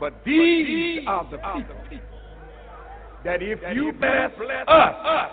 [0.00, 1.76] But these are the people
[3.24, 4.30] that if you bless
[4.68, 5.30] us,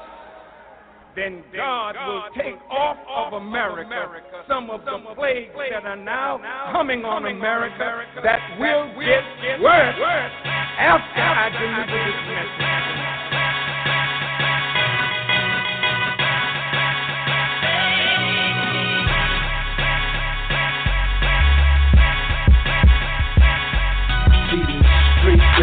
[1.16, 4.10] then God will take off of America
[4.50, 6.42] some of the plagues that are now
[6.74, 9.96] coming on America that will get worse
[10.78, 12.85] after I deliver this message.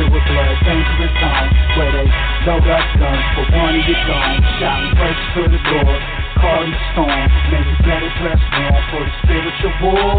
[0.00, 2.08] With blood, dangerous zone where they
[2.48, 4.40] load up guns for one of your gone.
[4.56, 6.02] Shouting praise to the Lord,
[6.40, 7.28] calling the storm.
[7.52, 10.16] Man, you better dress warm for the spiritual war.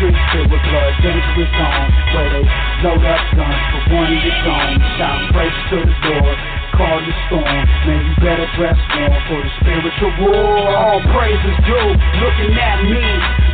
[0.00, 2.44] Streets filled with blood, dangerous zone where they
[2.80, 4.76] load up guns for one of your gone.
[4.96, 6.38] Shouting praise to the Lord
[6.80, 7.60] call the storm.
[7.84, 10.56] Man, you better dress warm for the spiritual war.
[10.72, 11.90] All praises due,
[12.24, 13.04] looking at me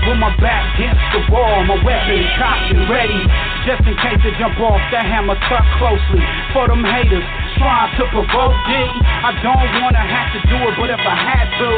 [0.07, 1.67] with my back against the wall.
[1.67, 3.21] My weapon cocked and ready,
[3.67, 6.23] just in case they jump off that hammer tucked closely.
[6.55, 7.27] For them haters
[7.59, 11.47] trying to provoke me, I don't wanna have to do it, but if I had
[11.59, 11.69] to,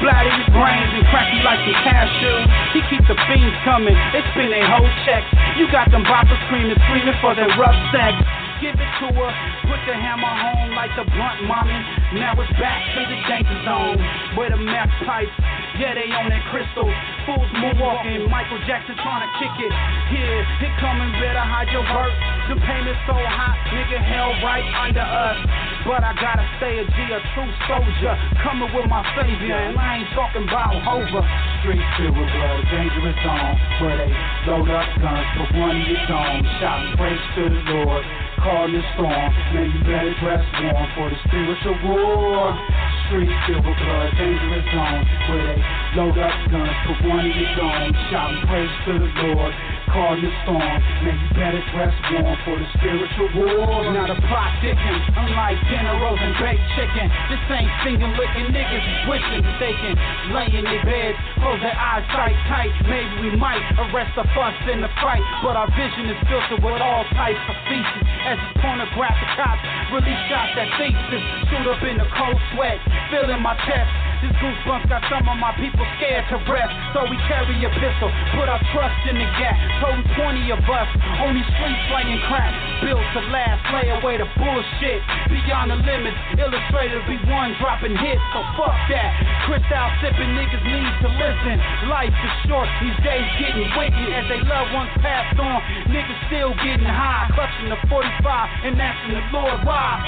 [0.00, 2.36] splatter your brains and crack you like some cashew.
[2.72, 5.22] He keep the fiends coming, it's been a whole check.
[5.60, 8.16] You got them boppers screaming, screaming for their rough sex
[8.60, 9.32] give it to her.
[9.68, 11.76] Put the hammer home like the blunt mommy.
[12.16, 13.98] Now it's back to the danger zone.
[14.36, 15.32] Where the meth pipes,
[15.80, 16.88] yeah, they on that crystal.
[17.28, 19.72] Fools moonwalking, Michael Jackson trying to kick it.
[20.14, 22.14] Yeah, it coming better, hide your work.
[22.48, 25.38] The payments so hot, nigga hell right under us.
[25.84, 28.14] But I gotta stay a G, a true soldier.
[28.42, 31.22] Coming with my savior, and I ain't talking about Hova.
[31.62, 33.54] Street filled with blood, dangerous zone.
[33.82, 34.12] Where they
[34.46, 36.42] load up guns, put one your dome.
[36.62, 39.30] Shouting praise to the Lord the storm.
[39.54, 42.54] Man, you better dress warm for the spiritual war.
[43.06, 45.02] Streets filled with blood, dangerous zone.
[45.26, 45.58] Where they
[45.98, 47.90] load up guns, put one in your dome.
[48.10, 50.60] Shouting praise to the Lord call the storm.
[51.04, 53.92] Man, you better dress warm for the spiritual war.
[53.92, 57.06] Now the plot thickens, unlike dinner rolls and baked chicken.
[57.30, 59.94] This ain't finger licking niggas wishing they can
[60.34, 62.72] lay in their beds, close their eyes tight, tight.
[62.86, 66.80] Maybe we might arrest the fuss in the fight, but our vision is filtered with
[66.82, 68.06] all types of features.
[68.26, 72.78] As pornographic cops release shots that thesis, shoot up in the cold sweat,
[73.10, 73.90] feeling my chest.
[74.24, 78.08] This goosebumps got some of my people scared to rest, so we carry a pistol,
[78.32, 79.54] put our trust in the gap.
[79.86, 80.90] Toting 20 of us
[81.22, 82.50] on these streets slaying crack.
[82.82, 84.98] Built to last, lay away the bullshit.
[85.30, 89.10] Beyond the limits, illustrators be one dropping hits, so fuck that.
[89.46, 91.62] Crystal sipping niggas need to listen.
[91.86, 94.10] Life is short, these days getting wicked.
[94.10, 97.30] As they loved ones passed on, niggas still getting high.
[97.38, 100.02] Clutching the 45 and asking the Lord why.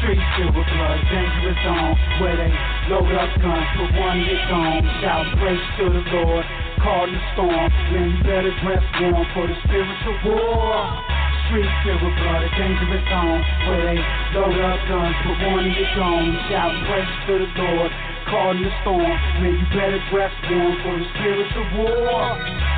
[0.00, 1.92] Streets filled with blood, dangerous zone.
[2.24, 2.52] Where they
[2.88, 4.80] load up guns, put one hit on.
[5.04, 7.68] Shout praise to the Lord call the storm.
[7.92, 11.04] Man, you better dress warm for the spiritual war.
[11.48, 13.96] Filled with blood, a dangerous zone where they
[14.36, 17.92] load up guns, put one in your dome, shout praise to the Lord,
[18.28, 19.16] call the storm.
[19.40, 22.77] Man, you better dress warm for the spiritual war.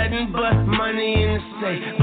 [1.79, 2.00] Lord.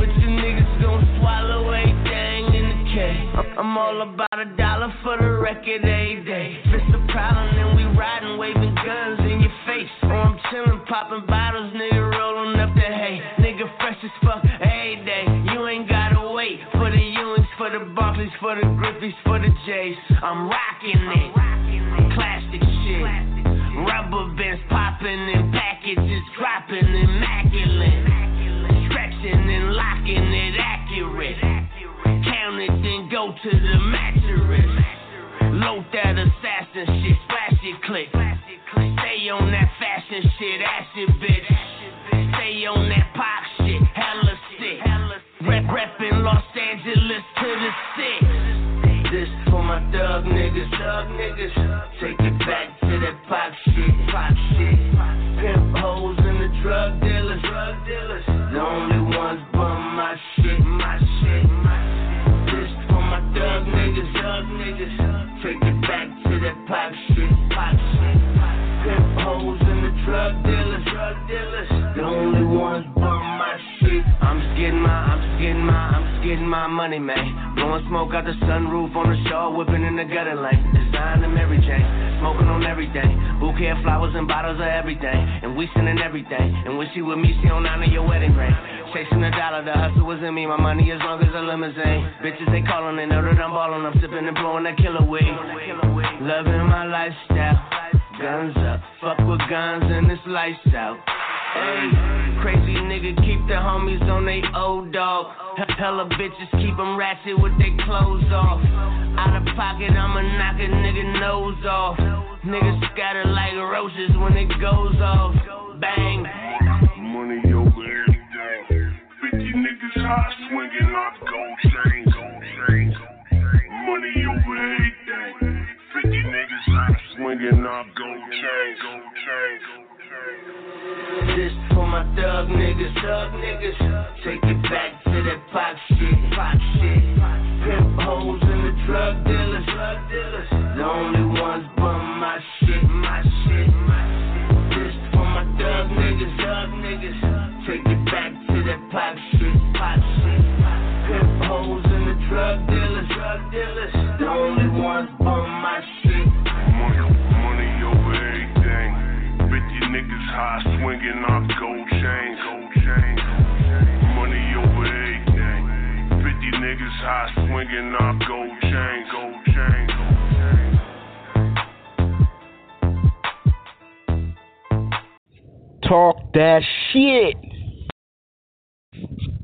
[175.88, 176.60] Talk that
[176.92, 177.34] shit.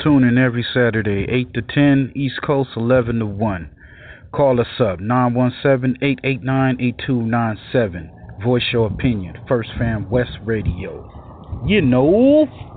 [0.03, 3.71] Tune in every Saturday, 8 to 10, East Coast, 11 to 1.
[4.31, 8.11] Call us up, 917 889 8297.
[8.43, 9.39] Voice your opinion.
[9.49, 11.63] First Fam West Radio.
[11.67, 12.74] You know.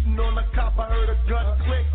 [0.00, 1.86] beating on the cop, I heard a gun click.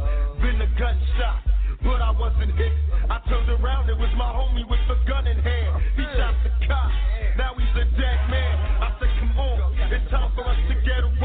[0.41, 1.41] Been a gunshot,
[1.83, 2.71] but I wasn't hit.
[3.09, 5.81] I turned around, it was my homie with the gun in hand.
[5.95, 6.91] He shot the cop,
[7.37, 8.55] now he's a dead man.
[8.81, 11.24] I said, come on, it's time for us to get away.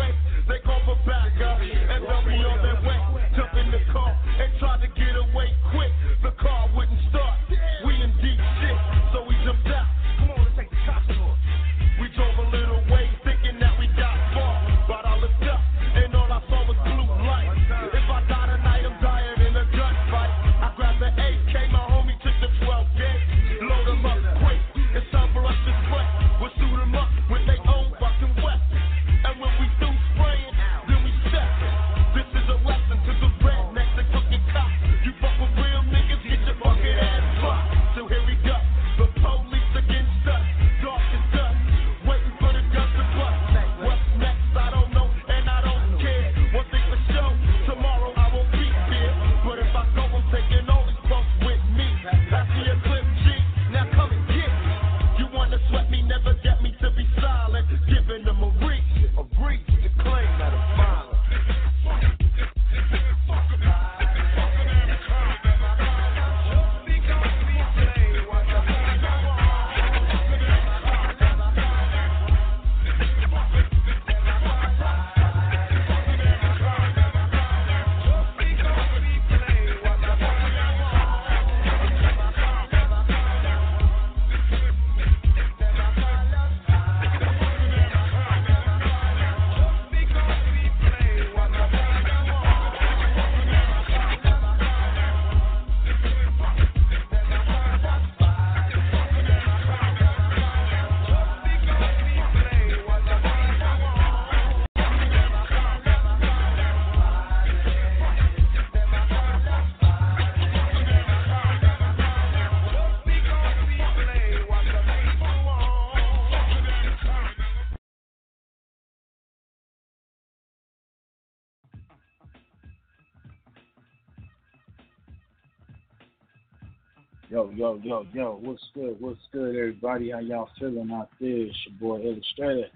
[127.40, 129.00] Yo, yo, yo, yo, what's good?
[129.00, 130.10] What's good, everybody?
[130.10, 131.30] How y'all feeling out there?
[131.30, 132.66] It's your boy Illustrator,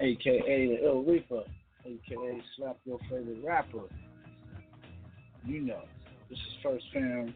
[0.00, 1.44] aka the Ill Reaper,
[1.84, 3.84] aka Slap Your Favorite Rapper.
[5.44, 5.82] You know,
[6.28, 7.32] this is First Fam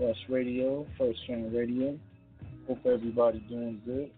[0.00, 1.96] West Radio, First Fam Radio.
[2.66, 4.10] Hope everybody doing good.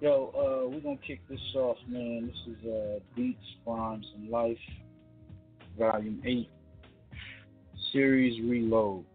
[0.00, 2.28] Yo, uh, we're gonna kick this off, man.
[2.28, 4.56] This is uh, Beats, Rhymes, and Life,
[5.76, 6.48] Volume 8,
[7.92, 9.06] Series Reload.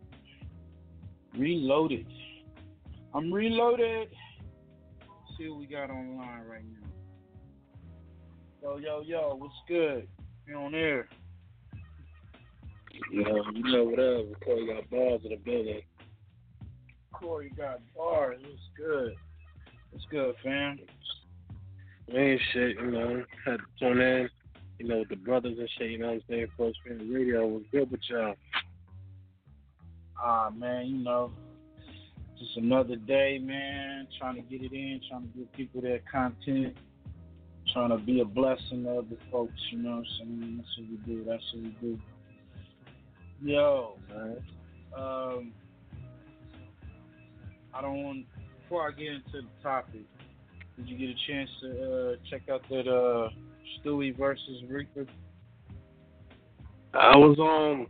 [1.38, 2.05] Reloaded.
[3.13, 4.09] I'm reloaded.
[5.00, 6.88] Let's see what we got online right now.
[8.62, 10.07] Yo, yo, yo, what's good?
[10.48, 11.07] You on air?
[13.12, 14.41] Yo, you know what up?
[14.43, 15.81] Corey got bars in the building.
[17.13, 18.41] Corey got bars.
[18.41, 19.15] What's good?
[19.91, 20.79] What's good, fam?
[22.12, 24.29] Man, shit, you know, had to tune in,
[24.79, 26.48] you know, with the brothers and shit, you know what I'm saying?
[26.57, 28.36] First Fam Radio was good with y'all.
[30.21, 31.31] Ah, man, you know,
[32.38, 34.07] just another day, man.
[34.19, 36.77] Trying to get it in, trying to give people their content,
[37.73, 39.53] trying to be a blessing to other folks.
[39.71, 40.57] You know what I'm saying?
[40.57, 41.23] That's what we do.
[41.25, 41.99] That's what we do.
[43.41, 43.97] Yo,
[44.97, 45.53] um,
[47.73, 48.25] I don't want.
[48.63, 50.01] Before I get into the topic,
[50.77, 53.29] did you get a chance to uh, check out that uh,
[53.79, 55.07] Stewie versus Reaper?
[56.93, 57.88] I was um,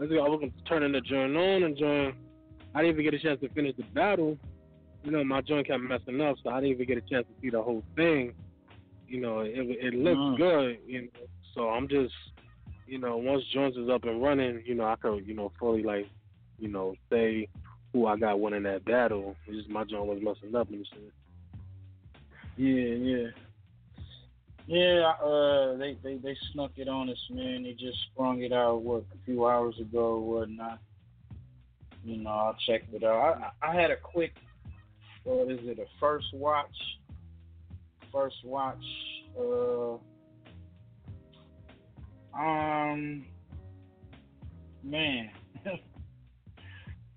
[0.00, 2.14] I was turning the joint on and joint.
[2.74, 4.38] I didn't even get a chance to finish the battle.
[5.04, 7.40] You know, my joint kept messing up, so I didn't even get a chance to
[7.40, 8.32] see the whole thing.
[9.08, 10.36] You know, it it looks Mm.
[10.36, 10.78] good.
[10.86, 11.08] You know,
[11.54, 12.14] so I'm just,
[12.86, 15.82] you know, once joints is up and running, you know, I could, you know, fully
[15.82, 16.08] like,
[16.58, 17.48] you know, say
[17.92, 19.34] who I got winning that battle.
[19.46, 21.12] It's just my joint was messing up and shit.
[22.56, 23.26] Yeah, yeah.
[24.66, 27.64] Yeah, uh, they, they they snuck it on us, man.
[27.64, 30.78] They just sprung it out what a few hours ago or whatnot.
[32.04, 33.42] You know, I checked it out.
[33.62, 34.34] I I had a quick,
[35.24, 35.78] what is it?
[35.78, 36.76] A first watch,
[38.12, 38.84] first watch.
[39.38, 39.94] Uh,
[42.38, 43.24] um,
[44.84, 45.30] man,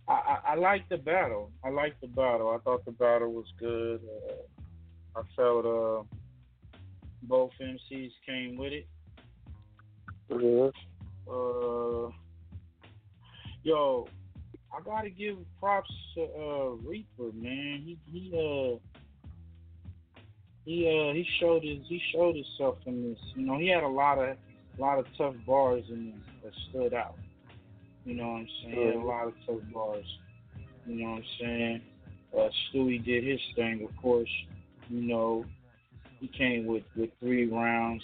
[0.08, 1.52] I, I I liked the battle.
[1.64, 2.50] I like the battle.
[2.50, 4.02] I thought the battle was good.
[4.04, 6.04] Uh, I felt uh
[7.24, 8.88] both MCs came with it.
[11.30, 12.12] Uh,
[13.64, 14.08] yo,
[14.76, 17.84] I gotta give props to uh Reaper, man.
[17.86, 18.78] He he uh
[20.66, 23.20] he uh he showed his he showed himself in this.
[23.36, 24.38] You know, he had a lot of
[24.78, 27.18] a lot of tough bars in this that stood out.
[28.06, 28.86] You know what I'm saying?
[28.88, 30.06] Had a lot of tough bars.
[30.86, 31.82] You know what I'm saying?
[32.38, 34.30] Uh, Stewie did his thing, of course.
[34.90, 35.46] You know,
[36.24, 38.02] he came with with three rounds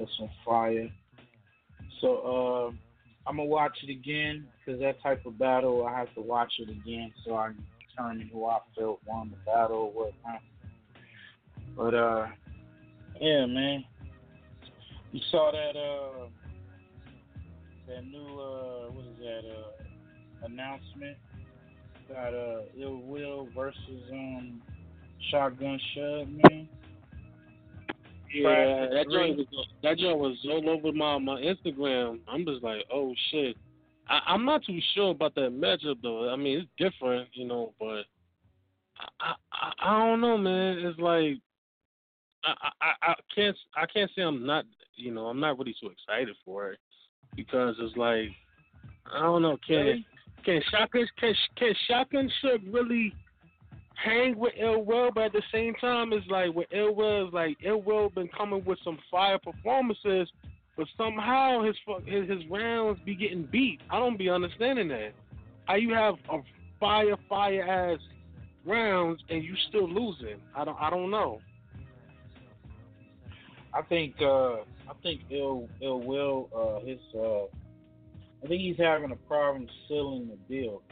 [0.00, 0.88] of some fire.
[2.00, 6.20] So uh, I'm gonna watch it again because that type of battle I have to
[6.20, 10.42] watch it again so I can determine who I felt won the battle or whatnot.
[11.76, 12.26] But uh,
[13.20, 13.84] yeah, man,
[15.12, 16.26] you saw that uh
[17.86, 21.16] that new uh what is that uh announcement
[22.08, 24.60] got uh Ill Will versus um
[25.30, 26.68] Shotgun Shug, man.
[28.32, 29.46] Yeah, that joint was
[29.82, 32.20] that joint was all over my my Instagram.
[32.28, 33.56] I'm just like, oh shit.
[34.08, 36.30] I, I'm not too sure about that matchup though.
[36.30, 38.04] I mean, it's different, you know, but
[39.20, 40.78] I I, I don't know, man.
[40.78, 41.38] It's like
[42.44, 44.64] I, I I can't I can't say I'm not
[44.96, 46.78] you know I'm not really too excited for it
[47.36, 48.28] because it's like
[49.12, 50.04] I don't know can
[50.44, 53.12] can shotgun can can Shotgun Shug really
[54.04, 57.34] hang with Ill Will, but at the same time it's like with Ill Will is
[57.34, 60.28] like Ill Will been coming with some fire performances,
[60.76, 63.80] but somehow his fu- his his rounds be getting beat.
[63.90, 65.12] I don't be understanding that.
[65.66, 66.38] How you have a
[66.78, 68.00] fire fire ass
[68.64, 70.40] rounds and you still losing?
[70.54, 71.40] I don't I don't know.
[73.72, 74.54] I think uh
[74.88, 77.44] I think Ill Ill Will uh his uh
[78.42, 80.82] I think he's having a problem sealing the deal.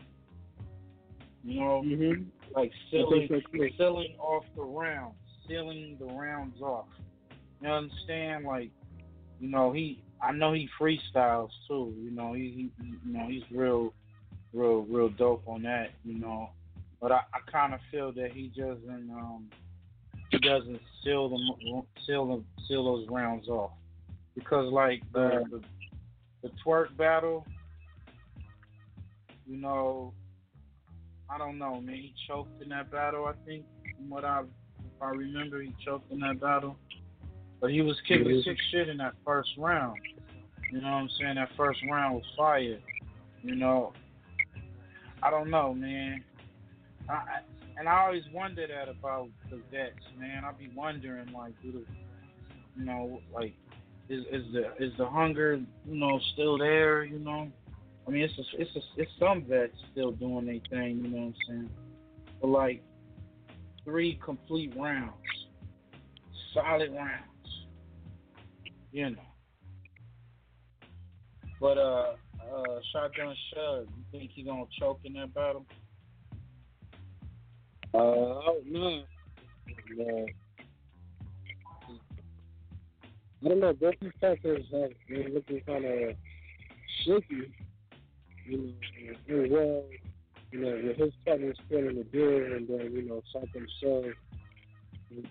[1.44, 2.22] You know, Mm-hmm.
[2.54, 3.70] Like sealing think so, too.
[3.76, 6.86] sealing off the rounds, sealing the rounds off.
[7.60, 8.44] You understand?
[8.44, 8.70] Like,
[9.40, 11.94] you know, he I know he freestyles too.
[11.98, 13.92] You know, he, he you know he's real,
[14.52, 15.90] real, real dope on that.
[16.04, 16.50] You know,
[17.00, 19.48] but I, I kind of feel that he doesn't um
[20.30, 23.72] he doesn't seal them seal them seal those rounds off
[24.34, 25.62] because like the the,
[26.42, 27.46] the twerk battle,
[29.46, 30.12] you know,
[31.30, 31.96] I don't know, man.
[31.96, 33.26] He choked in that battle.
[33.26, 33.64] I think
[33.96, 36.76] from what I if I remember, he choked in that battle.
[37.60, 39.98] But he was kicking sick shit in that first round.
[40.72, 41.36] You know what I'm saying?
[41.36, 42.78] That first round was fire.
[43.42, 43.92] You know,
[45.22, 46.24] I don't know, man.
[47.08, 47.38] I, I
[47.78, 50.44] and I always wonder that about the vets, man.
[50.44, 51.84] I be wondering, like, do the,
[52.76, 53.54] you know, like,
[54.08, 57.04] is is the is the hunger, you know, still there?
[57.04, 57.52] You know,
[58.08, 61.02] I mean, it's a, it's a, it's some vets still doing their thing.
[61.04, 61.70] You know what I'm saying?
[62.40, 62.82] But like,
[63.84, 65.12] three complete rounds,
[66.54, 67.66] solid rounds.
[68.92, 69.22] You know.
[71.60, 73.88] But uh, uh, shotgun shug.
[73.94, 75.66] You think he gonna choke in that battle?
[77.92, 79.02] Uh, I don't know.
[80.00, 80.26] Uh,
[83.44, 83.72] I don't know.
[83.74, 86.14] Both these fighters have been looking kind of
[87.04, 87.52] shaky.
[88.48, 89.84] You know, and well,
[90.50, 94.04] you know, with his partner still in the deal, and then you know, something so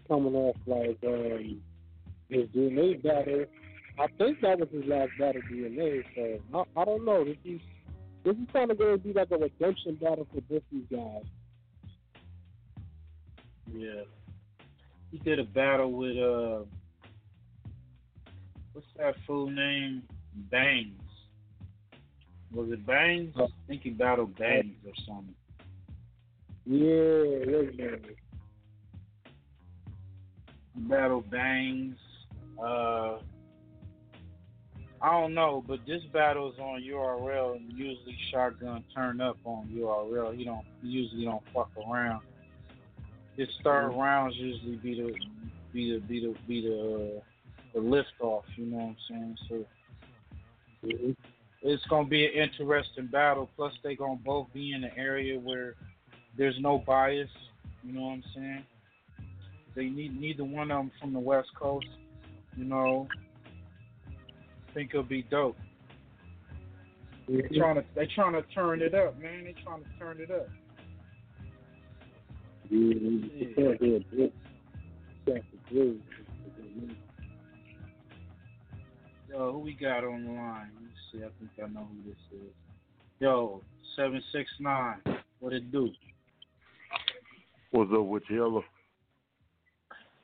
[0.07, 1.61] coming off like um,
[2.29, 3.45] his DNA battle.
[3.99, 6.03] I think that was his last battle DNA.
[6.15, 7.25] So I, I don't know.
[7.25, 7.61] This is
[8.23, 11.23] this is kind of going to be like a redemption battle for both these guys.
[13.73, 14.03] Yeah.
[15.11, 16.65] He did a battle with uh
[18.73, 20.03] what's that fool name?
[20.51, 21.06] Bangs.
[22.53, 23.33] Was it Bangs?
[23.37, 25.35] I think he battled Bangs or something.
[26.65, 27.95] Yeah.
[30.75, 31.97] He battled Bangs.
[32.61, 33.17] Uh
[34.99, 40.35] I don't know, but this battle's on URL and usually shotgun turn up on URL.
[40.35, 42.21] He don't he usually don't fuck around.
[43.35, 45.13] His third rounds usually be the
[45.71, 47.21] be the be the be the uh,
[47.75, 49.37] the lift off, you know what I'm saying?
[49.49, 49.65] So
[51.61, 53.49] it's gonna be an interesting battle.
[53.55, 55.75] Plus they gonna both be in an area where
[56.37, 57.29] there's no bias,
[57.83, 58.65] you know what I'm saying?
[59.75, 61.87] They need neither one of them from the West Coast,
[62.55, 63.07] you know.
[64.07, 65.57] I think it'll be dope.
[67.27, 69.43] They trying to they trying to turn it up, man.
[69.43, 70.47] They're trying to turn it up.
[79.29, 80.86] Yo, who we got on the line?
[81.17, 82.53] I think I know who this is.
[83.19, 83.61] Yo,
[83.95, 85.01] seven six nine.
[85.39, 85.89] What it do?
[87.71, 88.63] What's up with Yellow?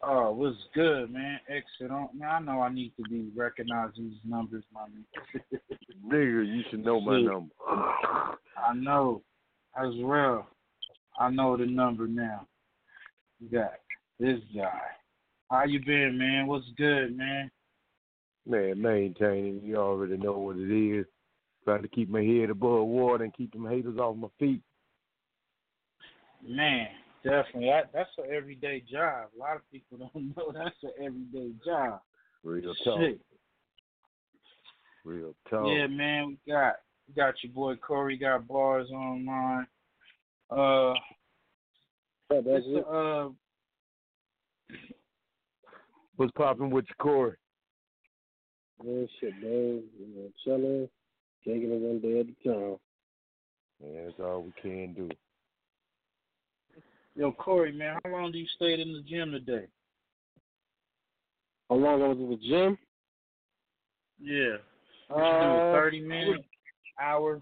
[0.06, 1.40] Oh, what's good, man?
[1.48, 2.10] Exit on.
[2.14, 5.06] Man, I know I need to be recognizing these numbers, my man.
[6.12, 7.26] Nigga, you should know my Shit.
[7.26, 7.54] number.
[7.70, 9.22] I know.
[9.76, 10.48] As well.
[11.18, 12.48] I know the number now.
[13.40, 13.74] You got
[14.20, 14.80] this guy.
[15.50, 16.48] How you been, man?
[16.48, 17.50] What's good, man?
[18.46, 19.62] Man, maintaining.
[19.64, 21.06] You already know what it is.
[21.64, 24.62] Trying to keep my head above water and keep them haters off my feet.
[26.46, 26.88] Man,
[27.24, 27.70] definitely.
[27.70, 29.30] That that's an everyday job.
[29.36, 32.02] A lot of people don't know that's an everyday job.
[32.44, 33.00] Real talk.
[33.00, 33.22] Shit.
[35.06, 35.68] Real talk.
[35.68, 36.76] Yeah, man, we got
[37.08, 39.68] we got your boy Corey got bars online.
[40.50, 40.94] Uh,
[42.30, 42.86] that's it.
[42.88, 43.30] uh,
[46.18, 47.38] What's popping with your core?
[48.82, 49.84] Man, shit, man.
[50.00, 50.90] You know, chilling,
[51.46, 52.78] taking it one day at a time.
[53.84, 55.10] Yeah, that's all we can do.
[57.16, 59.68] yo, Corey, man, how long do you stayed in the gym today?
[61.70, 62.78] How long I was in the gym?
[64.22, 64.58] Yeah.
[65.10, 65.72] What Uh, do?
[65.72, 66.44] Thirty minutes,
[67.02, 67.42] hour.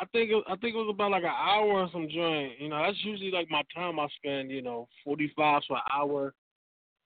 [0.00, 2.58] I think it, I think it was about like an hour or some joint.
[2.58, 4.50] You know, that's usually like my time I spend.
[4.50, 6.34] You know, forty five to an hour with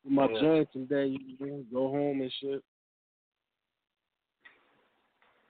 [0.04, 0.40] my Yeah.
[0.40, 2.62] joints, and then you know, go home and shit.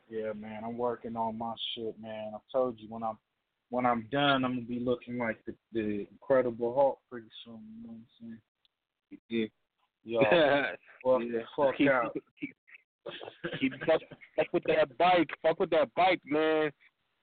[0.09, 2.33] Yeah, man, I'm working on my shit, man.
[2.35, 3.19] I told you when I'm
[3.71, 7.61] when I'm done, I'm gonna be looking like the the Incredible Hulk pretty soon.
[7.81, 8.41] You know what I'm saying?
[9.29, 9.47] Yeah.
[10.05, 10.21] Yo,
[11.03, 11.41] fuck, Yeah.
[11.57, 12.17] fuck Keep- out.
[13.61, 14.01] Keep fuck,
[14.37, 15.31] fuck with that bike.
[15.43, 16.71] Fuck with that bike, man.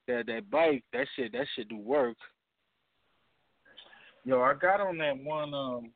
[0.07, 2.17] That that bike, that shit, that shit do work.
[4.25, 5.91] Yo, I got on that one, um,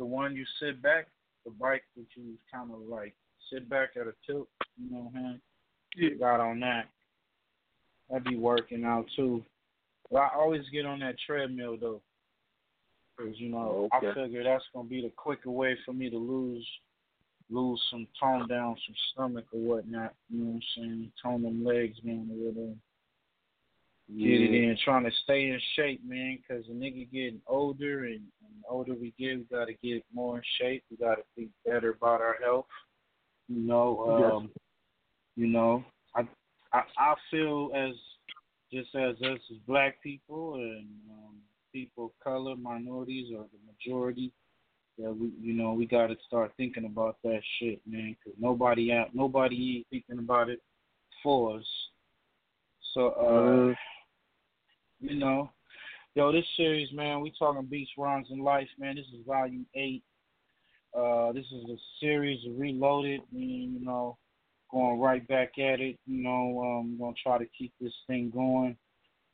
[0.00, 1.08] the one you sit back,
[1.44, 3.14] the bike that you kind of like
[3.52, 4.48] sit back at a tilt.
[4.82, 5.40] You know what I'm
[5.94, 6.18] saying?
[6.18, 6.88] Got on that.
[8.12, 9.44] I'd be working out too.
[10.10, 12.00] But I always get on that treadmill though,
[13.16, 16.66] because you know I figure that's gonna be the quicker way for me to lose
[17.50, 20.14] lose some tone down, some stomach or whatnot.
[20.30, 21.12] You know what I'm saying?
[21.22, 22.74] Tone them legs down or
[24.12, 24.30] whatever.
[24.30, 28.14] Get it in, trying to stay in shape, man, because the nigga getting older, and,
[28.14, 30.84] and the older we get, we got to get more in shape.
[30.90, 32.66] We got to think better about our health.
[33.48, 34.50] You know, um,
[35.36, 36.22] you know, I,
[36.72, 37.94] I I feel as
[38.72, 41.34] just as us as black people and um,
[41.72, 44.32] people of color, minorities, or the majority,
[44.98, 48.92] that we, you know, we got to start thinking about that shit, man, because nobody
[48.92, 50.60] out, nobody ain't thinking about it
[51.22, 51.64] for us.
[52.94, 53.74] So, uh,
[55.00, 55.50] you know,
[56.14, 58.96] yo, this series, man, we talking beats, rhymes, and life, man.
[58.96, 60.02] This is volume eight.
[60.96, 64.18] Uh, this is a series reloaded, meaning, you know,
[64.70, 65.98] going right back at it.
[66.06, 68.76] You know, um, gonna try to keep this thing going.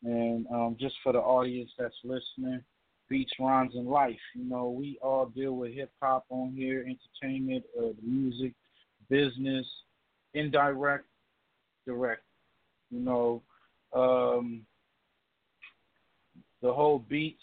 [0.05, 2.63] And um, just for the audience that's listening,
[3.09, 4.19] beats, rhymes, and life.
[4.35, 8.53] You know, we all deal with hip hop on here, entertainment, uh, music,
[9.09, 9.67] business,
[10.35, 11.07] indirect,
[11.87, 12.23] direct.
[12.91, 13.43] You know,
[13.95, 14.67] um,
[16.63, 17.43] the whole beats.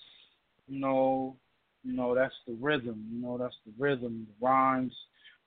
[0.67, 1.36] You know,
[1.84, 3.06] you know that's the rhythm.
[3.12, 4.93] You know, that's the rhythm, the rhymes,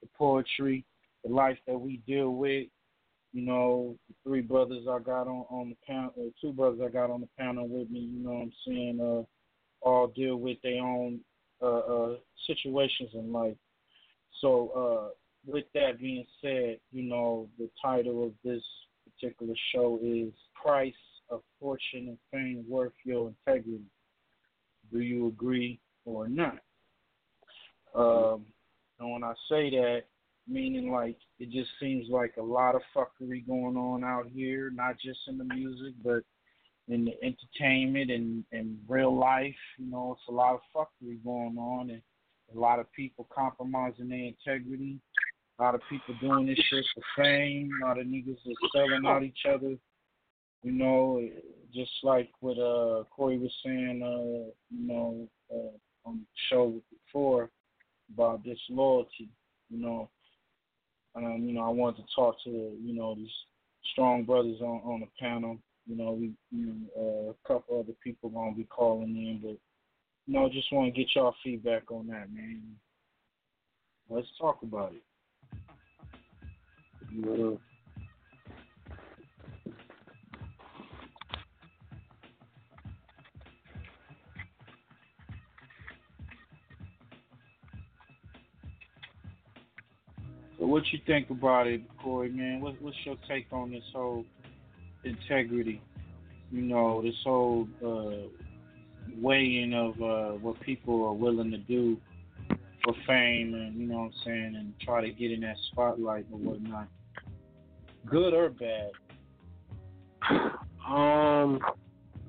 [0.02, 0.84] the poetry,
[1.24, 2.66] the life that we deal with.
[3.32, 6.88] You know, the three brothers I got on on the panel, uh, two brothers I
[6.88, 8.00] got on the panel with me.
[8.00, 9.00] You know what I'm saying?
[9.00, 11.20] Uh, all deal with their own
[11.62, 13.56] uh, uh, situations in life.
[14.40, 18.62] So, uh, with that being said, you know, the title of this
[19.04, 20.92] particular show is Price
[21.30, 23.84] of Fortune and Fame Worth Your Integrity.
[24.92, 26.58] Do you agree or not?
[27.94, 28.44] Um,
[29.00, 30.02] and when I say that,
[30.48, 34.96] meaning like it just seems like a lot of fuckery going on out here, not
[35.04, 36.22] just in the music, but
[36.88, 39.54] in the entertainment and, and real life.
[39.78, 42.02] You know, it's a lot of fuckery going on and
[42.54, 45.00] a lot of people compromising their integrity.
[45.58, 47.70] A lot of people doing this shit for fame.
[47.82, 49.76] A lot of niggas are selling out each other.
[50.66, 51.22] You know,
[51.72, 57.50] just like what uh Corey was saying, uh, you know, uh, on the show before
[58.12, 59.28] about disloyalty.
[59.70, 60.10] You know,
[61.14, 63.30] And um, you know, I wanted to talk to you know these
[63.92, 65.56] strong brothers on on the panel.
[65.86, 69.56] You know, we you know, uh, a couple other people gonna be calling in, but
[70.26, 72.60] you know, just want to get y'all feedback on that, man.
[74.10, 75.02] Let's talk about it.
[90.66, 92.60] So what you think about it, Corey, man?
[92.60, 94.24] What, what's your take on this whole
[95.04, 95.80] integrity?
[96.50, 98.26] You know, this whole uh,
[99.16, 101.98] weighing of uh, what people are willing to do
[102.82, 106.26] for fame and, you know what I'm saying, and try to get in that spotlight
[106.32, 106.88] or whatnot.
[108.04, 108.90] Good or bad?
[110.84, 111.60] Um,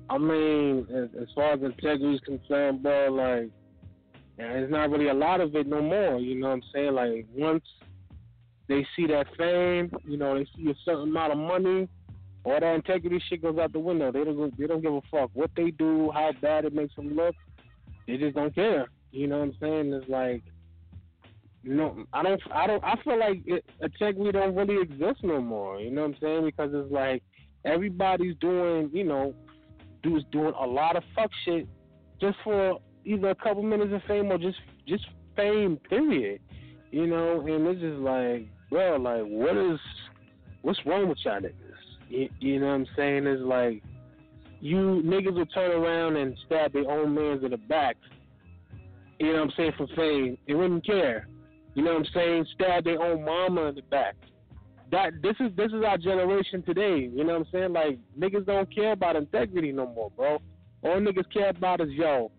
[0.08, 3.50] I mean, as, as far as integrity is concerned, bro, like,
[4.38, 6.20] and there's not really a lot of it no more.
[6.20, 6.94] You know what I'm saying?
[6.94, 7.64] Like, once
[8.68, 11.88] they see that fame, you know, they see a certain amount of money,
[12.44, 14.12] all that integrity shit goes out the window.
[14.12, 16.94] They don't go- they don't give a fuck what they do, how bad it makes
[16.94, 17.34] them look.
[18.06, 18.86] They just don't care.
[19.10, 19.92] You know what I'm saying?
[19.92, 20.42] It's like
[21.62, 25.40] you know, I don't, I don't, I feel like it, integrity don't really exist no
[25.40, 25.80] more.
[25.80, 26.44] You know what I'm saying?
[26.44, 27.22] Because it's like
[27.64, 29.34] everybody's doing, you know,
[30.02, 31.68] dudes doing a lot of fuck shit
[32.20, 35.04] just for either a couple minutes of fame or just, just
[35.36, 35.76] fame.
[35.88, 36.40] Period.
[36.90, 39.80] You know, and it's just like, bro, like, what is,
[40.62, 41.52] what's wrong with y'all niggas?
[42.08, 43.26] You, you know what I'm saying?
[43.26, 43.82] It's like
[44.60, 47.96] you niggas will turn around and stab their own mans in the back.
[49.18, 50.38] You know what I'm saying for fame.
[50.46, 51.28] They wouldn't care.
[51.74, 52.46] You know what I'm saying?
[52.54, 54.16] Stab their own mama in the back.
[54.90, 57.10] That this is this is our generation today.
[57.12, 57.72] You know what I'm saying?
[57.72, 60.38] Like niggas don't care about integrity no more, bro.
[60.82, 62.30] All niggas care about is yo,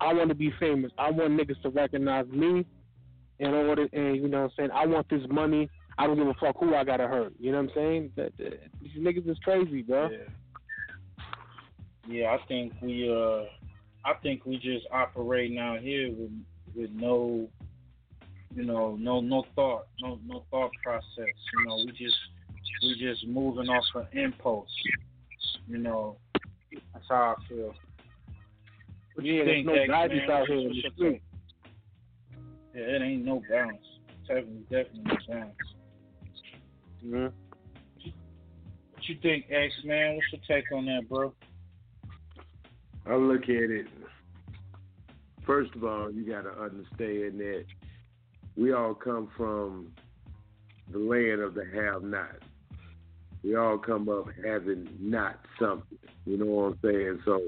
[0.00, 0.90] I want to be famous.
[0.98, 2.64] I want niggas to recognize me
[3.40, 5.68] in order and you know what I'm saying, I want this money.
[5.98, 7.32] I don't give a fuck who I gotta hurt.
[7.38, 8.12] You know what I'm saying?
[8.16, 10.10] That, that, these niggas is crazy, bro.
[12.06, 13.44] Yeah, I think we uh
[14.04, 16.30] I think we just operating out here with
[16.74, 17.48] with no
[18.54, 21.06] you know, no no thought, no no thought process.
[21.16, 22.16] You know, we just
[22.82, 24.70] we just moving off of impulse.
[25.68, 26.16] You know,
[26.92, 27.74] that's how I feel.
[29.14, 31.22] What you Yeah, there's no guidance out here in the street.
[32.74, 32.82] Take?
[32.82, 33.78] Yeah, it ain't no balance.
[34.26, 35.54] Definitely, definitely no balance.
[37.04, 37.26] Mm-hmm.
[38.92, 40.16] What you think, X man?
[40.16, 41.32] What's your take on that, bro?
[43.06, 43.86] I look at it.
[45.46, 47.64] First of all, you got to understand that
[48.56, 49.92] we all come from
[50.92, 52.36] the land of the have-not.
[53.42, 55.98] We all come up having not something.
[56.26, 57.20] You know what I'm saying?
[57.24, 57.40] So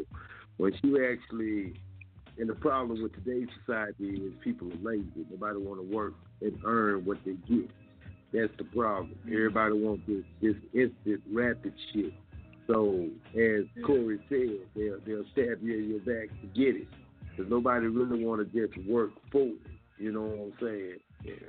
[0.56, 1.74] when you actually,
[2.38, 5.26] and the problem with today's society is people are lazy.
[5.30, 7.70] Nobody want to work and earn what they get.
[8.32, 9.14] That's the problem.
[9.26, 12.12] Everybody wants this this instant, rapid shit.
[12.66, 16.88] So as Corey said, they'll they'll stab you in your back to get it.
[17.30, 19.56] Because nobody really want to just work for it.
[19.98, 20.96] You know what I'm saying?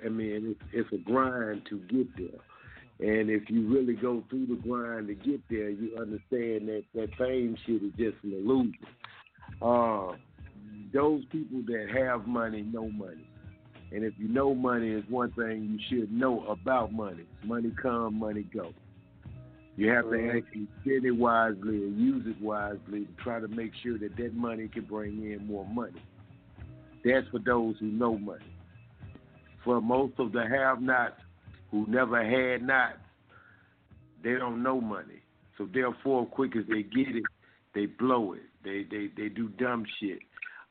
[0.06, 2.40] I mean, it's, it's a grind to get there.
[3.00, 7.10] And if you really go through the grind to get there, you understand that that
[7.18, 8.78] fame shit is just an illusion.
[9.62, 10.14] Uh,
[10.94, 13.28] those people that have money know money.
[13.92, 17.26] And if you know money is one thing you should know about money.
[17.44, 18.74] Money come, money go.
[19.76, 23.72] You have to actually spend it wisely and use it wisely to try to make
[23.82, 26.02] sure that that money can bring in more money.
[27.04, 28.46] That's for those who know money.
[29.64, 31.20] For most of the have-nots
[31.72, 32.98] who never had not,
[34.24, 35.22] they don't know money.
[35.58, 37.24] So therefore, quick as they get it,
[37.74, 38.44] they blow it.
[38.64, 40.20] They they they do dumb shit.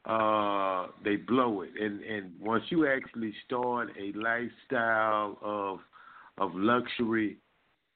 [0.05, 1.71] Uh, they blow it.
[1.81, 5.79] And and once you actually start a lifestyle of
[6.39, 7.39] of luxury,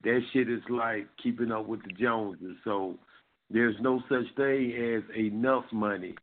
[0.04, 2.56] that shit is like keeping up with the Joneses.
[2.64, 2.96] So
[3.50, 6.14] there's no such thing as enough money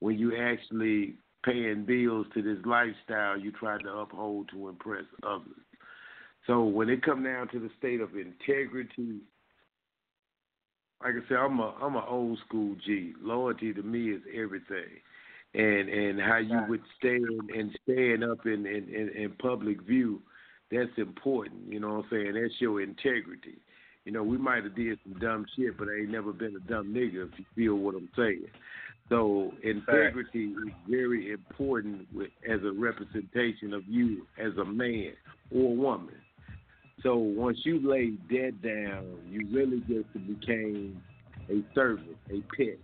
[0.00, 5.64] when you actually paying bills to this lifestyle you try to uphold to impress others.
[6.46, 9.20] So when it come down to the state of integrity,
[11.02, 13.14] like I said, I'm a I'm a old school G.
[13.20, 15.00] Loyalty to me is everything,
[15.54, 20.20] and and how you would stand and stand up in in, in in public view,
[20.70, 21.62] that's important.
[21.68, 22.34] You know what I'm saying?
[22.34, 23.58] That's your integrity.
[24.04, 26.68] You know, we might have did some dumb shit, but I ain't never been a
[26.68, 27.28] dumb nigga.
[27.32, 28.46] If you feel what I'm saying.
[29.08, 35.12] So integrity is very important with, as a representation of you as a man
[35.50, 36.14] or woman.
[37.02, 41.02] So once you laid that down, you really just became
[41.50, 42.78] a servant, a pet.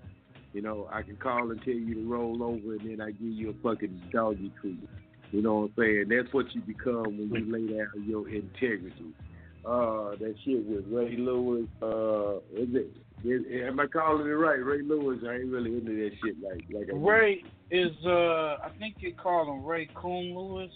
[0.53, 3.33] You know, I can call and tell you to roll over, and then I give
[3.33, 4.81] you a fucking doggy treat.
[5.31, 6.07] You know what I'm saying?
[6.09, 9.15] That's what you become when you lay down your integrity.
[9.65, 11.69] Uh, that shit with Ray Lewis.
[11.81, 12.97] Uh, is it?
[13.23, 14.65] Is, am I calling it right?
[14.65, 15.21] Ray Lewis.
[15.29, 19.15] I ain't really into that shit like like I Ray is uh I think you
[19.15, 20.73] call him Ray Coon Lewis.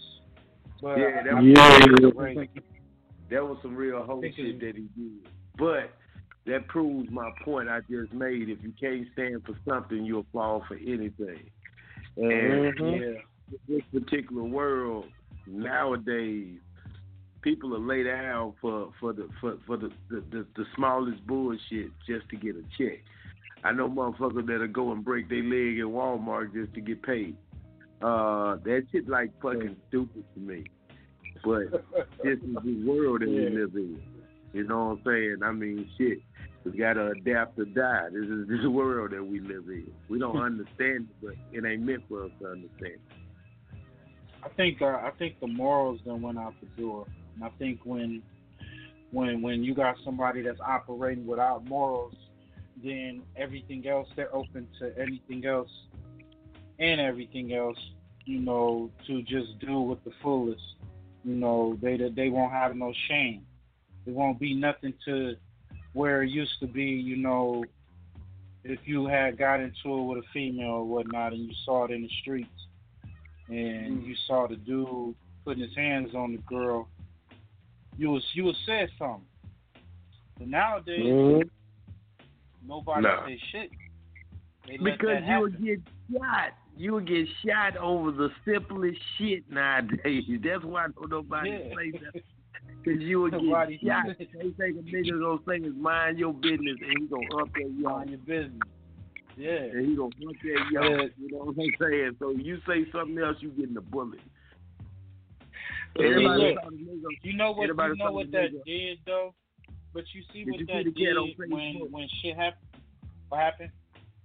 [0.81, 2.35] But Yeah, that was, I- Ray.
[3.31, 5.27] that was some real whole shit that he did.
[5.57, 5.91] But
[6.45, 8.49] that proves my point I just made.
[8.49, 11.49] If you can't stand for something, you'll fall for anything.
[12.17, 12.99] And Mhm.
[12.99, 13.21] yeah,
[13.67, 15.05] this particular world
[15.47, 16.59] nowadays,
[17.41, 21.91] people are laid out for for the for for the the, the, the smallest bullshit
[22.07, 23.03] just to get a check.
[23.63, 27.35] I know motherfuckers that'll go and break their leg in Walmart just to get paid.
[28.01, 30.65] Uh, that shit like fucking stupid to me.
[31.43, 31.71] But
[32.23, 33.99] this is the world that we live in.
[34.53, 35.37] You know what I'm saying?
[35.43, 36.19] I mean, shit.
[36.65, 38.07] We gotta adapt or die.
[38.11, 39.91] This is this world that we live in.
[40.09, 42.99] We don't understand it, but it ain't meant for us to understand.
[44.43, 47.81] I think uh, I think the morals then went out the door, and I think
[47.83, 48.21] when
[49.11, 52.15] when when you got somebody that's operating without morals,
[52.83, 55.69] then everything else they're open to anything else
[56.79, 57.77] and everything else,
[58.25, 60.61] you know, to just do with the fullest.
[61.23, 63.45] You know, they they won't have no shame.
[64.05, 65.35] It won't be nothing to
[65.95, 67.63] where it used to be, you know,
[68.65, 71.91] if you had got into it with a female or whatnot and you saw it
[71.91, 72.67] in the streets
[73.47, 74.05] and Mm.
[74.05, 76.89] you saw the dude putting his hands on the girl,
[77.97, 79.25] you was you would say something.
[80.37, 81.49] But nowadays Mhm.
[82.61, 83.25] nobody Nah.
[83.25, 83.71] say shit.
[84.67, 85.79] They Because you would get
[86.11, 86.53] shot.
[86.75, 90.25] You would get shot over the simplest shit nowadays.
[90.43, 91.73] That's why don't nobody Yeah.
[91.73, 92.23] say that.
[92.83, 94.07] Because you would get shot.
[94.07, 97.51] say They think a nigga gonna say is mind your business and he gonna up
[97.53, 97.97] that y'all.
[97.97, 98.59] Mind your business.
[99.37, 99.49] Yeah.
[99.49, 101.09] And he gonna up that y'all.
[101.17, 102.15] You know what I'm saying?
[102.19, 104.19] So you say something else, you getting a bullet.
[105.97, 107.09] Everybody look, nigga.
[107.23, 107.67] You know what?
[107.67, 108.65] You know what that nigga.
[108.65, 109.33] did though.
[109.93, 112.83] But you see Did what you that did when when shit happened.
[113.29, 113.71] What happened?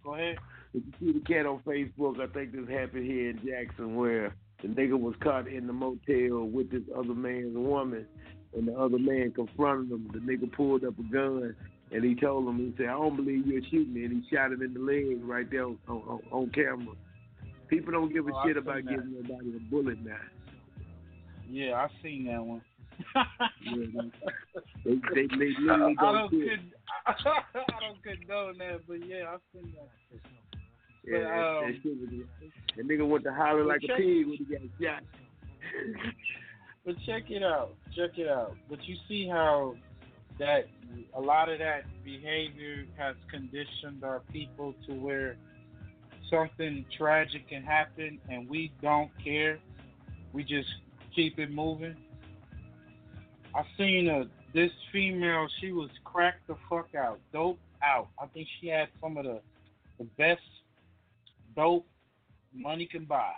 [0.04, 0.36] Go ahead.
[0.74, 4.34] If you see the cat on Facebook, I think this happened here in Jackson where
[4.62, 8.06] the nigga was caught in the motel with this other man's woman
[8.56, 10.10] and the other man confronted him.
[10.12, 11.54] The nigga pulled up a gun
[11.92, 14.52] and he told him, he said, I don't believe you're shooting me and he shot
[14.52, 16.94] him in the leg right there on, on, on camera.
[17.68, 18.88] People don't give a Oh, shit about that.
[18.90, 20.16] giving nobody a bullet now.
[21.48, 22.62] Yeah, I seen that one.
[23.16, 24.02] Yeah,
[24.84, 26.72] they, they, they literally I don't could
[27.06, 27.14] I
[27.80, 29.88] don't condone that, but yeah, I seen that.
[31.04, 31.28] Yeah, that,
[31.82, 32.26] that um,
[32.76, 35.02] the nigga went to holler like a pig when he got shot.
[36.84, 37.74] But check it out.
[37.94, 38.56] Check it out.
[38.68, 39.74] But you see how
[40.38, 40.66] that
[41.14, 45.36] a lot of that behavior has conditioned our people to where
[46.30, 49.58] something tragic can happen and we don't care.
[50.32, 50.68] We just
[51.14, 51.96] keep it moving.
[53.54, 58.08] I seen a this female, she was cracked the fuck out, dope out.
[58.20, 59.40] I think she had some of the
[59.98, 60.40] the best
[61.56, 61.86] dope
[62.54, 63.32] money can buy.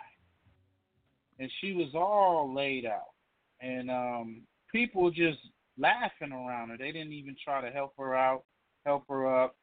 [1.38, 3.12] And she was all laid out.
[3.60, 5.38] And um people just
[5.78, 6.78] laughing around her.
[6.78, 8.44] They didn't even try to help her out,
[8.84, 9.56] help her up.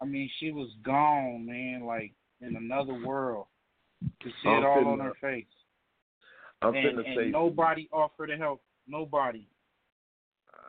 [0.00, 3.46] I mean, she was gone, man, like in another world.
[4.02, 5.46] To see it all on her face.
[6.60, 8.62] I'm and, and say nobody offered to help.
[8.86, 9.46] Nobody.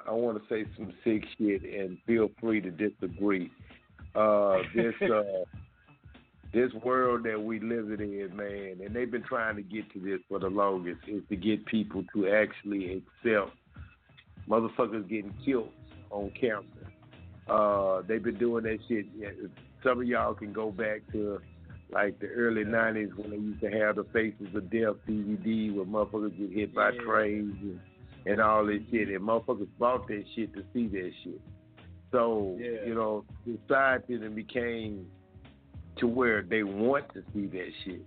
[0.07, 3.51] I want to say some sick shit, and feel free to disagree.
[4.13, 5.21] Uh, this uh,
[6.53, 10.19] this world that we living in, man, and they've been trying to get to this
[10.29, 13.51] for the longest, is to get people to actually accept
[14.49, 15.71] motherfuckers getting killed
[16.11, 16.63] on camera.
[17.47, 19.05] Uh, they've been doing that shit.
[19.83, 21.39] Some of y'all can go back to
[21.91, 25.85] like the early '90s when they used to have the Faces of Death DVD, where
[25.85, 27.01] motherfuckers get hit by Yeah.
[27.01, 27.79] trains and
[28.27, 31.39] and all this shit, and motherfuckers bought that shit to see that shit.
[32.11, 32.85] So Yeah.
[32.87, 35.05] you know, society then became
[35.97, 38.01] to where they want to see that shit.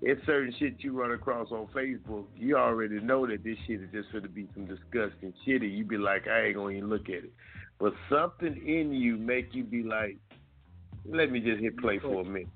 [0.00, 3.88] It's certain shit you run across on Facebook, you already know that this shit is
[3.92, 6.88] just going to be some disgusting shit, and you be like, I ain't gonna even
[6.88, 7.32] look at it.
[7.80, 10.16] But something in you make you be like,
[11.04, 12.48] let me just hit play for a minute.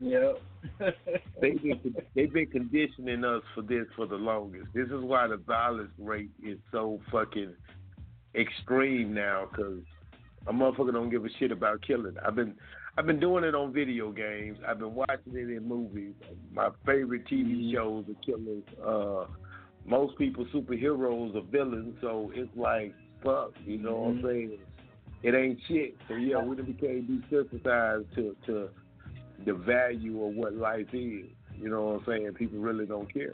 [0.00, 0.32] Yeah.
[1.40, 4.66] They've been they've been conditioning us for this for the longest.
[4.74, 7.54] This is why the violence rate is so fucking
[8.34, 9.48] extreme now.
[9.54, 9.78] Cause
[10.46, 12.16] a motherfucker don't give a shit about killing.
[12.24, 12.54] I've been
[12.98, 14.58] I've been doing it on video games.
[14.66, 16.14] I've been watching it in movies.
[16.52, 18.62] My favorite TV shows are killers.
[18.82, 19.26] Uh,
[19.84, 23.52] most people superheroes are villains, so it's like fuck.
[23.66, 24.58] You know what I'm saying?
[25.22, 25.96] It ain't shit.
[26.08, 28.70] So yeah, we became desensitized to to
[29.44, 31.26] the value of what life is.
[31.54, 32.32] You know what I'm saying?
[32.34, 33.32] People really don't care.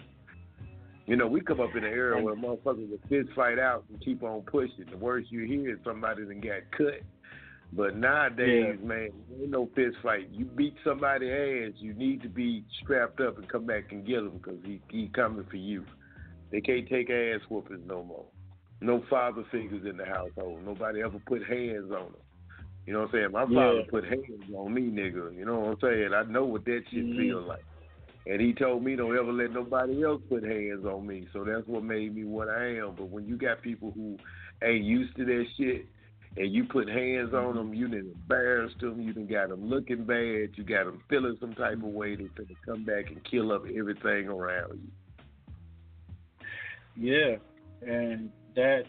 [1.07, 4.01] You know, we come up in an era where motherfuckers will fist fight out and
[4.01, 4.87] keep on pushing.
[4.91, 7.01] The worst you hear is somebody that got cut.
[7.75, 9.09] But nowadays, man,
[9.41, 10.29] ain't no fist fight.
[10.31, 14.18] You beat somebody ass, you need to be strapped up and come back and get
[14.18, 15.85] him because he he coming for you.
[16.51, 18.27] They can't take ass whoopings no more.
[18.83, 20.64] No father figures in the household.
[20.66, 22.23] Nobody ever put hands on them.
[22.85, 23.33] You know what I'm saying?
[23.33, 23.91] My father Yeah.
[23.91, 25.35] put hands on me, nigga.
[25.35, 26.11] You know what I'm saying?
[26.14, 27.16] I know what that shit Mhm.
[27.16, 27.64] feel like.
[28.27, 31.27] And he told me don't ever let nobody else put hands on me.
[31.33, 32.95] So that's what made me what I am.
[32.97, 34.18] But when you got people who
[34.62, 35.87] ain't used to that shit
[36.37, 40.05] and you put hands on them, you done embarrassed them, you done got them looking
[40.05, 43.53] bad, you got them feeling some type of way, they finna come back and kill
[43.53, 44.91] up everything around you.
[46.95, 47.37] Yeah,
[47.87, 48.85] and that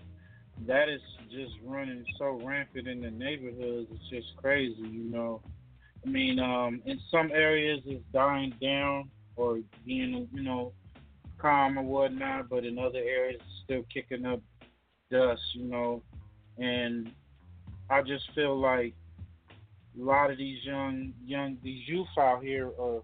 [0.68, 3.88] that is just running so rampant in the neighborhoods.
[3.92, 5.42] It's just crazy, you know.
[6.06, 10.74] I mean, um, in some areas it's dying down or being, you know,
[11.38, 14.42] calm or whatnot, but in other areas it's still kicking up
[15.10, 16.02] dust, you know,
[16.58, 17.12] and
[17.90, 18.94] I just feel like
[20.00, 23.02] a lot of these young young these youth out here are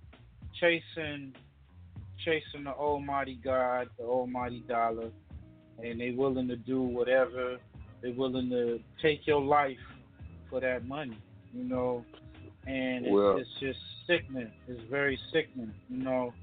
[0.59, 1.34] chasing
[2.25, 5.09] chasing the almighty God, the almighty dollar,
[5.84, 7.57] and they willing to do whatever.
[8.01, 9.77] They're willing to take your life
[10.49, 11.17] for that money,
[11.53, 12.03] you know.
[12.67, 14.51] And it's, Well- it's just sickening.
[14.67, 16.34] It's very sickening, you know.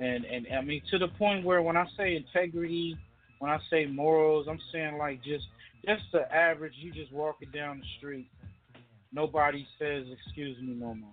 [0.00, 2.96] And and I mean to the point where when I say integrity,
[3.38, 5.46] when I say morals, I'm saying like just
[5.86, 6.74] just the average.
[6.76, 8.28] You just walking down the street,
[9.12, 11.12] nobody says excuse me no more.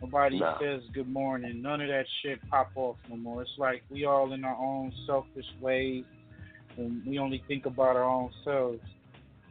[0.00, 0.58] Nobody Nah.
[0.58, 1.62] says good morning.
[1.62, 3.42] None of that shit pop off no more.
[3.42, 6.04] It's like we all in our own selfish ways,
[6.76, 8.80] and we only think about our own selves.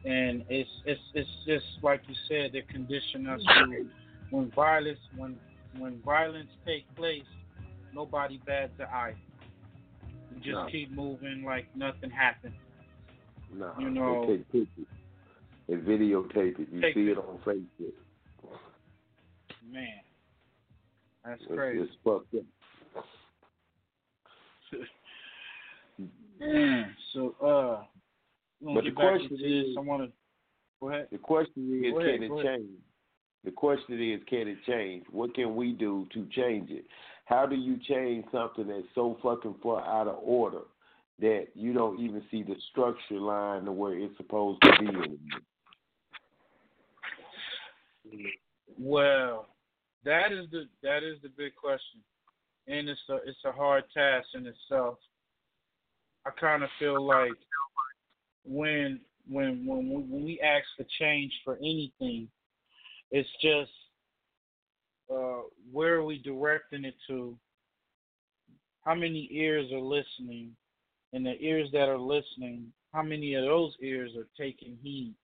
[0.04, 3.86] And it's it's it's just like you said, they condition us to
[4.30, 5.36] when violence when
[5.78, 7.24] when violence take place,
[7.92, 9.14] nobody bats an eye.
[10.30, 10.66] We just No.
[10.66, 12.54] keep moving like nothing happened.
[13.56, 14.86] Nah, You know- they take pictures.
[15.68, 16.68] They videotape it.
[16.70, 17.18] You see it.
[17.18, 17.94] on Facebook.
[19.70, 19.86] Man,
[21.24, 21.80] that's It's, crazy.
[21.80, 22.44] it's fucked up.
[26.40, 27.84] Man, so uh,
[28.74, 30.12] But the question is- I want to
[30.80, 31.08] go ahead.
[31.10, 32.70] The question is, ahead, can it change?
[33.44, 35.04] The question is, can it change?
[35.10, 36.84] What can we do to change it?
[37.26, 40.62] How do you change something that's so fucking far out of order
[41.20, 44.88] that you don't even see the structure line to where it's supposed to be?
[48.78, 49.48] Well,
[50.04, 52.00] that is the that is the big question,
[52.66, 54.98] and it's a it's a hard task in itself.
[56.26, 57.32] I kind of feel like
[58.44, 62.28] when when when we, when we ask for change for anything,
[63.10, 63.70] it's just
[65.12, 67.36] uh, where are we directing it to?
[68.84, 70.54] How many ears are listening?
[71.14, 75.14] And the ears that are listening, how many of those ears are taking heed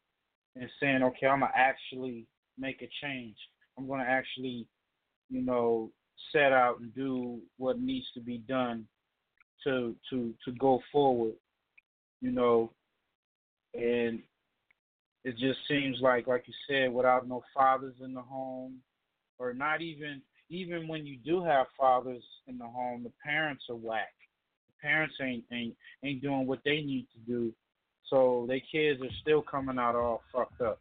[0.54, 2.26] and saying, okay, I'm going to actually
[2.56, 3.34] make a change.
[3.76, 4.68] I'm going to actually,
[5.28, 5.90] you know,
[6.32, 8.86] set out and do what needs to be done
[9.64, 11.34] to to to go forward.
[12.20, 12.70] You know,
[13.74, 14.20] and
[15.24, 18.76] it just seems like, like you said, without no fathers in the home,
[19.40, 23.76] or not even even when you do have fathers in the home, the parents are
[23.76, 24.14] whack.
[24.82, 25.74] Parents ain't ain't
[26.04, 27.52] ain't doing what they need to do,
[28.08, 30.80] so their kids are still coming out all fucked up.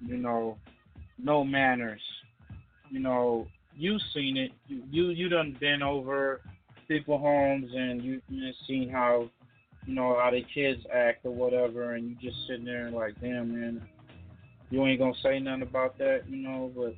[0.00, 0.58] You know,
[1.18, 2.02] no manners.
[2.90, 4.52] You know, you've seen it.
[4.66, 6.40] You you, you done been over
[6.88, 9.28] people homes and you you seen how
[9.86, 13.20] you know how their kids act or whatever, and you just sitting there and like,
[13.20, 13.82] damn man,
[14.70, 16.70] you ain't gonna say nothing about that, you know.
[16.76, 16.94] But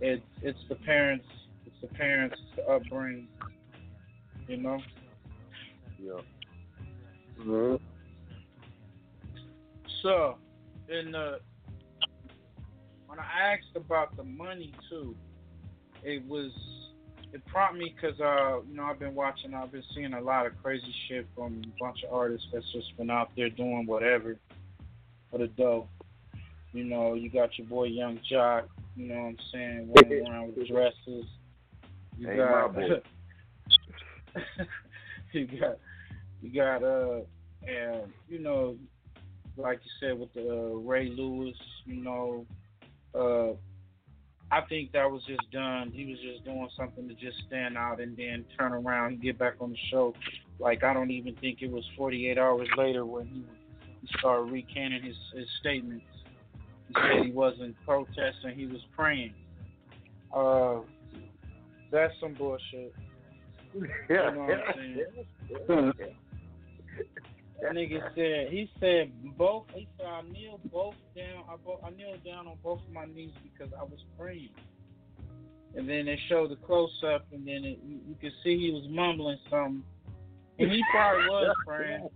[0.00, 1.26] it's it's the parents,
[1.66, 3.28] it's the parents, it's the upbringing,
[4.46, 4.78] you know.
[6.04, 6.20] Yeah.
[7.40, 7.76] Mm-hmm.
[10.02, 10.36] So,
[10.88, 11.38] in the
[13.06, 15.14] when I asked about the money too,
[16.02, 16.50] it was
[17.32, 20.46] it prompted me because uh you know I've been watching I've been seeing a lot
[20.46, 24.36] of crazy shit from a bunch of artists that's just been out there doing whatever
[25.30, 25.88] for the dough.
[26.72, 28.64] You know, you got your boy Yung Joc,
[28.96, 31.24] you know what I'm saying, running around with dresses.
[32.18, 33.02] You Ain't got my boy.
[35.32, 35.78] you got
[36.44, 37.20] you got uh
[37.66, 38.76] and you know
[39.56, 42.44] like you said with the uh, Ray Lewis, you know,
[43.14, 43.54] uh
[44.50, 45.90] I think that was just done.
[45.92, 49.38] He was just doing something to just stand out and then turn around and get
[49.38, 50.12] back on the show.
[50.58, 53.44] Like I don't even think it was 48 hours later when he
[54.02, 56.04] he started recanting his his statements.
[56.88, 59.32] He said he wasn't protesting, he was praying.
[60.34, 60.80] Uh,
[61.90, 62.92] that's some bullshit.
[63.74, 66.14] You know what I'm saying?
[67.62, 69.64] That nigga said he said both.
[69.74, 71.44] He said I kneel both down.
[71.48, 74.50] I, bo- I kneel down on both of my knees because I was praying.
[75.76, 78.70] And then they showed the close up, and then it, you, you could see he
[78.70, 79.82] was mumbling something.
[80.58, 82.08] And he probably was praying.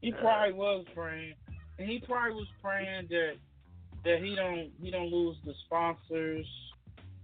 [0.00, 1.34] He probably was praying,
[1.78, 3.34] and he probably was praying that
[4.04, 6.46] that he don't he don't lose the sponsors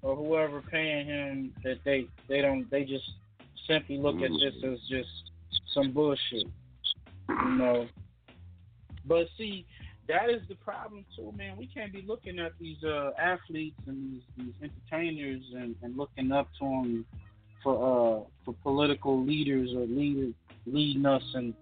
[0.02, 1.54] or whoever paying him.
[1.64, 3.10] That they they don't they just
[3.66, 4.74] simply look at this mm-hmm.
[4.74, 5.31] as just
[5.74, 6.46] some bullshit,
[7.28, 7.86] you know.
[9.04, 9.66] But see,
[10.08, 11.56] that is the problem too, man.
[11.56, 16.32] We can't be looking at these uh, athletes and these, these entertainers and, and looking
[16.32, 17.06] up to them
[17.62, 20.32] for uh, for political leaders or leader
[20.66, 21.54] leading us and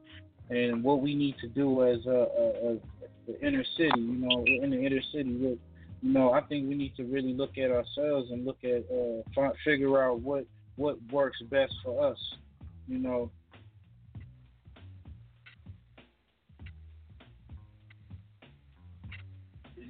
[0.51, 2.79] and what we need to do as a, a, a
[3.27, 4.01] the inner city.
[4.01, 5.59] You know, in the inner city, you
[6.03, 9.57] know, I think we need to really look at ourselves and look at uh, fi-
[9.65, 10.45] figure out what
[10.77, 12.19] what works best for us.
[12.89, 13.31] You know,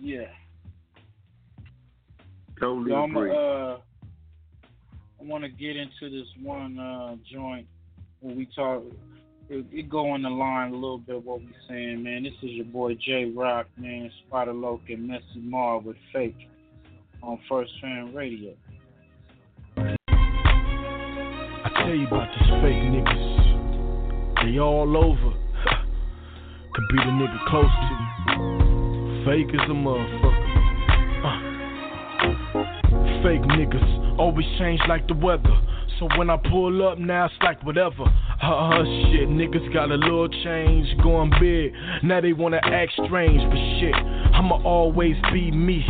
[0.00, 0.24] Yeah.
[2.58, 3.30] Totally So I'm agree.
[3.30, 3.78] uh,
[5.20, 7.66] I want to get into this one uh, joint
[8.20, 8.82] where we talk.
[9.48, 12.22] It, it go on the line a little bit what we saying, man.
[12.22, 14.10] This is your boy J Rock, man.
[14.26, 16.36] Spider Loc and Messy Mar with Fake
[17.22, 18.54] on First Fam Radio.
[19.76, 19.96] I
[21.84, 24.52] tell you about these fake niggas.
[24.52, 25.36] They all over.
[26.74, 28.59] Could be the nigga close to you.
[29.24, 30.46] Fake as a motherfucker.
[31.24, 31.40] Uh.
[33.22, 35.60] Fake niggas always change like the weather.
[35.98, 38.04] So when I pull up now, it's like whatever.
[38.42, 41.74] Uh, shit, niggas got a little change going big.
[42.02, 45.84] Now they wanna act strange, but shit, I'ma always be me,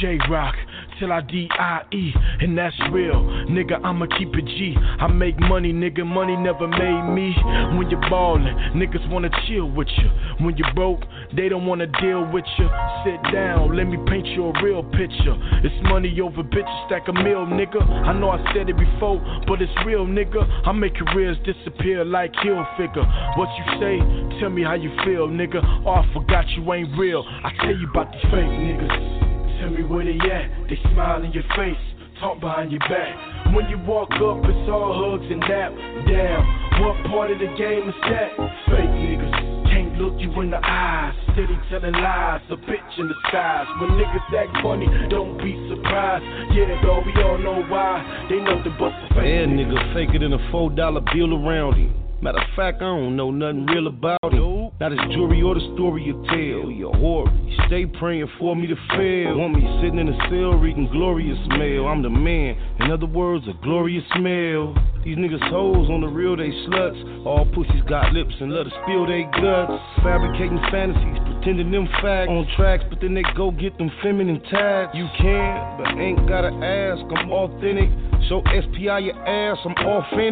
[0.00, 0.54] J Rock.
[0.98, 3.20] Till I D-I-E, and that's real.
[3.50, 4.74] Nigga, I'ma keep it G.
[4.80, 7.36] I make money, nigga, money never made me.
[7.76, 8.44] When you're ballin',
[8.74, 10.08] niggas wanna chill with you.
[10.44, 11.02] When you're broke,
[11.36, 12.68] they don't wanna deal with you.
[13.04, 15.36] Sit down, let me paint you a real picture.
[15.62, 17.82] It's money over bitches, stack a meal, nigga.
[17.82, 20.48] I know I said it before, but it's real, nigga.
[20.66, 23.04] I make careers disappear like Hill figure.
[23.36, 25.60] What you say, tell me how you feel, nigga.
[25.84, 27.22] Oh, I forgot you ain't real.
[27.44, 29.25] I tell you about these fake niggas.
[29.66, 30.70] Tell me where they at.
[30.70, 31.74] They smile in your face,
[32.20, 33.50] talk behind your back.
[33.52, 35.74] When you walk up, it's all hugs and dap.
[36.06, 36.38] Damn,
[36.86, 38.30] what part of the game is that?
[38.70, 41.18] Fake niggas can't look you in the eyes.
[41.34, 43.66] Steady telling lies, a bitch in disguise.
[43.82, 46.22] When niggas act funny, don't be surprised.
[46.54, 48.06] Yeah, dog, we all know why.
[48.30, 51.34] They know the bust a fake Yeah, nigga, fake it in a four dollar bill
[51.34, 52.05] around him.
[52.26, 54.72] Matter of fact, I don't know nothing real about him.
[54.80, 56.66] Not his jewelry or the story you tell.
[56.74, 57.30] You a whore.
[57.46, 59.38] You stay praying for me to fail.
[59.38, 61.86] Want me sitting in a cell reading glorious mail.
[61.86, 62.58] I'm the man.
[62.80, 64.74] In other words, a glorious smell.
[65.04, 66.98] These niggas hoes on the real, they sluts.
[67.24, 69.78] All pussies got lips and let us spill they guts.
[70.02, 74.90] Fabricating fantasies, pretending them facts on tracks, but then they go get them feminine tags.
[74.98, 77.06] You can, but ain't gotta ask.
[77.06, 77.86] I'm authentic.
[78.28, 79.70] Show SPI your ass, I'm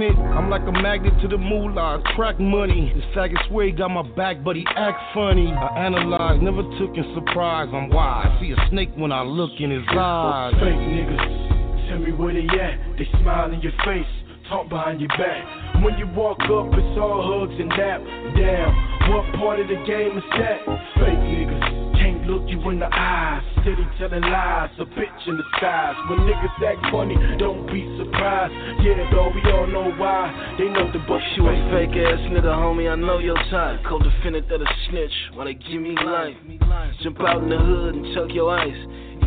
[0.02, 0.18] it.
[0.34, 1.83] I'm like a magnet to the moolah,
[2.14, 2.92] crack money.
[2.94, 5.52] This faggot swear he got my back, but he act funny.
[5.52, 7.68] I analyze, never took in surprise.
[7.72, 8.28] I'm wise.
[8.40, 10.54] See a snake when I look in his eyes.
[10.54, 12.98] Fake niggas, tell me where they at.
[12.98, 14.06] They smile in your face,
[14.48, 15.82] talk behind your back.
[15.82, 18.00] When you walk up, it's all hugs and dap.
[18.36, 18.70] Damn,
[19.12, 20.64] what part of the game is that?
[20.96, 21.73] Fake niggas.
[22.26, 25.96] Look you in the eyes, City telling lies, a bitch in the disguise.
[26.08, 28.52] When niggas act funny, don't be surprised.
[28.80, 30.32] Yeah, though we all know why.
[30.58, 33.84] They know the bust You a fake ass nigga, homie, I know your type.
[33.86, 35.12] Co-defendant that a snitch,
[35.44, 36.36] they give me life.
[37.02, 38.72] Jump out in the hood and chuck your ice.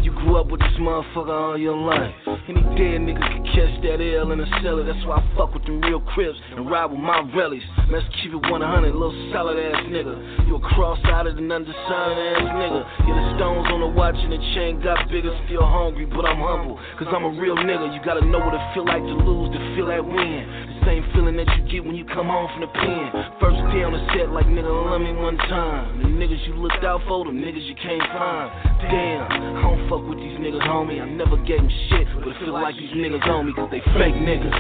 [0.08, 2.16] You grew up with this motherfucker all your life.
[2.48, 4.88] Any dead nigga can catch that L in the cellar.
[4.88, 7.68] That's why I fuck with them real crips and ride with my relics.
[7.92, 10.48] Let's keep it 100, little solid ass nigga.
[10.48, 12.88] You a cross-eyed and undersigned ass nigga.
[13.04, 15.34] Yeah, the stones on the watch and the chain got bigger.
[15.46, 16.78] Still hungry, but I'm humble.
[17.00, 17.94] Cause I'm a real nigga.
[17.94, 20.46] You gotta know what it feel like to lose, to feel that win.
[20.78, 23.10] The same feeling that you get when you come home from the pen.
[23.42, 26.02] First day on the set, like nigga, love me one time.
[26.04, 28.48] The niggas you looked out for, the niggas you can't find.
[28.86, 29.26] Damn,
[29.58, 31.02] I don't fuck with these niggas, homie.
[31.02, 33.82] I never gave them shit, but it feel like these niggas on me, cause they
[33.98, 34.54] fake niggas.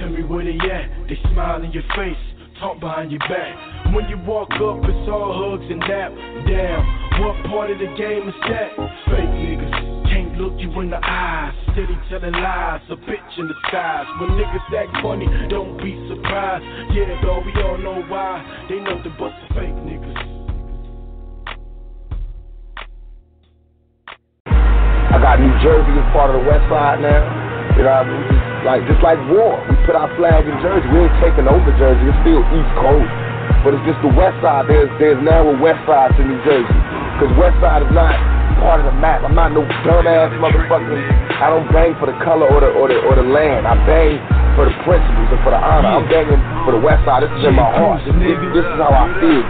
[0.00, 1.06] Tell me where they at.
[1.06, 2.18] They smile in your face,
[2.60, 3.94] talk behind your back.
[3.94, 6.12] When you walk up, it's all hugs and dap.
[6.46, 6.82] Damn,
[7.22, 8.74] what part of the game is that?
[9.06, 10.10] Fake niggas.
[10.10, 14.06] Can't look you in the eyes, steady telling lies, a bitch in disguise.
[14.20, 16.64] When niggas act funny, don't be surprised.
[16.94, 18.66] Yeah, though we all know why.
[18.68, 20.34] They know the bust of fake niggas.
[24.46, 27.43] I got New Jersey as part of the West Side now.
[27.74, 28.22] You know what I mean?
[28.30, 29.58] Just like just like war.
[29.66, 30.86] We put our flag in Jersey.
[30.94, 32.06] We ain't taking over Jersey.
[32.06, 33.10] It's still East Coast.
[33.66, 34.70] But it's just the West Side.
[34.70, 36.78] There's there's now a West Side to New Jersey.
[37.18, 38.14] Because West Side is not
[38.62, 39.26] part of the map.
[39.26, 40.96] I'm not no dumbass motherfucker.
[41.34, 43.66] I don't bang for the color or the or the or the land.
[43.66, 44.22] I bang
[44.54, 45.98] for the principles and for the honor.
[45.98, 47.26] I'm banging for the West Side.
[47.26, 48.06] This is in my heart.
[48.06, 49.42] This, this, this is how I feel.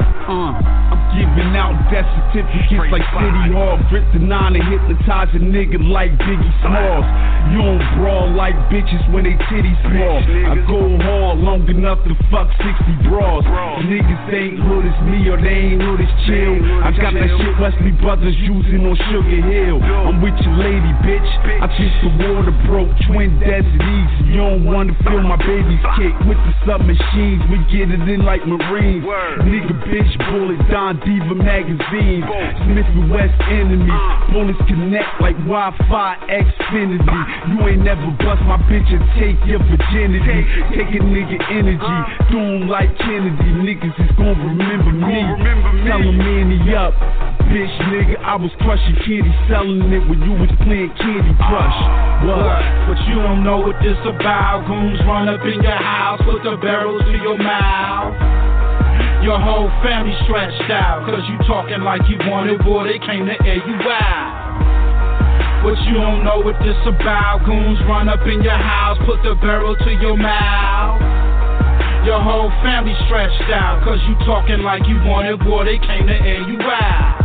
[1.15, 3.79] Giving out death certificates like City Hall.
[3.87, 7.07] Grip the nine and hypnotize a nigga like Biggie Smalls.
[7.55, 10.19] You don't brawl like bitches when they titties small.
[10.19, 13.47] I go hard long enough to fuck 60 bras.
[13.87, 16.59] Niggas ain't hood as me or they ain't hood as chill.
[16.83, 19.79] I got that shit Wesley Brothers using on Sugar Hill.
[19.79, 21.31] I'm with your lady, bitch.
[21.63, 24.35] I just the water broke twin desert easy.
[24.35, 27.45] You don't wanna feel my baby's kick with the submachines.
[27.53, 29.05] We get it in like Marines.
[29.05, 32.25] Nigga, bitch, bullet, Don Diva magazine.
[32.65, 33.93] Smith and West enemy.
[34.33, 37.21] Bullets connect like Wi-Fi Xfinity.
[37.53, 40.45] You ain't never bust my bitch and take your virginity.
[40.75, 41.99] Take a nigga energy.
[42.31, 43.51] Do 'em like Kennedy.
[43.63, 45.21] Niggas is gon' remember me.
[45.85, 46.95] Tell 'em Manny up.
[47.45, 51.79] Bitch nigga, I was crushing candy, selling it when you was playing Candy Crush.
[52.25, 52.63] What?
[52.89, 54.67] But you don't know what this about.
[54.67, 58.54] Goons run up in your house, put the barrels to your mouth.
[59.25, 63.33] Your whole family stretched out, cause you talking like you wanted war, they came to
[63.49, 65.65] air you out.
[65.65, 67.41] But you don't know what this about.
[67.47, 71.01] Goons run up in your house, put the barrel to your mouth.
[72.05, 76.13] Your whole family stretched out, cause you talking like you wanted war, they came to
[76.21, 77.24] air you out.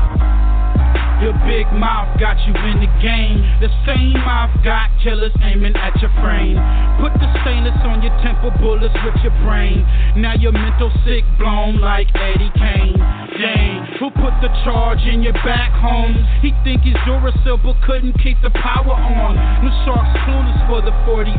[1.19, 3.43] Your big mouth got you in the game.
[3.59, 6.55] The same mouth got killers aiming at your frame.
[7.03, 9.83] Put the stainless on your temple, bullets with your brain.
[10.15, 12.95] Now your mental sick, blown like Eddie Kane.
[13.35, 16.15] Dang, who put the charge in your back home?
[16.39, 19.35] He think he's Duracell, but couldn't keep the power on.
[19.63, 21.35] New Sharks clueless for the 48,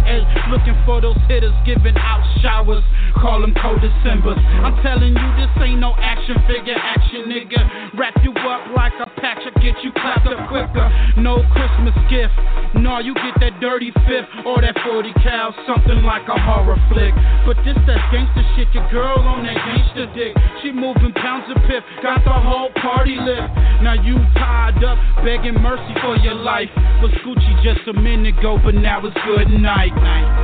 [0.53, 2.85] looking for those hitters giving out showers.
[3.17, 4.41] Call them cold Decembers.
[4.65, 7.97] I'm telling you, this ain't no action figure action, nigga.
[7.99, 10.87] Wrap you up like a patch, I get you clapped up quicker.
[11.17, 12.35] No Christmas gift.
[12.75, 17.15] No, you get that dirty fifth or that 40 cal, something like a horror flick.
[17.47, 20.35] But this that gangster shit, your girl on that gangster dick.
[20.63, 23.43] She moving pounds of piff, got the whole party lit.
[23.83, 26.71] Now you tied up, begging mercy for your life.
[27.03, 29.95] Was Gucci just a minute ago, but now it's good night.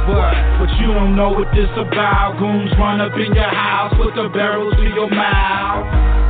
[0.07, 2.39] But, but you don't know what this about.
[2.39, 6.26] Goons run up in your house, put the barrels to your mouth.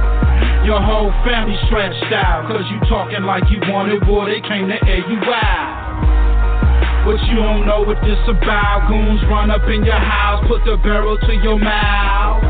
[0.66, 4.74] Your whole family stretched out, cause you talking like you wanted war, they came to
[4.82, 7.06] air you out.
[7.06, 8.90] But you don't know what this about.
[8.90, 12.42] Goons run up in your house, put the barrel to your mouth.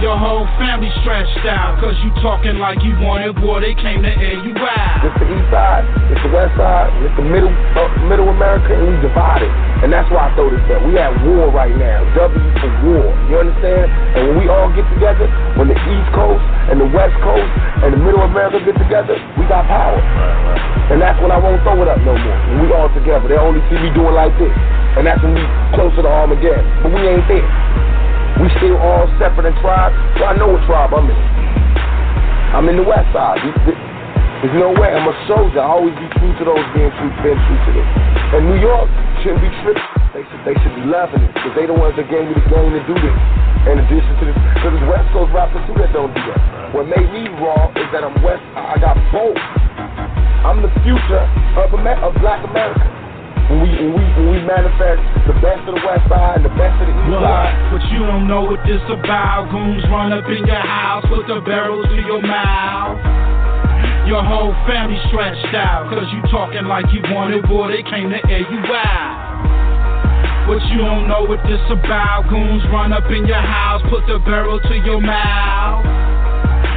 [0.00, 4.08] Your whole family stretched out, cause you talking like you wanted war, they came to
[4.08, 5.04] air you out.
[5.04, 8.88] It's the east side, it's the west side, it's the middle, uh, middle America, and
[8.88, 9.52] we divided.
[9.84, 10.80] And that's why I throw this up.
[10.88, 12.00] We have war right now.
[12.16, 12.32] W
[12.64, 13.12] for war.
[13.28, 13.92] You understand?
[14.16, 15.28] And when we all get together,
[15.60, 17.52] when the East Coast and the West Coast
[17.84, 20.00] and the Middle America get together, we got power.
[20.96, 22.38] And that's when I won't throw it up no more.
[22.56, 24.52] When we all together, they only see me doing like this.
[24.96, 25.44] And that's when we
[25.76, 26.64] closer to Armageddon.
[26.80, 27.89] But we ain't there.
[28.40, 29.92] We still all separate in tribes.
[30.24, 31.20] I know what tribe I'm in.
[32.56, 33.36] I'm in the West Side.
[33.36, 34.88] There's no way.
[34.96, 35.60] I'm a soldier.
[35.60, 37.86] I always be true to those being true, been true to them.
[38.32, 38.88] And New York
[39.20, 39.84] shouldn't be tripping.
[40.16, 42.42] They should, they should be loving it because they the ones that gave me the
[42.48, 43.18] game to do this.
[43.68, 46.72] In addition to this, because it's West Coast rappers too that don't do that.
[46.72, 48.40] What made me raw is that I'm West.
[48.56, 49.36] I got both.
[50.48, 51.24] I'm the future
[51.60, 52.99] of, Amer- of Black America.
[53.50, 56.54] When we, when we when we manifest the best of the West Side and the
[56.54, 57.50] best of the East Look, Side.
[57.74, 59.50] but you don't know what this about.
[59.50, 62.94] Goons run up in your house, put the barrels to your mouth.
[64.06, 68.22] Your whole family stretched out, cause you talking like you wanted war, they came to
[68.30, 70.46] air you out.
[70.46, 72.30] But you don't know what this about.
[72.30, 75.82] Goons run up in your house, put the barrel to your mouth.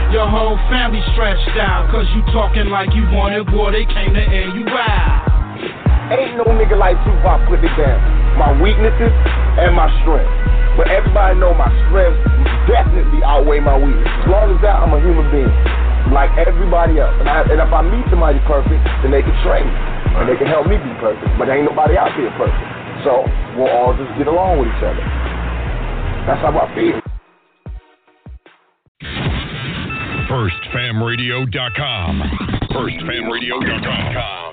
[0.09, 4.25] Your whole family stretched out, cause you talking like you wanted war, they came to
[4.25, 5.92] air you out.
[6.11, 7.95] Ain't no nigga like Tupac put it down.
[8.35, 9.13] My weaknesses
[9.55, 10.27] and my strengths.
[10.75, 12.19] But everybody know my strengths
[12.67, 14.11] definitely outweigh my weaknesses.
[14.25, 15.53] As long as that, I'm a human being.
[16.11, 17.15] Like everybody else.
[17.23, 19.75] And, I, and if I meet somebody perfect, then they can train me.
[20.19, 21.29] And they can help me be perfect.
[21.39, 22.59] But ain't nobody out here perfect.
[23.07, 23.23] So
[23.55, 25.05] we'll all just get along with each other.
[26.27, 26.99] That's how I feel.
[30.27, 32.23] FirstFamRadio.com.
[32.71, 34.52] FirstFamRadio.com.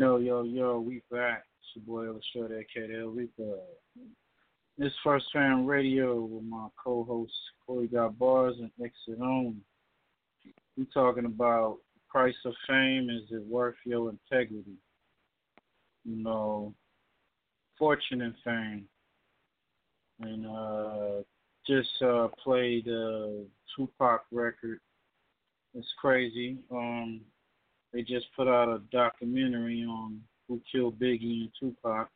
[0.00, 1.44] Yo, yo, yo, we back.
[1.58, 3.58] It's your boy Illustrator, aka Reaper.
[4.78, 7.34] This First Fam Radio with my co-host
[7.66, 9.60] Corey Got Bars and Exit On.
[10.78, 13.10] We talking about price of fame.
[13.10, 14.78] Is it worth your integrity?
[16.06, 16.74] You know,
[17.78, 18.86] fortune and fame.
[20.22, 21.22] And uh,
[21.66, 23.44] just uh, played a
[23.76, 24.80] Tupac record.
[25.74, 26.56] It's crazy.
[26.72, 27.20] Um,
[27.92, 32.08] they just put out a documentary on who killed Biggie and Tupac.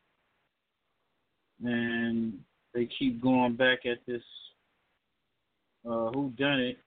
[1.63, 2.39] And
[2.73, 4.23] they keep going back at this
[5.85, 6.77] uh who done it.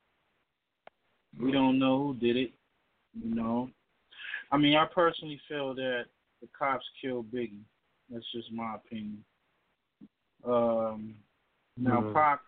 [1.41, 2.53] We don't know who did it,
[3.23, 3.71] you know.
[4.51, 6.05] I mean I personally feel that
[6.41, 7.63] the cops killed Biggie.
[8.11, 9.25] That's just my opinion.
[10.45, 11.15] Um
[11.77, 12.13] now Mhm.
[12.15, 12.41] Pac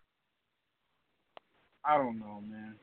[1.84, 2.74] I don't know, man.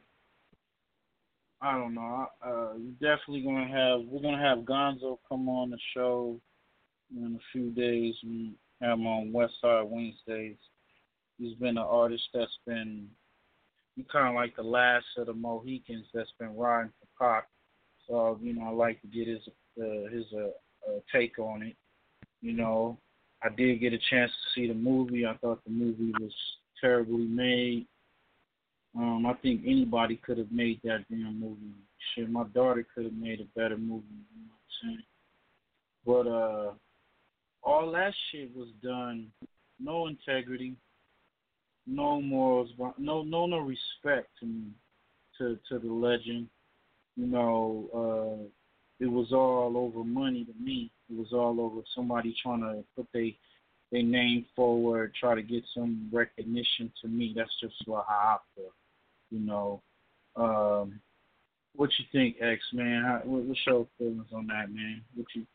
[1.62, 2.28] I don't know.
[2.45, 6.39] Uh, definitely gonna have we're gonna have Gonzo come on the show
[7.16, 10.58] in a few days and have him on West Side Wednesdays.
[11.39, 13.08] He's been an artist that's been
[14.12, 17.47] kind of like the last of the Mohicans that's been riding for Pac.
[18.08, 19.41] So you know, I like to get his
[19.82, 21.76] uh, his uh, uh, take on it.
[22.41, 22.99] You know,
[23.43, 25.26] I did get a chance to see the movie.
[25.26, 26.34] I thought the movie was
[26.80, 27.88] terribly made.
[28.97, 31.73] Um, I think anybody could have made that damn movie.
[32.15, 34.05] Shit, my daughter could have made a better movie.
[34.33, 35.03] You know what I'm saying?
[36.05, 36.71] But uh,
[37.63, 39.27] all that shit was done,
[39.79, 40.75] no integrity,
[41.85, 44.71] no morals, no no no respect to me,
[45.37, 46.47] to to the legend.
[47.15, 48.43] You know, uh,
[48.99, 50.91] it was all over money to me.
[51.09, 53.29] It was all over somebody trying to put their
[53.91, 57.33] their name forward, try to get some recognition to me.
[57.35, 58.71] That's just what how I feel.
[59.30, 59.82] You know,
[60.36, 60.99] um,
[61.75, 63.21] what you think, X man?
[63.25, 65.01] What's your feelings on that, man?
[65.15, 65.45] What you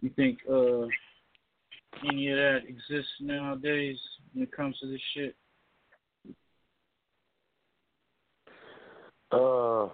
[0.00, 0.86] you think uh,
[2.08, 3.98] any of that exists nowadays
[4.32, 5.34] when it comes to this shit?
[9.32, 9.86] Uh,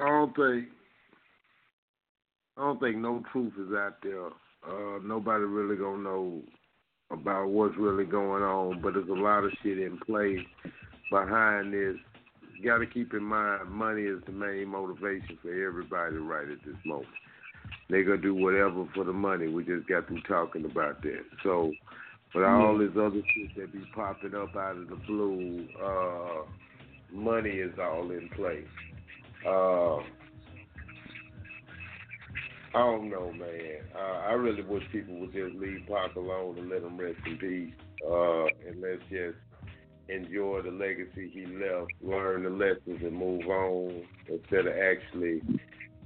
[0.00, 0.68] I don't think
[2.56, 4.30] I don't think no truth is out there.
[4.66, 6.42] Uh, nobody really gonna know
[7.10, 10.44] about what's really going on, but there's a lot of shit in play
[11.10, 11.96] behind this.
[12.56, 16.58] You got to keep in mind, money is the main motivation for everybody right at
[16.66, 17.08] this moment.
[17.88, 19.48] They gonna do whatever for the money.
[19.48, 21.24] We just got through talking about that.
[21.42, 21.72] So,
[22.34, 26.42] but all this other shit that be popping up out of the blue, uh,
[27.12, 28.64] money is all in play.
[29.46, 30.02] Uh,
[32.74, 33.80] I don't know, man.
[33.96, 37.38] Uh, I really wish people would just leave Pac alone and let him rest in
[37.38, 37.74] peace.
[38.06, 39.38] Uh, and let's just
[40.08, 45.40] enjoy the legacy he left, learn the lessons, and move on instead of actually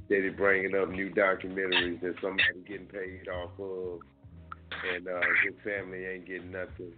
[0.06, 4.00] steady bringing up new documentaries that somebody getting paid off of,
[4.94, 6.92] and uh, his family ain't getting nothing.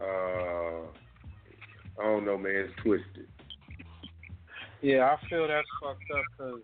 [0.00, 0.86] Uh,
[2.00, 2.52] I don't know, man.
[2.54, 3.28] It's twisted.
[4.82, 6.60] Yeah, I feel that's fucked up because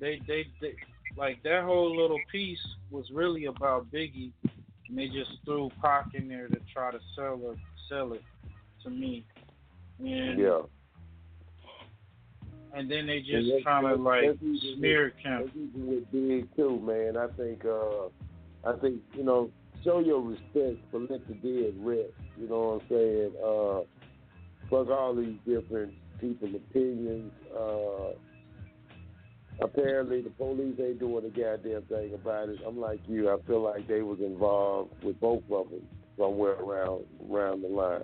[0.00, 0.74] they, they, they,
[1.18, 4.30] like that whole little piece was really about Biggie,
[4.88, 7.58] and they just threw Pac in there to try to sell it,
[7.88, 8.22] sell it
[8.84, 9.26] to me.
[9.98, 10.62] And, Yeah.
[12.74, 14.24] And then they just kind of like
[14.76, 15.42] smear with- him.
[15.44, 17.16] that's even with Big too, man.
[17.16, 18.06] I think uh
[18.64, 19.50] I think, you know,
[19.82, 22.12] show your respect for let the dead rest.
[22.38, 23.32] You know what I'm saying?
[23.42, 23.80] Uh
[24.70, 27.32] fuck all these different people's opinions.
[27.56, 28.12] Uh
[29.60, 32.58] apparently the police ain't doing a goddamn thing about it.
[32.66, 35.82] I'm like you, I feel like they was involved with both of them
[36.18, 38.02] somewhere around around the line.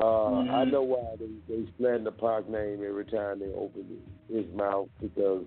[0.00, 4.88] Uh, I know why they, they the Pac name every time they open his mouth
[5.00, 5.44] because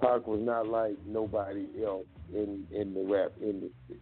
[0.00, 4.00] Pac was not like nobody else in in the rap industry.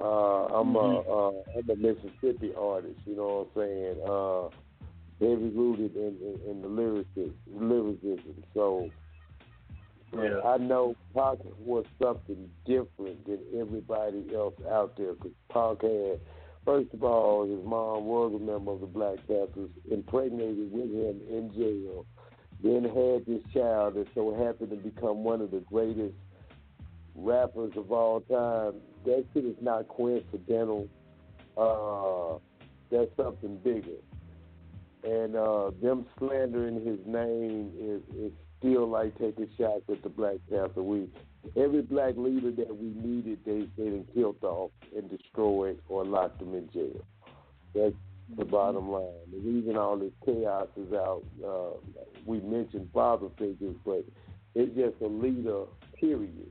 [0.00, 3.96] Uh, I'm a uh, I'm a Mississippi artist, you know what I'm saying?
[4.08, 4.48] Uh,
[5.20, 8.42] heavy rooted in, in, in the lyricism, lyricism.
[8.54, 8.90] So
[10.16, 10.40] Yeah.
[10.44, 16.20] I know Pac was something different than everybody else out there because Pac had,
[16.64, 21.20] first of all, his mom was a member of the Black Panthers, impregnated with him
[21.28, 22.06] in jail,
[22.62, 26.14] then had this child that so happened to become one of the greatest
[27.14, 28.80] rappers of all time.
[29.04, 30.88] That shit is not coincidental.
[31.56, 32.38] Uh,
[32.90, 33.98] that's something bigger.
[35.02, 38.32] And uh, them slandering his name is, is
[38.64, 40.82] still like taking shots at the Black Panther.
[40.82, 41.08] We
[41.56, 46.38] every black leader that we needed, they they done killed off and destroyed or locked
[46.38, 47.04] them in jail.
[47.74, 47.94] That's
[48.38, 49.04] the bottom line.
[49.30, 51.76] The reason all this chaos is out, uh,
[52.24, 54.04] we mentioned father figures, but
[54.54, 55.64] it's just a leader,
[56.00, 56.48] period.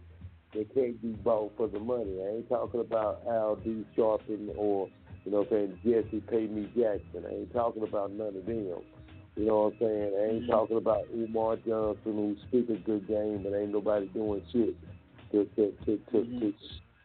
[0.53, 2.20] They can't be bought for the money.
[2.22, 3.84] I ain't talking about Al D.
[3.97, 4.88] Sharpton or,
[5.26, 7.26] you know saying, Jesse Pay Me Jackson.
[7.28, 8.84] I ain't talking about none of them.
[9.36, 10.14] You know what I'm saying?
[10.16, 10.52] I ain't mm-hmm.
[10.52, 14.76] talking about Umar Johnson who speak a good game, but ain't nobody doing shit
[15.32, 16.40] to to to to, mm-hmm.
[16.40, 16.54] to,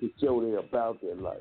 [0.01, 1.39] to show they about their life.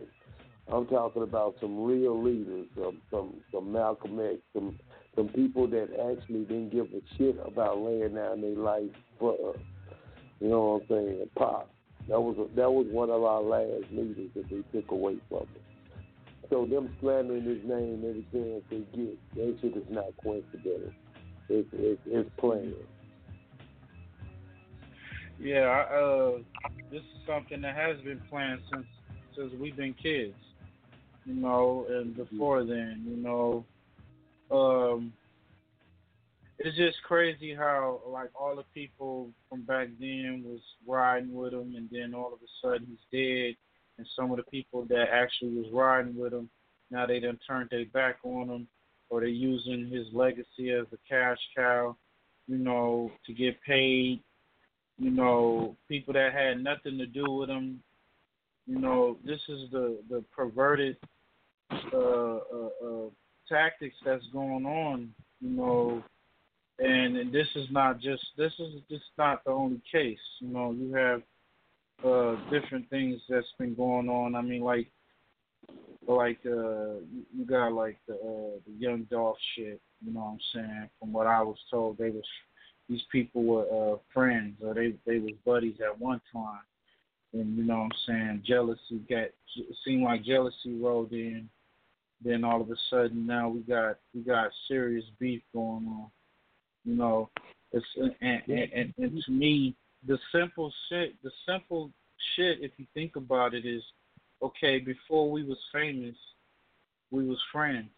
[0.71, 4.79] I'm talking about some real leaders, some some some Malcolm X, some
[5.15, 9.59] some people that actually didn't give a shit about laying down their life for us.
[10.39, 11.29] You know what I'm saying?
[11.35, 11.69] Pop.
[12.07, 15.39] That was a, that was one of our last leaders that they took away from
[15.39, 15.66] us.
[16.49, 20.91] So them slandering his name every chance they get, that shit is not coincidental.
[21.49, 22.73] It's it's, it's planned.
[25.39, 26.37] Yeah, I, uh,
[26.89, 28.87] this is something that has been planned since
[29.35, 30.33] since we've been kids,
[31.25, 33.65] you know, and before then, you know,
[34.49, 35.13] um,
[36.59, 41.75] it's just crazy how like all the people from back then was riding with him,
[41.75, 43.55] and then all of a sudden he's dead,
[43.97, 46.49] and some of the people that actually was riding with him
[46.89, 48.67] now they done turned their back on him,
[49.09, 51.95] or they're using his legacy as a cash cow,
[52.47, 54.21] you know, to get paid.
[54.97, 57.81] You know, people that had nothing to do with him.
[58.65, 60.97] You know, this is the the perverted
[61.71, 63.09] uh, uh, uh,
[63.47, 65.13] tactics that's going on.
[65.39, 66.03] You know,
[66.79, 70.17] and, and this is not just this is just not the only case.
[70.39, 71.21] You know, you have
[72.03, 74.35] uh, different things that's been going on.
[74.35, 74.87] I mean, like
[76.07, 76.99] like uh,
[77.35, 79.81] you got like the uh, the Young Dolph shit.
[80.05, 80.89] You know what I'm saying?
[80.99, 82.23] From what I was told, they was
[82.87, 86.61] these people were uh, friends or they they was buddies at one time.
[87.33, 88.43] And you know what I'm saying?
[88.45, 89.27] Jealousy got
[89.83, 91.49] seemed like jealousy rolled in.
[92.23, 96.07] Then all of a sudden now we got we got serious beef going on.
[96.85, 97.29] You know,
[97.71, 99.75] it's and and, and, and to me
[100.07, 101.91] the simple shit the simple
[102.35, 103.83] shit if you think about it is
[104.41, 106.15] okay, before we was famous,
[107.11, 107.89] we was friends.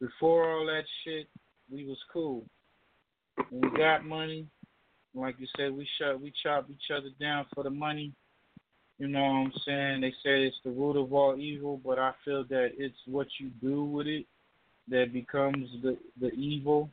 [0.00, 1.28] Before all that shit,
[1.70, 2.44] we was cool.
[3.50, 4.46] When we got money,
[5.14, 8.12] like you said, we shot we chop each other down for the money.
[8.98, 10.00] You know what I'm saying?
[10.00, 13.50] They say it's the root of all evil, but I feel that it's what you
[13.60, 14.26] do with it
[14.88, 16.90] that becomes the the evil,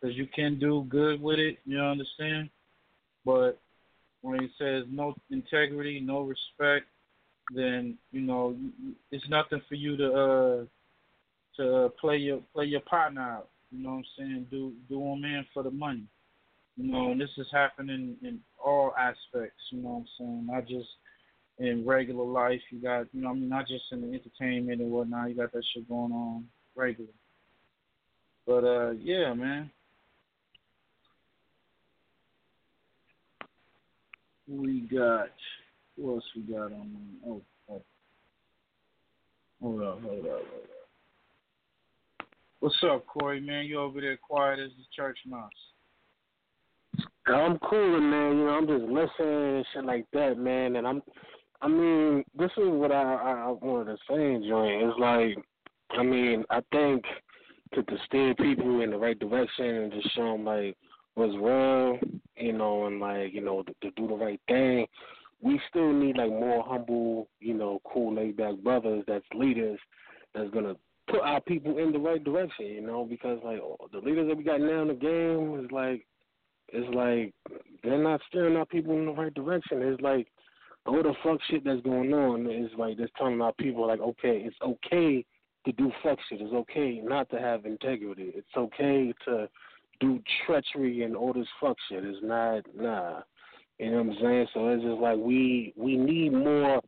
[0.00, 1.58] because you can do good with it.
[1.64, 2.50] You understand?
[3.24, 3.58] But
[4.26, 6.86] when it says no integrity, no respect,
[7.54, 8.56] then you know
[9.12, 10.64] it's nothing for you to uh
[11.56, 13.48] to play your play your partner out.
[13.70, 14.46] You know what I'm saying?
[14.50, 16.04] Do do them in for the money.
[16.76, 19.62] You know, and this is happening in all aspects.
[19.70, 20.46] You know what I'm saying?
[20.46, 20.88] Not just
[21.58, 22.60] in regular life.
[22.70, 25.28] You got you know I mean not just in the entertainment and whatnot.
[25.28, 27.10] You got that shit going on regular.
[28.44, 29.70] But uh yeah, man.
[34.48, 35.28] We got
[35.96, 36.96] what else we got on?
[37.26, 37.82] Oh, oh.
[39.62, 40.42] Hold up, hold up, hold up.
[42.60, 43.40] What's up, Corey?
[43.40, 45.50] Man, you over there quiet as the church mouse.
[47.26, 48.38] I'm cool, man.
[48.38, 50.76] You know, I'm just listening and shit like that, man.
[50.76, 51.02] And I'm,
[51.60, 54.82] I mean, this is what I I, I wanted to say, joint.
[54.82, 55.36] It's like,
[55.98, 57.04] I mean, I think
[57.74, 60.76] to to steer people in the right direction and just show them like
[61.16, 61.98] what's wrong,
[62.36, 64.86] you know, and like you know to, to do the right thing
[65.42, 69.78] we still need like more humble, you know, cool laid back brothers that's leaders
[70.34, 70.74] that's gonna
[71.08, 73.60] put our people in the right direction, you know, because like
[73.92, 76.06] the leaders that we got now in the game is like
[76.68, 77.32] it's like
[77.84, 79.82] they're not steering our people in the right direction.
[79.82, 80.26] It's like
[80.84, 84.42] all the fuck shit that's going on is like just telling our people like, okay,
[84.44, 85.24] it's okay
[85.64, 86.40] to do fuck shit.
[86.40, 88.32] It's okay not to have integrity.
[88.34, 89.48] It's okay to
[90.00, 92.04] do treachery and all this fuck shit.
[92.04, 93.20] It's not nah.
[93.78, 94.46] You know what I'm saying?
[94.54, 96.80] So it's just like we we need more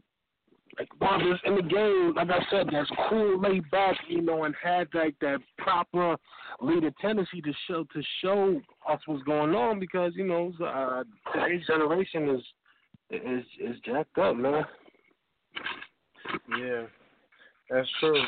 [0.78, 4.54] like brothers in the game, like I said, that's cool, laid back, you know, and
[4.62, 6.16] had like that proper
[6.61, 11.02] leader tendency to show to show us what's going on because you know uh,
[11.32, 12.42] today's generation is
[13.11, 14.64] is is jacked up, man.
[16.59, 16.84] Yeah,
[17.70, 18.22] that's true.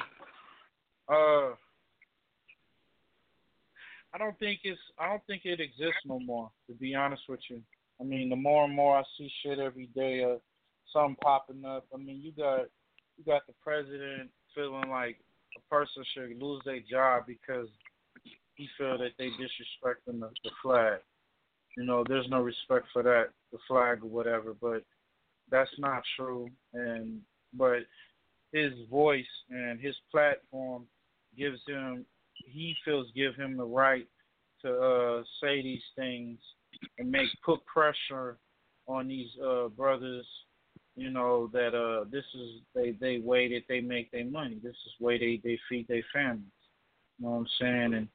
[1.08, 1.54] Uh,
[4.12, 6.50] I don't think it's I don't think it exists no more.
[6.68, 7.62] To be honest with you.
[8.00, 10.38] I mean, the more and more I see shit every day, uh,
[10.92, 11.86] something popping up.
[11.94, 12.66] I mean, you got
[13.16, 15.18] you got the president feeling like
[15.56, 17.68] a person should lose their job because
[18.54, 21.00] he feel that they disrespecting the, the flag.
[21.76, 24.54] You know, there's no respect for that, the flag or whatever.
[24.60, 24.82] But
[25.50, 26.48] that's not true.
[26.72, 27.20] And
[27.52, 27.80] but
[28.52, 30.84] his voice and his platform
[31.36, 32.04] gives him
[32.46, 34.06] he feels give him the right
[34.62, 36.38] to uh say these things
[36.98, 38.38] and make put pressure
[38.86, 40.26] on these uh brothers
[40.96, 44.58] you know that uh this is they they way that they make their money.
[44.62, 46.44] This is way they they feed their families
[47.18, 47.94] you know what i'm saying?
[47.94, 48.08] And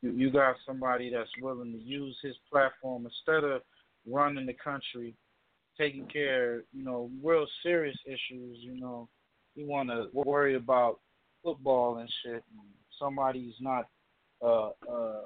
[0.00, 3.62] you, you got somebody that's willing to use his platform instead of
[4.06, 5.14] running the country
[5.78, 9.08] taking care you know real serious issues you know.
[9.54, 11.00] You want to worry about
[11.44, 12.32] football and shit.
[12.32, 13.88] and somebody's not
[14.44, 15.22] uh uh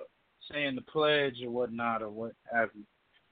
[0.51, 2.85] saying the pledge or whatnot or what have you,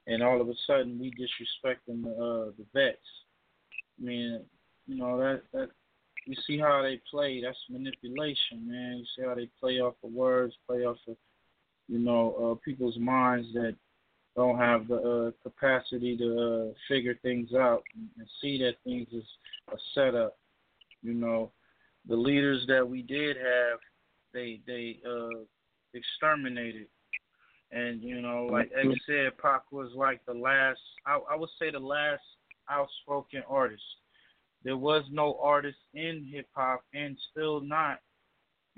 [0.07, 2.99] and all of a sudden we disrespecting the uh, the vets.
[4.01, 4.41] I mean,
[4.87, 5.69] you know that that
[6.27, 7.43] you see how they play.
[7.43, 8.99] That's manipulation, man.
[8.99, 11.17] You see how they play off the words, play off the
[11.89, 13.77] you know uh, people's minds that
[14.37, 19.07] don't have the uh, capacity to uh, figure things out and, and see that things
[19.13, 19.25] is
[19.73, 20.37] a setup.
[21.03, 21.53] You know,
[22.09, 23.79] the leaders that we did have,
[24.35, 25.41] they they uh,
[25.95, 26.89] exterminated
[27.71, 30.81] And you know, like X said, Pac was like the last.
[31.07, 32.23] I, I would say the last
[32.71, 33.83] outspoken artist.
[34.65, 37.99] There was no artist in hip hop, and still not,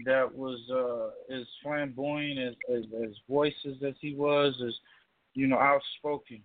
[0.05, 4.75] that was uh, as flamboyant as, as as voices as he was, as
[5.35, 6.43] you know, outspoken.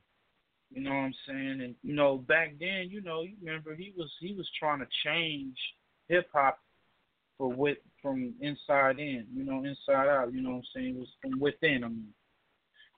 [0.71, 1.61] You know what I'm saying?
[1.61, 4.87] And you know, back then, you know, you remember he was he was trying to
[5.05, 5.57] change
[6.07, 6.59] hip hop
[7.41, 10.95] for with from inside in, you know, inside out, you know what I'm saying?
[10.95, 12.13] It was from within, I mean.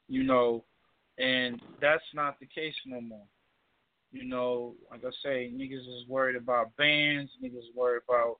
[0.09, 0.65] You know,
[1.17, 3.25] and that's not the case no more.
[4.11, 8.35] You know, like I say, niggas is worried about bands, niggas worried about,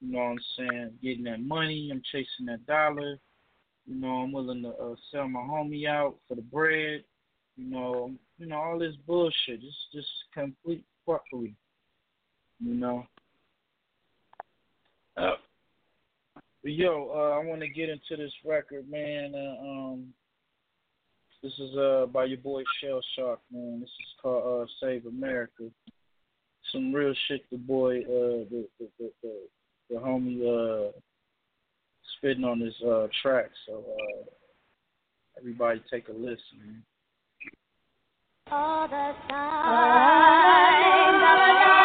[0.00, 3.20] you know what I'm saying, getting that money, I'm chasing that dollar.
[3.86, 7.04] You know, I'm willing to uh, sell my homie out for the bread.
[7.56, 9.60] You know, you know all this bullshit.
[9.62, 11.54] It's just complete fuckery.
[12.58, 13.06] You know.
[15.16, 15.34] Uh,
[16.64, 19.34] but yo, uh, I want to get into this record, man.
[19.34, 20.14] Uh, um,
[21.42, 23.80] this is uh by your boy Shell Shock, man.
[23.80, 25.64] This is called uh, "Save America."
[26.72, 27.42] Some real shit.
[27.52, 29.34] The boy, uh, the the the, the,
[29.90, 30.92] the homie, uh,
[32.16, 33.50] spitting on this uh track.
[33.66, 34.24] So uh,
[35.38, 36.82] everybody take a listen, man.
[38.50, 39.64] All the signs
[41.22, 41.83] of a dying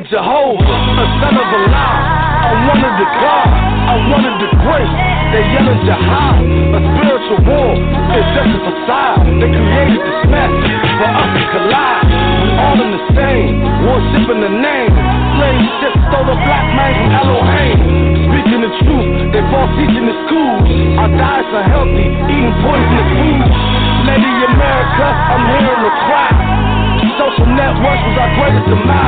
[0.00, 1.92] of Jehovah, a son of Allah.
[2.40, 3.48] I'm one the God,
[4.08, 4.92] one of the great.
[5.28, 7.70] They yelling jihad, a spiritual war.
[8.16, 9.28] It's just a facade.
[9.28, 10.52] They created this mess
[10.96, 12.08] for us to collide.
[12.40, 13.52] We all in the same,
[13.84, 14.92] worshiping the name.
[15.36, 17.78] Slave ship stole the black man from Elohim.
[18.24, 20.64] Speaking the truth, they false teaching the schools.
[20.96, 23.52] Our diets are healthy, eating poisonous foods.
[24.08, 26.32] Lady America, I'm hearing the cry.
[27.20, 28.99] Social networks was our greatest demise.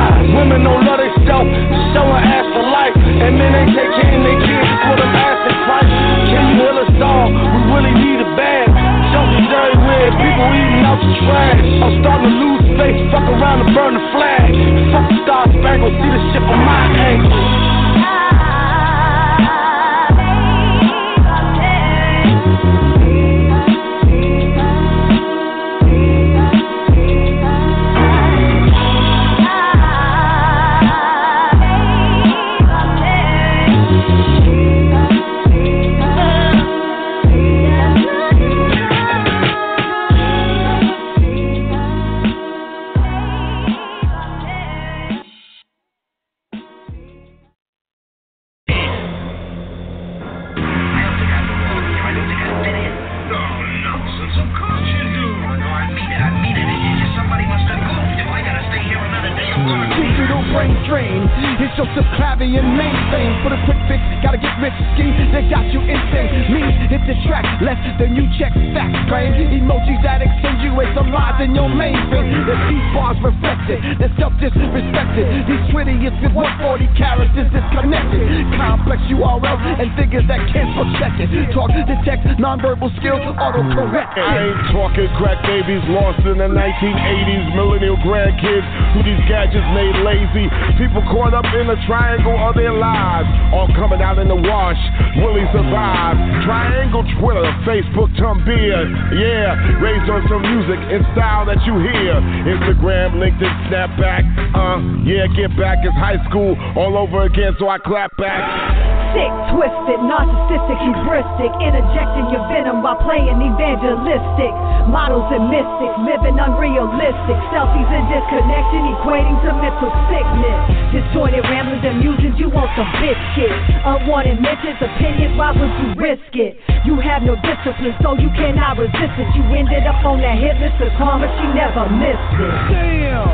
[60.63, 61.21] Brain drain.
[61.59, 63.35] It's Joseph Clavian mainframe.
[63.43, 65.11] For the quick fix, gotta get rich scheme.
[65.35, 66.55] They got you insane.
[66.55, 68.95] Me hit the track less than you check facts.
[69.11, 72.31] Brain emojis that accentuate the lies in your mainframe.
[72.47, 75.25] The these bars reflected, the self disrespected.
[75.47, 78.23] These twittiest with 140 characters disconnected.
[78.55, 81.27] Complex URLs and figures that can't protect it.
[81.51, 84.15] Talk, detect, nonverbal skills, auto correct.
[84.15, 88.63] I ain't talking crack babies lost in the 1980s, millennial grandkids
[88.95, 90.52] who these gadgets made lazy.
[90.77, 94.79] People caught up in the triangle of their lives, all coming out in the wash.
[95.21, 96.17] Will he survive?
[96.43, 99.81] Triangle, Twitter, Facebook, Tumblr, yeah.
[99.81, 102.17] Raised on some music and style that you hear.
[102.49, 104.23] Instagram, LinkedIn, Snapback,
[104.53, 105.79] uh, yeah, get back.
[105.83, 108.92] It's high school all over again, so I clap back.
[109.13, 114.53] Sick, twisted, narcissistic, hubristic, interjecting your venom while playing evangelistic.
[114.89, 117.37] Models and mystics, living unrealistic.
[117.53, 120.59] Selfies and disconnection, equating to mental sickness.
[120.97, 123.53] Disjointed ramblings and musings, you want some biscuit.
[123.85, 126.57] Unwanted mentions, opinions, why would you risk it?
[126.81, 129.29] You have no discipline, so you cannot resist it.
[129.37, 132.55] You ended up on that hit list of karma, she never missed it.
[132.73, 133.29] Damn!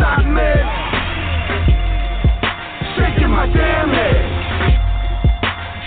[0.00, 0.50] Stop me.
[2.96, 4.41] Shaking my damn head.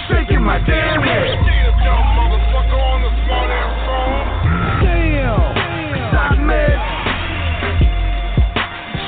[0.07, 1.37] Shaking my damn head.
[4.83, 5.39] Damn!
[6.11, 6.63] Stop me.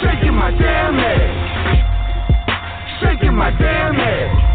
[0.02, 1.30] Shaking my damn head.
[3.02, 4.47] Shaking my damn head.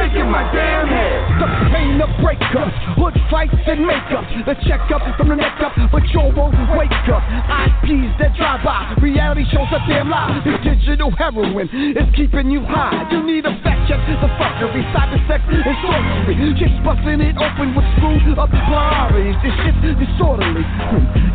[0.00, 1.20] Shaking my damn head.
[1.36, 4.24] The pain of breakups, hood fights and makeup.
[4.48, 7.20] The checkup from the neck up, but you won't wake up.
[7.20, 10.40] IPs that drive by, reality shows a damn lie.
[10.40, 13.12] This digital heroin is keeping you high.
[13.12, 16.56] You need a fact check, the fuckery, cyber sex and sorcery.
[16.56, 19.36] Just busting it open with screwed up priorities.
[19.44, 20.64] This shit's disorderly.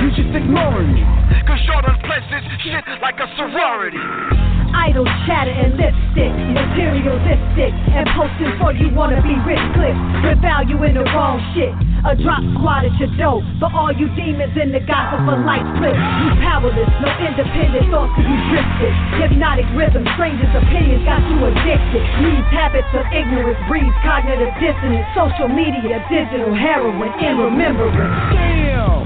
[0.02, 1.06] You just ignoring me.
[1.46, 4.02] Cause you're done places shit like a sorority.
[4.76, 10.78] Idle chatter and lipstick, materialistic, and posting for you wanna be rich clicks with value
[10.84, 11.74] in the wrong shit.
[12.06, 15.66] A drop squad at your door for all you demons in the gossip for life
[15.74, 15.98] split.
[15.98, 18.94] You powerless, no independent thoughts cause you drifted.
[19.18, 22.06] Hypnotic rhythm, strangers' opinions got you addicted.
[22.22, 25.10] These habits of ignorance breeds cognitive dissonance.
[25.18, 27.98] Social media, digital heroin, in remembrance.
[28.38, 29.02] Damn!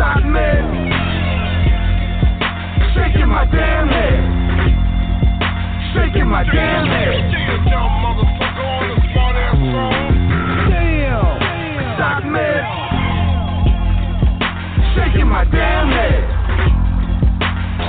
[0.00, 0.48] Stop me.
[2.96, 4.39] Shaking my damn head.
[5.94, 7.32] Shaking my damn head.
[7.66, 8.10] Damn!
[12.20, 12.38] Me.
[14.94, 16.22] Shaking my damn head.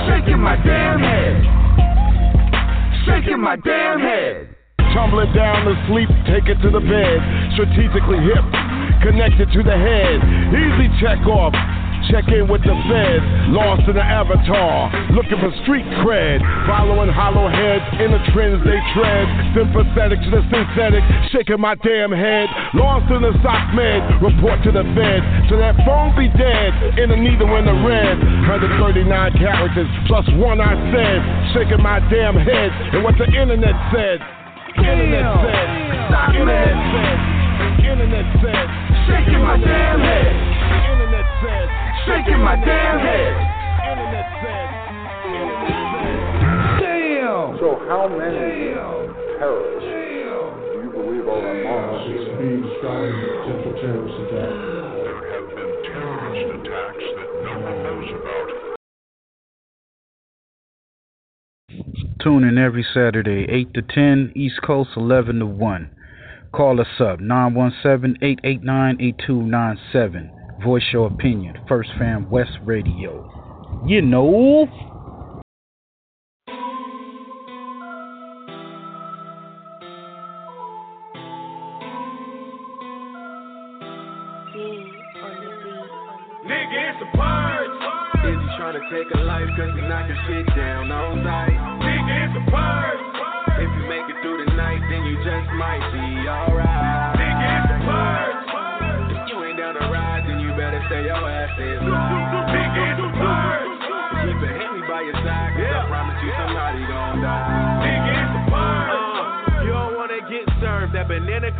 [0.08, 1.42] Shaking my damn head.
[3.06, 4.56] Shaking my damn head.
[4.94, 7.52] Tumbling down to sleep, take it to the bed.
[7.54, 8.44] Strategically hip,
[9.02, 10.18] connected to the head.
[10.50, 11.54] Easy check off.
[12.12, 13.24] Check in with the feds,
[13.56, 18.76] lost in the avatar, looking for street cred, following hollow heads in the trends they
[18.92, 19.24] tread,
[19.56, 21.00] sympathetic to the synthetic,
[21.32, 25.72] shaking my damn head, lost in the sock med, report to the fed, so that
[25.88, 29.08] phone be dead, in the needle in the red, 139
[29.40, 31.18] characters, plus one I said,
[31.56, 34.20] shaking my damn head, and what the internet said,
[34.76, 35.68] internet said,
[36.36, 36.76] internet.
[36.76, 37.18] said,
[37.88, 38.68] internet said,
[39.08, 41.01] Shaking my damn head.
[42.22, 43.32] Internet said, Shaking my damn head.
[46.80, 47.58] Damn!
[47.58, 48.74] So how many
[49.38, 49.86] terrorists
[50.72, 51.82] do you believe are among
[52.38, 53.06] Being strong
[53.44, 54.52] potential terrorist attack.
[55.02, 58.48] There have been terrorist attacks that no one knows about.
[62.22, 65.90] Tune in every Saturday, 8 to 10, East Coast, 11 to 1.
[66.52, 70.41] Call us up, 917 889 8297.
[70.64, 71.56] Voice your opinion.
[71.68, 73.28] First Fam West Radio.
[73.86, 74.68] You know.
[86.46, 87.76] Nigga, it's a purge.
[88.22, 91.21] Is he trying to take a life cause he knocking shit down on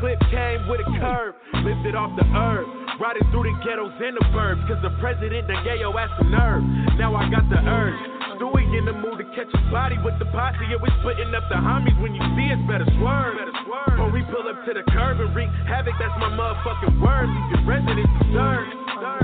[0.01, 1.35] Clip came with a curve.
[1.65, 2.67] Lifted off the herb.
[3.01, 4.63] Riding through the ghettos and the burbs.
[4.69, 6.63] Cause the president done gave your ass a nerve.
[6.99, 7.99] Now I got the urge.
[8.37, 10.59] Stewie in the mood to catch a body with the posse.
[10.69, 11.95] Yeah, we splitting up the homies.
[12.03, 13.39] When you see us, better swerve.
[13.39, 13.99] Better swerve.
[13.99, 17.29] When we pull up to the curb and wreak havoc, that's my motherfucking word.
[17.31, 18.82] Leave your residents disturbed.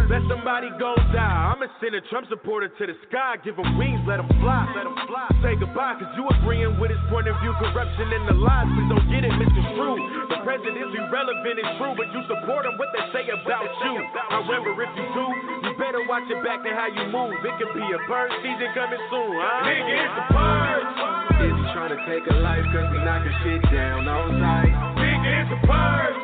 [0.09, 1.53] Let somebody go die.
[1.53, 3.37] I'ma send a Trump supporter to the sky.
[3.45, 4.65] Give him wings, let him fly.
[4.73, 5.29] Let him fly.
[5.45, 7.53] Say goodbye, cause you agreeing with his point of view.
[7.61, 8.65] Corruption and the lies.
[8.73, 10.01] Please don't get it misconstrued.
[10.33, 11.93] The president is irrelevant, it's true.
[11.93, 14.01] But you support him, what they say about you.
[14.33, 15.27] However, if you do,
[15.69, 17.37] you better watch your back and how you move.
[17.45, 19.69] It could be a bird season coming soon, huh?
[19.69, 20.89] Nigga, it's the purge.
[21.37, 24.73] Is he trying to take a life cause we knocking shit down on sight?
[25.05, 26.17] Nigga, it's the purge.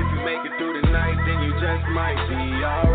[0.00, 2.87] If you make it through the night, then you just might be alright.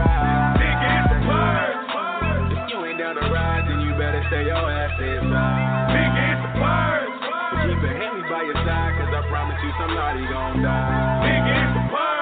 [4.31, 5.89] Then you better stay your ass inside.
[5.91, 7.23] Nigga, it's the purge.
[7.63, 11.23] Keep a Hemi by your side, cause I promise you somebody gon' die.
[11.23, 12.13] Nigga, it's the purge.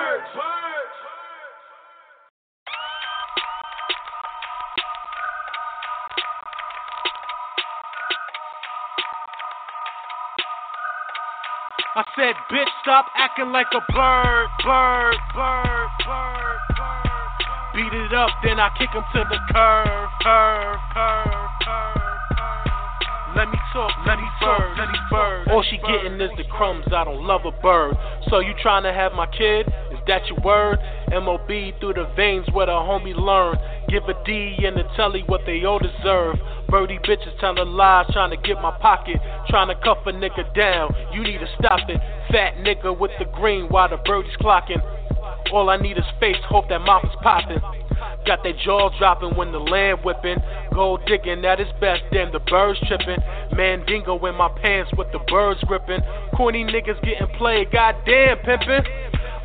[11.93, 16.70] I said, bitch, stop acting like a bird, bird, bird, bird, bird.
[17.73, 22.11] Beat it up, then I kick him to the curve, curve, curve, curve.
[23.33, 25.47] Let me talk, let me bird, let me bird.
[25.47, 26.83] All she getting is the crumbs.
[26.91, 27.95] I don't love a bird.
[28.29, 29.67] So you trying to have my kid?
[29.89, 30.79] Is that your word?
[31.11, 31.47] MOB
[31.79, 33.55] through the veins where the homie learn.
[33.87, 36.35] Give a D and a telly what they all deserve.
[36.67, 39.15] Birdie bitches telling lies, trying to get my pocket,
[39.47, 40.93] trying to cuff a nigga down.
[41.13, 42.01] You need to stop it.
[42.31, 44.83] Fat nigga with the green while the birdies clocking.
[45.51, 47.59] All I need is face, hope that mouth is popping.
[48.25, 50.37] Got that jaw dropping when the land whipping.
[50.73, 53.17] Gold digging at its best, damn the birds tripping.
[53.55, 56.01] Mandingo in my pants with the birds gripping.
[56.35, 58.85] Corny niggas getting played, goddamn pimping.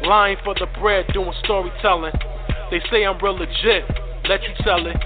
[0.03, 2.13] Lying for the bread, doing storytelling.
[2.71, 3.85] They say I'm real legit,
[4.29, 4.97] let you tell it.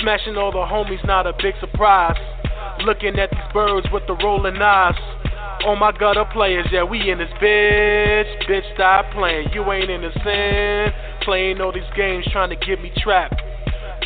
[0.00, 2.16] Smashing all the homies, not a big surprise.
[2.84, 4.94] Looking at these birds with the rolling eyes.
[5.66, 8.48] Oh my gutter players, yeah, we in this bitch.
[8.48, 9.52] Bitch, stop playing.
[9.52, 10.94] You ain't innocent.
[11.20, 13.36] Playing all these games trying to get me trapped.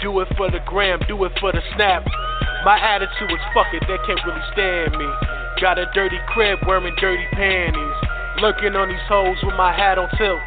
[0.03, 2.03] Do it for the gram, do it for the snap.
[2.65, 5.07] My attitude is fuck it, they can't really stand me.
[5.61, 7.97] Got a dirty crib wearing dirty panties.
[8.43, 10.43] Lurking on these hoes with my hat on tilt.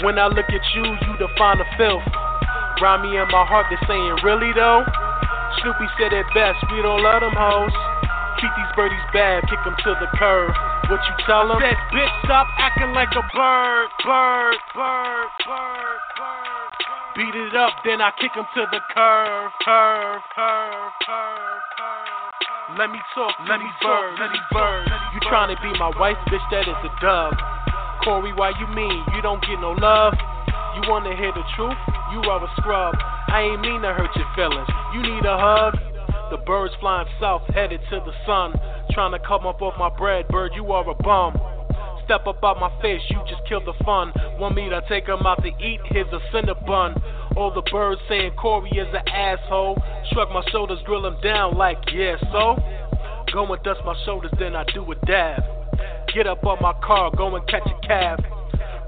[0.00, 2.08] When I look at you, you define the filth.
[2.80, 4.80] Grimy in my heart, they saying, really though?
[5.60, 8.01] Snoopy said it best, we don't love them hoes.
[8.42, 10.50] Treat these birdies bad, kick them to the curb.
[10.90, 11.62] What you tell them?
[11.62, 16.70] Said, bitch, stop acting like a bird, bird, bird, bird, bird.
[17.14, 22.78] Beat it up, then I kick him to the curve, curve, curve, curve, curve.
[22.82, 24.90] Let me talk, let me bird, let me bird.
[25.14, 26.42] You trying to be my wife, bitch?
[26.50, 27.38] That is a dub.
[28.02, 30.18] Corey, why you mean you don't get no love?
[30.74, 31.78] You wanna hear the truth?
[32.10, 32.98] You are a scrub.
[33.30, 34.66] I ain't mean to hurt your feelings.
[34.90, 35.91] You need a hug.
[36.32, 38.54] The birds flying south, headed to the sun.
[38.92, 41.38] Trying to come up off my bread, bird, you are a bum.
[42.06, 44.14] Step up out my face, you just killed the fun.
[44.38, 45.80] Want me to take 'em out to eat?
[45.84, 47.02] Here's a cinder bun.
[47.36, 49.76] All the birds saying Corey is an asshole.
[50.10, 52.56] Shrug my shoulders, grill him down like, yeah, so?
[53.30, 55.44] Go and dust my shoulders, then I do a dab.
[56.14, 58.24] Get up on my car, go and catch a cab.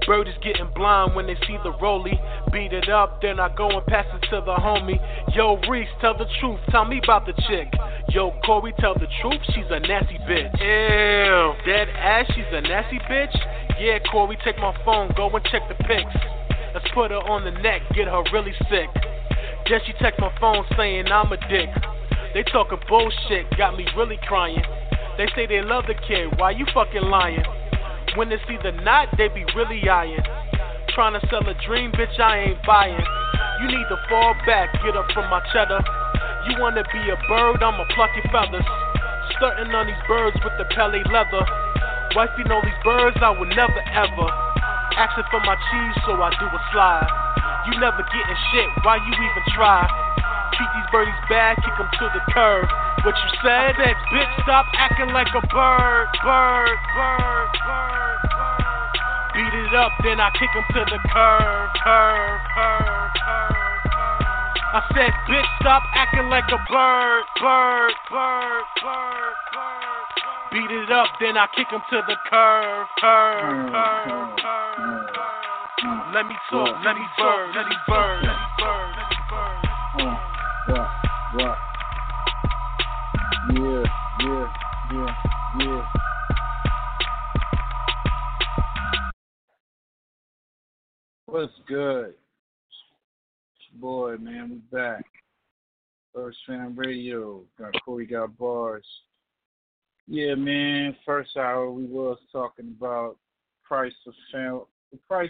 [0.05, 2.19] Birdies getting blind when they see the rollie.
[2.51, 4.99] Beat it up, then I go and pass it to the homie.
[5.35, 7.73] Yo, Reese, tell the truth, tell me about the chick.
[8.09, 10.53] Yo, Corey, tell the truth, she's a nasty bitch.
[10.61, 13.35] Ew, dead ass, she's a nasty bitch?
[13.79, 16.15] Yeah, Corey, take my phone, go and check the pics.
[16.73, 18.89] Let's put her on the neck, get her really sick.
[19.69, 21.69] Then she text my phone saying I'm a dick.
[22.33, 24.61] They talking bullshit, got me really crying.
[25.17, 27.43] They say they love the kid, why you fucking lying?
[28.15, 30.23] When they see the knot, they be really eyeing.
[30.95, 33.03] Trying to sell a dream, bitch, I ain't buying.
[33.59, 35.83] You need to fall back, get up from my cheddar.
[36.47, 38.63] You wanna be a bird, I'ma pluck your feathers.
[39.35, 41.43] Stunting on these birds with the pelly leather.
[42.15, 44.27] Wifey know these birds, I would never ever.
[44.95, 47.11] Asking for my cheese, so I do a slide.
[47.67, 50.14] You never getting shit, why you even try?
[50.55, 52.67] Treat these birdies bad, kick them to the curb.
[53.03, 53.75] What you said?
[53.75, 58.65] I said, bitch, stop acting like a bird, bird, bird, bird, bird.
[59.35, 63.55] Beat it up, then I kick him to the curve, curve, curve, curve.
[64.75, 70.05] I said, bitch, stop acting like a bird, bird, bird, bird, bird.
[70.55, 75.45] Beat it up, then I kick him to the curve, curve, mm, curve, mm, curve.
[75.83, 79.17] Mm, let me talk, let me bird, let me bird, let me bird, let me
[79.29, 80.24] bird.
[80.67, 80.89] What?
[81.33, 81.59] What?
[83.53, 83.83] Yeah,
[84.19, 84.45] yeah,
[84.91, 85.13] yeah,
[85.55, 85.81] yeah.
[91.27, 92.15] What's good?
[93.79, 95.05] Boy, man, we back.
[96.13, 97.43] First Fam Radio.
[97.59, 98.85] Got Corey got bars.
[100.07, 100.95] Yeah, man.
[101.05, 103.17] First hour we was talking about
[103.63, 104.61] price of film,
[104.91, 105.29] the price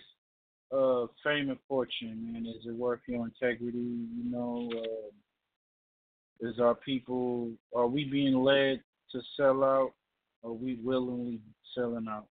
[0.72, 2.46] uh, fame and fortune, man?
[2.46, 3.78] Is it worth your integrity?
[3.78, 8.82] You know, uh, is our people are we being led
[9.12, 9.94] to sell out?
[10.42, 11.40] Or are we willingly
[11.74, 12.28] selling out?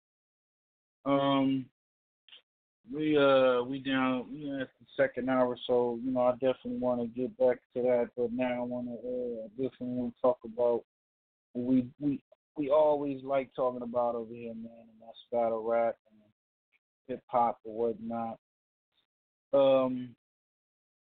[1.05, 1.65] Um,
[2.93, 7.01] we uh we down we at the second hour, so you know I definitely want
[7.01, 10.39] to get back to that, but now I want to uh, definitely want to talk
[10.43, 10.83] about
[11.53, 12.21] we we
[12.57, 16.20] we always like talking about over here, man, and that's battle rap and
[17.11, 18.39] hip hop or whatnot.
[19.53, 20.15] Um,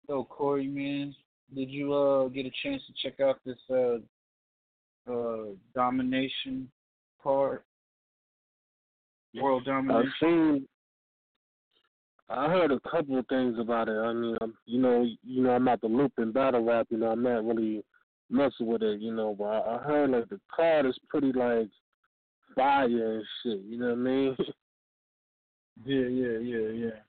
[0.08, 1.16] so Corey, man,
[1.56, 3.98] did you uh get a chance to check out this uh
[5.12, 6.70] uh domination
[7.22, 7.64] part?
[9.42, 10.06] World domination.
[10.06, 10.68] I've seen.
[12.30, 13.98] I heard a couple of things about it.
[13.98, 16.88] I mean, I'm, you know, you know, I'm not the loop in battle rap.
[16.90, 17.84] You know, I'm not really
[18.30, 19.00] messing with it.
[19.00, 21.70] You know, but I, I heard like the card is pretty like
[22.56, 23.60] fire and shit.
[23.66, 24.38] You know what I mean?
[25.86, 27.00] Yeah, yeah, yeah, yeah.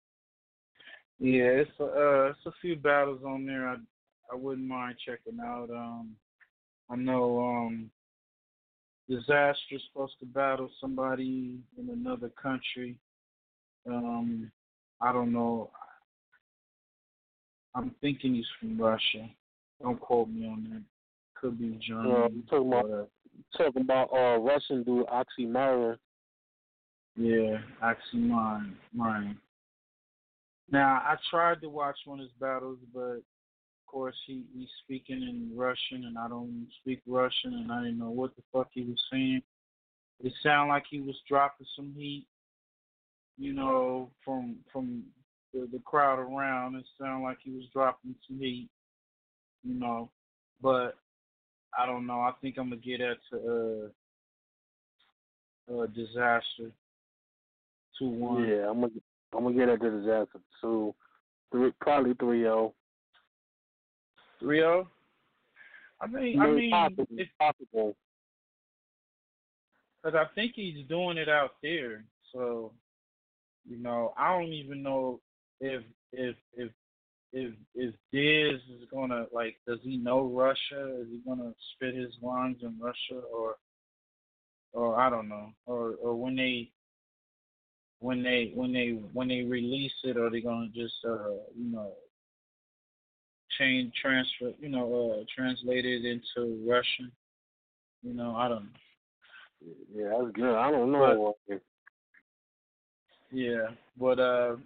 [1.20, 3.68] Yeah, it's a, uh, it's a few battles on there.
[3.68, 3.76] I
[4.32, 5.70] I wouldn't mind checking out.
[5.70, 6.16] Um,
[6.90, 7.90] I know um,
[9.08, 12.98] Dizaster's supposed to battle somebody in another country.
[13.86, 14.50] Um,
[15.00, 15.70] I don't know.
[17.74, 19.28] I'm thinking he's from Russia.
[19.82, 20.82] Don't quote me on that.
[21.40, 22.44] Could be Germany.
[22.48, 23.08] Uh, talking about
[23.56, 25.98] talking about uh Russian dude Oxxxymiron.
[27.16, 29.38] Yeah, actually mine, mine.
[30.70, 33.22] Now I tried to watch one of his battles, but of
[33.86, 38.10] course he he's speaking in Russian, and I don't speak Russian, and I didn't know
[38.10, 39.42] what the fuck he was saying.
[40.22, 42.26] It sounded like he was dropping some heat,
[43.38, 45.04] you know, from from
[45.52, 46.74] the, the crowd around.
[46.74, 48.68] It sounded like he was dropping some heat,
[49.62, 50.10] you know,
[50.60, 50.96] but
[51.78, 52.20] I don't know.
[52.20, 53.90] I think I'm gonna get that to
[55.70, 56.72] uh, Dizaster.
[57.98, 58.48] Two one.
[58.48, 58.92] Yeah, I'm gonna
[59.36, 60.94] I'm gonna get at the Dizaster two,
[61.52, 62.74] three probably three zero.
[64.40, 64.88] Three zero.
[66.00, 67.96] I mean, I mean, possible, if, possible.
[70.02, 72.04] Cause I think he's doing it out there.
[72.32, 72.72] So,
[73.66, 75.20] you know, I don't even know
[75.60, 76.70] if if if
[77.32, 81.00] if if Diz is gonna like, does he know Russia?
[81.00, 83.56] Is he gonna spit his lines in Russia, or
[84.72, 86.70] or I don't know, or or when they
[88.04, 91.92] when they when they when they release it, are they gonna just uh you know
[93.58, 97.10] change transfer you know uh translate it into Russian?
[98.02, 99.70] You know, I don't know.
[99.94, 100.54] Yeah, that's good.
[100.54, 101.34] I don't know.
[103.32, 103.68] Yeah,
[103.98, 104.56] but uh,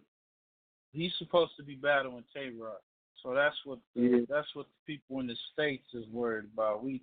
[0.93, 2.81] he's supposed to be battling Tay Roc,
[3.23, 4.19] so that's what the, Yeah.
[4.28, 6.82] that's what the people in the states is worried about.
[6.82, 7.01] We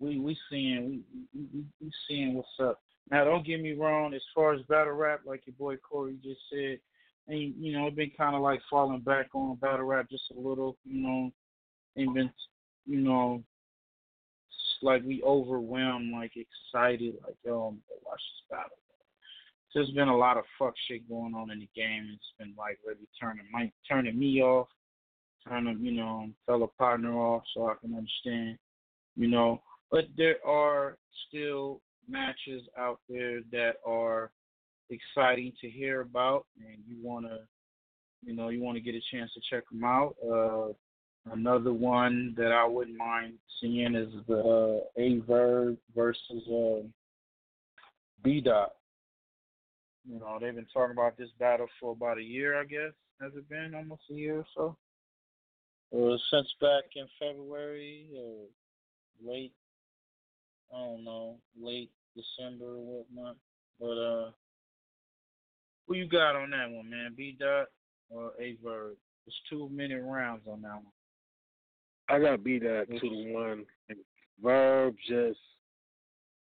[0.00, 2.82] we we seeing we, we we seeing what's up.
[3.10, 4.14] Now, don't get me wrong.
[4.14, 6.78] As far as battle rap, like your boy Corey just said,
[7.28, 10.40] and you know, it been kind of like falling back on battle rap just a
[10.40, 10.76] little.
[10.84, 11.32] You know,
[11.96, 12.30] ain't been
[12.86, 13.42] you know
[14.82, 18.76] like we overwhelmed, like excited, like yo, I'm gonna watch this battle
[19.76, 22.08] there's been a lot of fuck shit going on in the game.
[22.14, 24.68] It's been like really turning my turning me off,
[25.46, 28.56] turning you know fellow partner off, so I can understand,
[29.16, 29.60] you know.
[29.90, 30.96] But there are
[31.28, 34.30] still matches out there that are
[34.90, 37.40] exciting to hear about, and you wanna,
[38.24, 40.16] you know, you want to get a chance to check them out.
[40.24, 40.72] Uh,
[41.32, 46.86] another one that I wouldn't mind seeing is the uh, Aye Verb versus uh,
[48.22, 48.72] B Dot.
[50.08, 52.92] You know, they've been talking about this battle for about a year, I guess.
[53.20, 54.76] Has it been almost a year or so?
[55.90, 58.46] Or since back in February or
[59.24, 59.52] late,
[60.74, 63.36] I don't know, late December or whatnot.
[63.80, 64.30] But uh,
[65.86, 67.14] who you got on that one, man?
[67.16, 67.66] B Dot
[68.10, 68.96] or Aye Verb?
[69.26, 70.92] It's two minute rounds on that one.
[72.08, 73.64] I got B Dot two to one.
[74.42, 75.38] Verb just,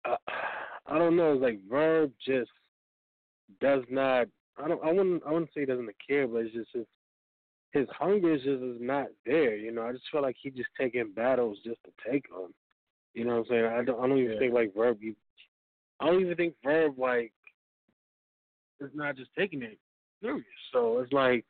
[0.05, 0.17] uh,
[0.87, 1.35] I don't know.
[1.35, 2.51] It's like Verb just
[3.61, 4.29] does not.
[4.59, 4.83] I don't.
[4.85, 5.23] I wouldn't.
[5.27, 6.87] I wouldn't say he doesn't care, but it's just his
[7.73, 9.57] his hunger is just is not there.
[9.57, 12.53] You know, I just feel like he just taking battles just to take them.
[13.15, 13.65] You know what I'm saying?
[13.67, 14.03] I don't.
[14.03, 14.39] I don't even Yeah.
[14.39, 14.99] think like Verb.
[15.01, 15.15] You,
[16.01, 17.33] I don't even think Verb like
[18.81, 19.79] is not just taking it
[20.23, 20.45] serious.
[20.73, 21.45] So it's like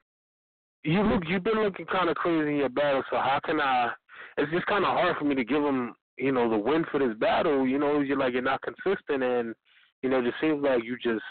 [0.84, 1.22] you look.
[1.28, 3.02] You've been looking kind of crazy in your battle.
[3.10, 3.90] So how can I?
[4.39, 5.94] It's just kind of hard for me to give him.
[6.18, 7.66] You know, the win for this battle.
[7.66, 9.55] You know, you're like you're not consistent, and
[10.02, 11.24] you know, it just seems like you just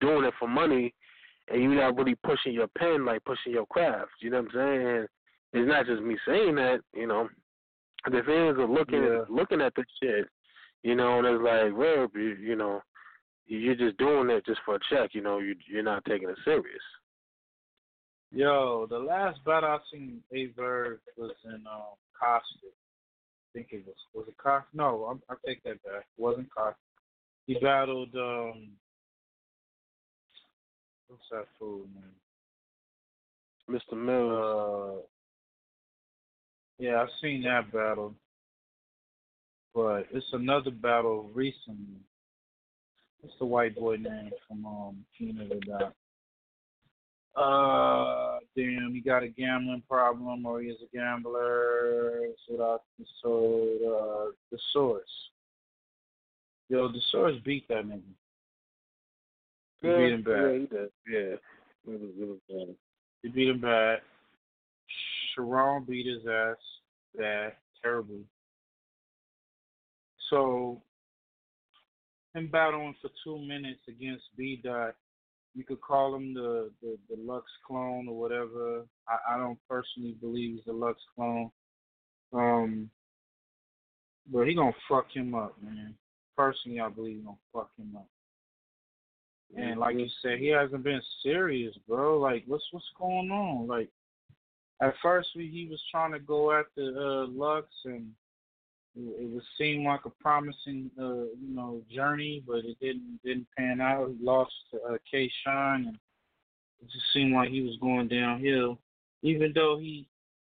[0.00, 0.92] doing it for money,
[1.48, 4.10] and you're not really pushing your pen, like pushing your craft.
[4.20, 5.06] You know what I'm saying?
[5.52, 6.80] It's not just me saying that.
[6.92, 7.28] You know,
[8.06, 9.24] the fans are looking Yeah.
[9.28, 10.28] looking at this shit.
[10.82, 12.80] You know, and it's like, well, you, you know,
[13.46, 15.14] you're just doing it just for a check.
[15.14, 16.82] You know, you you're not taking it serious.
[18.32, 22.70] Yo, the last battle I seen Aye Verb was in um, Caustic.
[22.72, 24.74] I think it was was it Caustic?
[24.74, 26.06] No, I'm, I take that back.
[26.16, 26.76] It wasn't Costa.
[27.46, 28.68] He battled um,
[31.08, 33.80] what's that fool name?
[33.80, 33.96] Mr.
[33.96, 35.04] Mills.
[36.78, 38.14] Uh, yeah, I've seen that battle,
[39.74, 42.00] but it's another battle recently.
[43.20, 45.94] What's the white boy name from um King of the Dot?
[47.36, 52.28] Uh, damn, he got a gambling problem, or he is a gambler.
[52.48, 52.80] So that
[53.22, 53.30] so
[53.84, 55.02] uh, the source.
[56.68, 58.00] Yo, the source beat that nigga.
[59.82, 60.32] He beat him bad.
[60.32, 60.90] Yeah, he did.
[61.08, 61.36] Yeah.
[61.88, 62.74] It was, it was bad.
[63.22, 64.00] He beat him bad.
[65.36, 66.56] Sharon beat his ass
[67.16, 67.52] bad,
[67.82, 68.24] terribly.
[70.30, 70.82] So,
[72.34, 74.96] him battling for two minutes against B Dot,
[75.54, 78.84] you could call him the, the, the Lux clone or whatever.
[79.08, 81.50] I, I don't personally believe he's the Lux clone.
[82.32, 82.90] Um,
[84.30, 85.94] but he gonna fuck him up, man.
[86.36, 88.08] Personally, I believe he gonna fuck him up.
[89.56, 92.18] And like you said, he hasn't been serious, bro.
[92.18, 93.66] Like, what's what's going on?
[93.66, 93.88] Like,
[94.80, 98.10] at first we, he was trying to go after uh, Lux, and
[98.94, 103.46] it, it was seemed like a promising, uh, you know, journey, but it didn't didn't
[103.56, 104.08] pan out.
[104.08, 105.30] He lost to uh, K.
[105.44, 105.98] Shine, and
[106.82, 108.78] it just seemed like he was going downhill.
[109.22, 110.06] Even though he,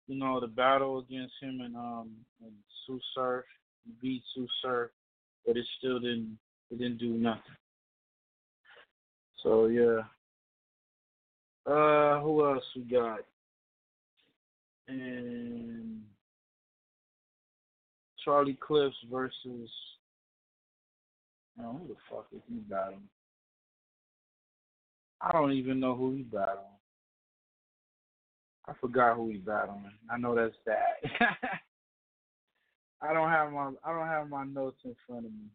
[0.08, 2.10] you know, the battle against him and um
[2.42, 2.52] and
[2.84, 3.44] Tsu Surf,
[4.02, 4.90] beat Tsu Surf,
[5.46, 6.38] but it still didn't
[6.70, 7.42] it didn't do nothing.
[9.42, 10.00] So yeah.
[11.66, 13.20] Uh, who else we got?
[14.88, 16.02] And
[18.24, 19.70] Charlie Clips versus.
[21.60, 23.08] Oh, who the fuck is he battling?
[25.20, 26.64] I don't even know who he battling.
[28.68, 29.90] I forgot who he battling.
[30.10, 31.02] I know that's that.
[33.02, 35.48] I don't have my I don't have my notes in front of me.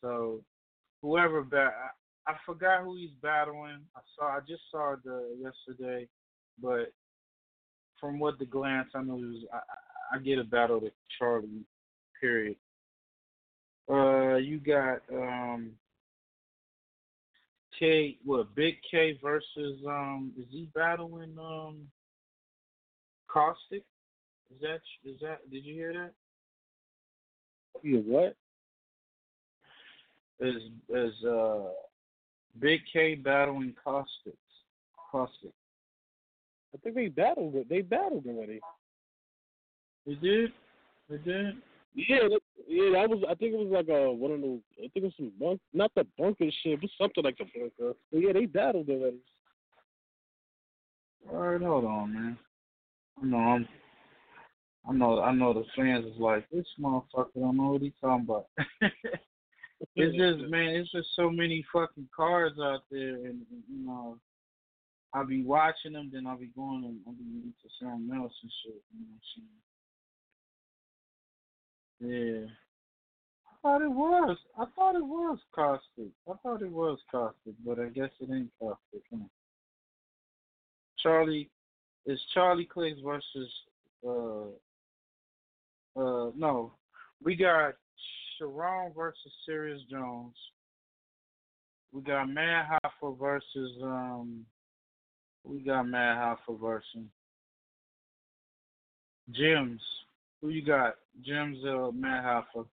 [0.00, 0.40] So
[1.02, 1.72] whoever bat
[2.26, 3.80] I forgot who he's battling.
[3.96, 6.08] I saw I just saw the yesterday,
[6.60, 6.92] but
[8.00, 11.64] from what the glance I know was I, I get a battle to Charlie.
[12.20, 12.56] Period.
[13.90, 15.72] Uh, you got um
[17.78, 21.88] K what Big K versus um is he battling um
[23.28, 23.84] Caustic?
[24.54, 26.12] Is that is that did you hear that?
[27.82, 28.36] Is what?
[30.40, 31.70] Is is uh
[32.58, 34.36] Big K battling Caustic.
[35.10, 35.52] Caustic.
[36.74, 37.68] I think they battled it.
[37.68, 38.60] They battled already.
[40.06, 40.52] They did?
[41.08, 41.56] They did?
[41.94, 43.22] Yeah, that, yeah, that was.
[43.28, 44.60] I think it was like a one of those.
[44.78, 47.96] I think it was some bunk, not the bunker shit, but something like the bunker.
[48.12, 49.18] But yeah, they battled already.
[51.30, 52.38] All right, hold on, man.
[53.20, 53.68] I know I'm.
[54.88, 55.20] I know.
[55.20, 57.34] I know the fans is like this motherfucker.
[57.34, 58.46] don't know what he's talking about.
[59.96, 64.16] it's just man, it's just so many fucking cars out there, and, and you know,
[65.12, 68.52] I'll be watching them, then I'll be going and I'll be into something else and
[68.62, 68.82] shit.
[68.92, 69.20] You know what
[72.06, 72.44] I'm saying?
[72.44, 72.46] Yeah.
[73.46, 74.38] I thought it was.
[74.58, 76.12] I thought it was caustic.
[76.28, 79.02] I thought it was caustic, but I guess it ain't caustic.
[79.12, 79.26] Huh?
[81.02, 81.50] Charlie
[82.06, 83.50] is Charlie Clips versus
[84.06, 84.46] uh
[86.00, 86.72] uh no.
[87.22, 87.74] We got
[88.38, 90.36] Sharon versus Serius Jones.
[91.92, 92.80] We got Math
[93.18, 94.46] versus um
[95.44, 97.10] we got Math Hoffa version.
[99.32, 99.80] Jims.
[100.40, 100.94] Who you got?
[101.24, 102.66] Jims or Math Hoffa?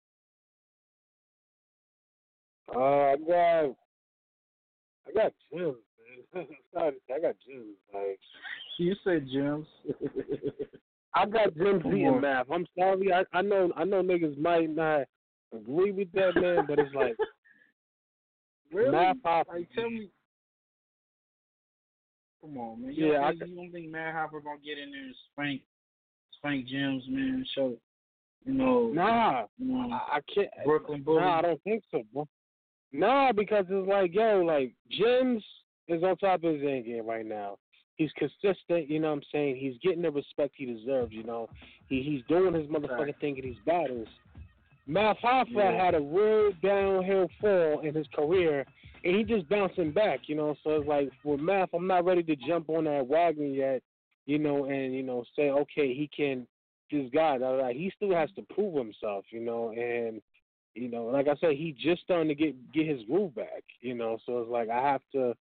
[2.74, 3.74] Uh, I got,
[5.07, 5.74] I got Jim,
[6.35, 6.47] man.
[6.77, 7.74] I got Jim.
[7.93, 8.19] Like
[8.78, 9.66] you said Jims.
[11.15, 12.47] I got Jim Come beating math.
[12.51, 13.12] I'm sorry.
[13.12, 13.70] I, I know.
[13.77, 15.03] I know niggas might not
[15.55, 17.16] agree with that, man, but it's like
[18.73, 18.91] Really?
[18.91, 19.45] Math Hoffa.
[19.49, 20.11] Like, tell me.
[22.45, 22.93] Come on, man.
[22.95, 25.15] Yeah, You, I don't think, you don't think Math Hoffa gonna get in there and
[25.33, 25.62] spank,
[26.37, 27.35] spank Jims, man?
[27.37, 27.77] and Show,
[28.45, 28.91] you know.
[28.93, 30.51] Nah, you know, I, I can't.
[30.66, 31.21] Brooklyn Bully.
[31.21, 32.29] Nah, I don't think so, bro.
[32.93, 35.43] Nah, because it's like, yo, like Jims
[35.89, 37.57] is on top of his end game right now.
[37.97, 39.57] He's consistent, you know what I'm saying?
[39.57, 41.49] He's getting the respect he deserves, you know.
[41.89, 44.09] He he's doing his motherfucking thing in these battles.
[44.89, 45.73] Hoffa Yeah.
[45.73, 48.66] had a real downhill fall in his career
[49.05, 50.56] and he just bouncing back, you know.
[50.65, 53.82] So it's like with Math, I'm not ready to jump on that wagon yet,
[54.27, 56.47] you know, and you know say okay, he can.
[56.90, 57.69] This guy, da, da.
[57.73, 60.20] he still has to prove himself, you know, and
[60.74, 63.94] you know, like I said, he just starting to get get his groove back, you
[63.94, 64.19] know.
[64.27, 65.35] So it's like I have to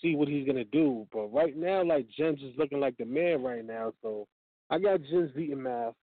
[0.00, 1.06] see what he's gonna do.
[1.12, 3.92] But right now, like Gems is looking like the man right now.
[4.02, 4.26] So
[4.70, 5.94] I got Gems beating Math.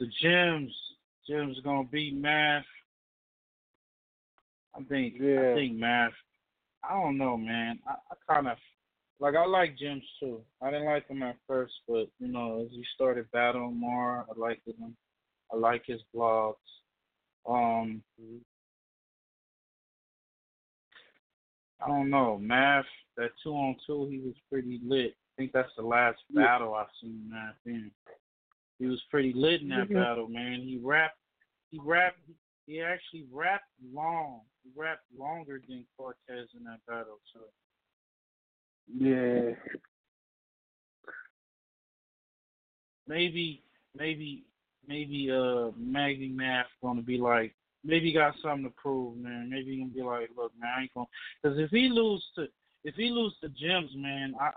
[0.00, 0.74] The Jim's
[1.28, 2.64] Gems gonna beat Math.
[4.74, 5.14] I think.
[5.20, 5.52] Yeah.
[5.52, 6.12] I think Math.
[6.82, 7.78] I don't know, man.
[7.86, 8.56] I, I kind of
[9.20, 9.34] like.
[9.36, 10.40] I like Gems too.
[10.62, 14.40] I didn't like him at first, but you know, as he started battling more, I
[14.40, 14.96] liked him.
[15.52, 16.54] I like his blogs.
[17.46, 18.02] Um,
[21.84, 22.86] I don't know, Math.
[23.18, 25.14] That two on two, he was pretty lit.
[25.14, 27.90] I think that's the last battle I've seen Math in.
[28.80, 29.94] He was pretty lit in that Mhm.
[29.94, 30.62] battle, man.
[30.62, 31.18] He rapped.
[31.70, 32.18] He rapped.
[32.66, 34.40] He actually rapped long.
[34.64, 37.20] He rapped longer than Cortez in that battle.
[37.32, 37.52] So
[38.86, 39.54] Yeah.
[43.06, 43.62] maybe,
[43.94, 44.46] maybe,
[44.86, 47.54] maybe, uh, Maggie Math gonna be like,
[47.84, 49.50] maybe he got something to prove, man.
[49.50, 51.06] Maybe he gonna be like, look, man, I ain't gonna,
[51.42, 52.48] because if he lose to,
[52.84, 54.52] if he lose to Gems, man, I,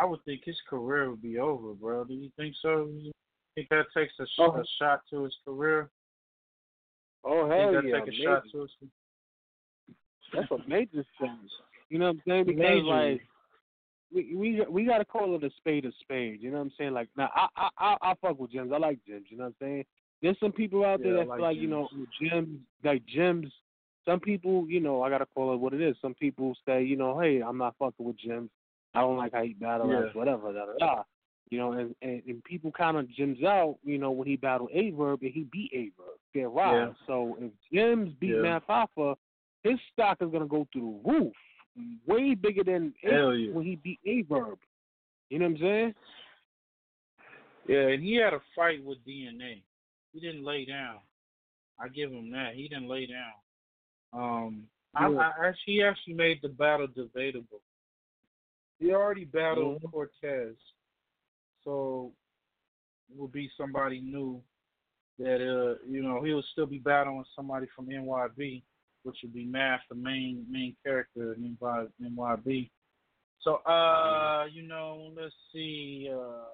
[0.00, 2.04] I would think his career would be over, bro.
[2.04, 2.88] Do you think so?
[2.92, 3.10] You
[3.54, 4.56] think that takes a, sh- Oh.
[4.56, 5.90] a shot to his career?
[7.24, 8.70] Oh think hell that yeah, take a shot to his
[10.32, 11.50] That's a major change.
[11.90, 12.44] You know what I'm saying?
[12.46, 12.82] Because Major.
[12.84, 13.20] like
[14.14, 16.40] we we we gotta call it a spade a spade.
[16.42, 16.92] You know what I'm saying?
[16.92, 18.72] Like now I I I, I fuck with Gems.
[18.72, 19.26] I like Gems.
[19.30, 19.84] You know what I'm saying?
[20.22, 21.88] There's some people out there Yeah, that like feel like you know
[22.22, 23.52] Gems like Gems.
[24.06, 25.94] Some people, you know, I gotta call it what it is.
[26.00, 28.48] Some people say, you know, hey, I'm not fucking with Gems.
[28.94, 30.08] I don't like how he battle Yeah.
[30.08, 31.02] us, whatever, da da da.
[31.50, 34.70] You know, and, and, and people kind of Gems out, you know, when he battled
[34.74, 36.18] Aye Verb and he beat Aye Verb.
[36.34, 36.74] Fair ride.
[36.88, 36.92] Yeah.
[37.06, 38.42] So if Gems beat Yeah.
[38.42, 39.16] Math Hoffa,
[39.62, 41.32] his stock is gonna go through the roof,
[42.06, 43.24] way bigger than yeah.
[43.52, 44.58] when he beat Aye Verb.
[45.30, 45.94] You know what I'm saying?
[47.66, 49.62] Yeah, and he had a fight with DNA.
[50.12, 50.98] He didn't lay down.
[51.78, 52.54] I give him that.
[52.54, 53.32] He didn't lay down.
[54.12, 55.18] Um, I, Yeah.
[55.18, 57.60] I actually he actually made the battle debatable.
[58.78, 59.90] He already battled Mhm.
[59.90, 60.56] Cortez,
[61.64, 62.12] so
[63.10, 64.42] it will be somebody new
[65.18, 68.62] that uh you know he'll still be battling somebody from NYB,
[69.02, 72.70] which would be Math, the main main character in NY- NYB.
[73.40, 76.44] So uh you know let's see uh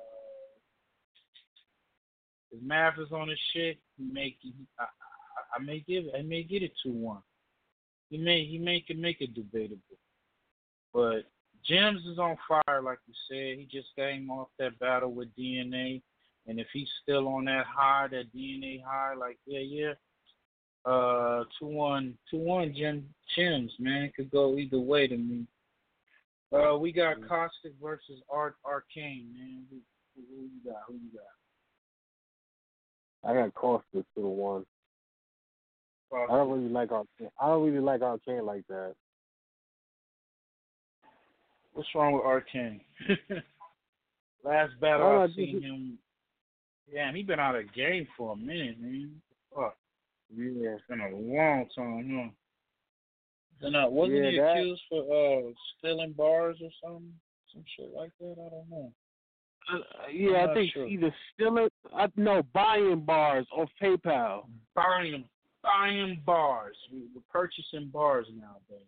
[2.52, 6.22] if Math is on his shit, he make he, I, I, I may give I
[6.22, 7.22] may get it two one.
[8.08, 9.98] He may he may can make it debatable,
[10.92, 11.30] but
[11.66, 13.58] Gems is on fire like you said.
[13.58, 16.02] He just came off that battle with DNA,
[16.46, 19.92] and if he's still on that high, that DNA high, like yeah yeah,
[20.90, 23.04] uh two one two one Gem
[23.36, 25.46] Gems man it could go either way to me.
[26.52, 29.64] Uh, we got Caustic versus Art Arcane man.
[29.70, 29.78] Who,
[30.14, 30.82] who, who you got?
[30.86, 31.24] Who you got?
[33.28, 34.64] I got Caustic to the one.
[36.12, 37.30] I don't really like Arcane.
[37.40, 38.94] I don't really like Arcane like that.
[41.74, 42.80] What's wrong with Arcane?
[44.44, 45.98] Last battle Oh, I've seen just- him,
[46.92, 49.20] damn, he been out of game for a minute, man.
[49.54, 49.76] Fuck,
[50.34, 50.76] Yeah.
[50.76, 52.30] it's been a long time, huh?
[53.60, 55.02] Then, uh, wasn't Yeah, he that- accused for
[55.48, 57.12] uh stealing bars or something,
[57.52, 58.32] some shit like that?
[58.38, 58.92] I don't know.
[59.72, 59.78] Uh,
[60.12, 60.86] yeah, I'm I think sure.
[60.86, 64.46] either stealing, I no buying bars off PayPal.
[64.74, 65.24] Buying
[65.62, 68.86] buying bars, we, we're purchasing bars nowadays.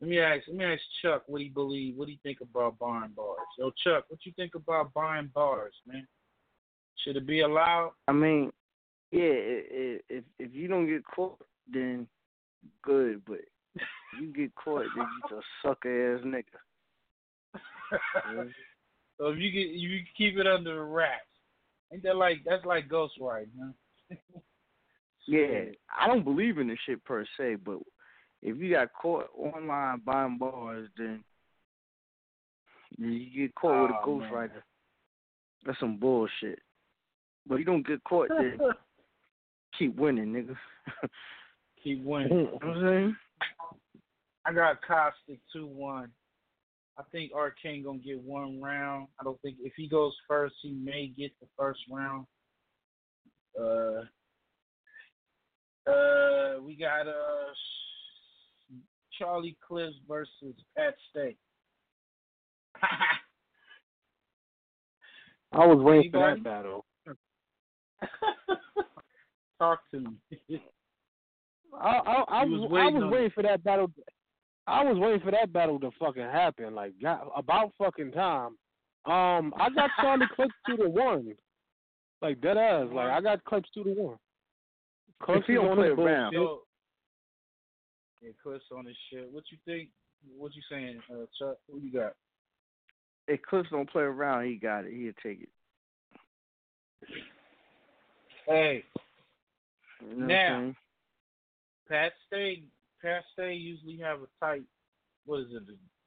[0.00, 3.12] Let me ask, let me ask Chuck what he believe, what he think about buying
[3.16, 3.38] bars.
[3.58, 6.06] Yo, Chuck, what you think about buying bars, man?
[7.02, 7.92] Should it be allowed?
[8.08, 8.52] I mean,
[9.10, 12.08] yeah, i- i- if if you don't get caught, then
[12.82, 13.24] good.
[13.24, 13.40] But
[13.74, 16.60] if you get caught, then you a sucker ass nigga.
[19.18, 21.24] So if you get you keep it under the wraps,
[21.90, 24.16] ain't that like that's like ghostwriting, huh?
[25.26, 25.64] Yeah,
[25.98, 27.78] I don't believe in this shit per se, but
[28.42, 31.24] if you got caught online buying bars, then
[32.98, 34.62] you get caught with a Oh, ghostwriter.
[35.64, 36.60] That's some bullshit.
[37.46, 38.58] But you don't get caught, then
[39.78, 40.56] keep winning, nigga.
[41.82, 42.30] keep winning.
[42.30, 43.16] you know what I'm saying?
[44.44, 46.10] I got Caustic two one.
[46.98, 49.08] I think Arcane gonna get one round.
[49.20, 52.26] I don't think if he goes first, he may get the first round.
[53.60, 54.02] Uh,
[55.90, 57.52] uh, we got uh
[59.18, 61.36] Charlie Clips versus Pat Stay.
[65.52, 66.84] I was waiting for that battle.
[69.58, 70.60] Talk to me.
[71.72, 73.90] I I, I You was, was I waiting was waiting for that battle.
[74.66, 76.74] I was waiting for that battle to fucking happen.
[76.74, 78.56] Like got, about fucking time.
[79.06, 81.32] Um, I got Charlie Clips two to one.
[82.20, 82.88] Like dead ass.
[82.92, 84.16] Like I got Clips two to one.
[85.22, 86.34] Clips he don't play around.
[86.34, 86.65] bullshit.
[88.22, 89.28] Yeah, Clips on his shit.
[89.30, 89.90] What you think?
[90.36, 91.56] What you saying, uh, Chuck?
[91.70, 92.14] Who you got?
[93.28, 94.92] If Cliff don't play around, he got it.
[94.92, 95.48] He'll take it.
[98.46, 98.84] Hey,
[100.00, 100.74] You know now?
[101.88, 102.62] Pat Stay,
[103.02, 104.62] Pat Stay usually have a tight.
[105.24, 105.62] What is it?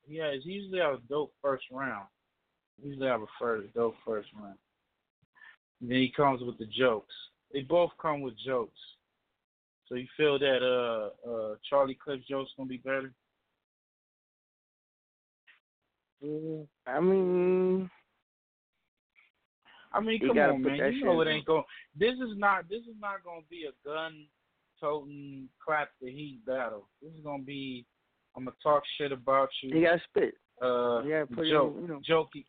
[0.08, 2.08] He has he usually have a dope first round.
[2.82, 4.58] He usually have a first dope first round.
[5.82, 7.14] And then he comes with the jokes.
[7.54, 8.80] They both come with jokes.
[9.90, 13.12] So you feel that uh uh Charlie Clips jokes gonna be better?
[16.22, 17.90] I mean,
[19.94, 20.94] I mean, come on, man.
[20.94, 21.64] You know it ain't going.
[21.98, 22.70] This is not.
[22.70, 24.26] This is not going to be a gun
[24.82, 26.88] toting clap the heat battle.
[27.02, 27.86] This is going to be.
[28.36, 29.76] I'm gonna talk shit about you.
[29.76, 30.36] he got to spit.
[30.62, 32.02] uh, You gotta put it joke, you know.
[32.08, 32.46] jokey.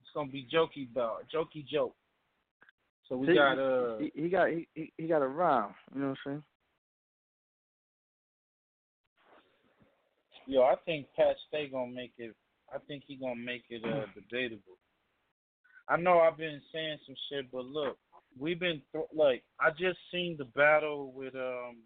[0.00, 1.94] It's gonna be jokey about jokey joke.
[3.08, 3.98] So we got uh.
[3.98, 5.74] he, he got he- he got a rhyme.
[5.94, 6.42] You know what I'm saying?
[10.52, 12.36] Yo, I think Pat Stay gonna make it.
[12.70, 14.76] I think he gonna make it uh, debatable.
[15.88, 17.96] I know I've been saying some shit, but look,
[18.38, 21.78] we've been th- like I just seen the battle with um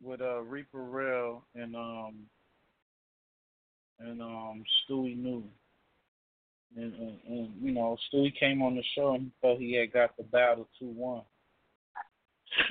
[0.00, 2.14] with uh Reaper Rail and um
[4.00, 5.50] and um Stewie Newton.
[6.74, 9.92] And, and and you know, Stewie came on the show and he thought he had
[9.92, 11.20] got the battle two one.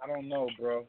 [0.00, 0.86] I don't know, bro.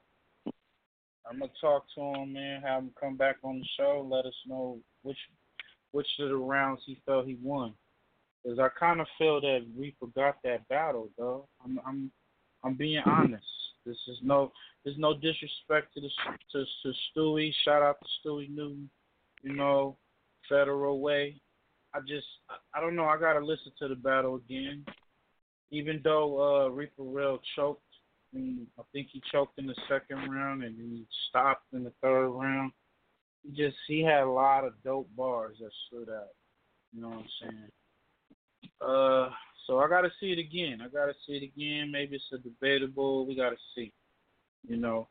[1.32, 2.62] I'm gonna talk to him, man.
[2.62, 4.06] Have him come back on the show.
[4.10, 5.18] Let us know which
[5.94, 7.74] which of the rounds he felt he won.
[8.46, 11.48] Cause I kind of feel that Reaper got that battle, though.
[11.64, 12.12] I'm I'm
[12.66, 13.46] I'm being honest.
[13.86, 14.52] This is no
[14.84, 16.10] there's no disrespect to the
[16.52, 17.54] to, to Stewie.
[17.64, 18.90] Shout out to Stewie Newton.
[19.42, 19.96] You know,
[20.50, 21.40] Federal Way.
[21.94, 23.06] I just I, I don't know.
[23.06, 24.84] I gotta listen to the battle again.
[25.72, 27.84] Even though uh Reaper Rail choked,
[28.34, 32.30] and I think he choked in the second round, and he stopped in the third
[32.30, 32.72] round.
[33.44, 36.30] He just he had a lot of dope bars that stood out.
[36.94, 37.72] You know what I'm saying?
[38.82, 39.30] Uh,
[39.68, 40.82] so I gotta see it again.
[40.82, 41.92] I gotta see it again.
[41.92, 43.26] Maybe it's a debatable.
[43.26, 43.92] We gotta see.
[44.68, 45.08] You know.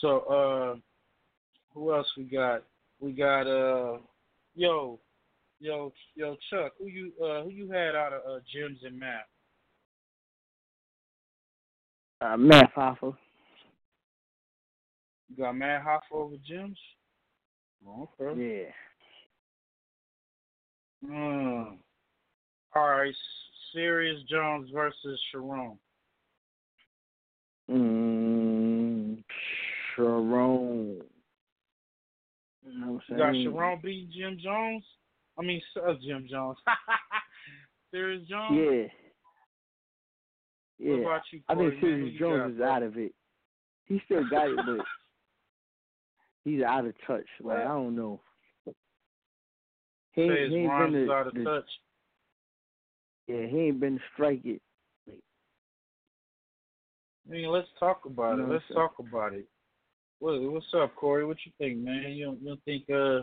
[0.00, 0.76] So uh,
[1.72, 2.62] who else we got?
[3.00, 3.98] We got uh,
[4.54, 4.98] yo,
[5.60, 6.72] yo, yo, Chuck.
[6.78, 9.26] Who you uh, who you had out of uh, gyms and math?
[12.20, 13.14] Uh, Math Hoffa.
[15.28, 16.76] You got Math Hoffa over gyms.
[17.86, 18.64] Okay.
[21.04, 21.08] Yeah.
[21.08, 21.76] Hmm.
[22.74, 23.14] All right,
[23.74, 25.78] Serius Jones versus Sharon.
[27.70, 29.22] Mm,
[29.94, 31.00] Sharon.
[32.64, 33.34] You know You got?
[33.34, 34.84] Sharon beating Jim Jones.
[35.38, 36.58] I mean, uh, Jim Jones.
[37.90, 38.58] Serius Jones.
[38.58, 39.05] Yeah.
[40.78, 40.92] Yeah.
[40.96, 43.12] What about you, I think Who Jones is out of it.
[43.86, 44.84] He still got it, but
[46.44, 47.26] he's out of touch.
[47.42, 48.20] Like I don't know.
[50.12, 51.68] He ain't, Say his he ain't rhymes been the, out of the- touch.
[53.28, 54.62] Yeah, he ain't been strike it.
[55.08, 55.12] I
[57.32, 58.48] mean, let's talk about You it.
[58.50, 59.46] Let's talk about it.
[60.20, 61.24] What, what's up, Corey?
[61.26, 62.12] What you think, man?
[62.12, 63.22] You don't, you don't think uh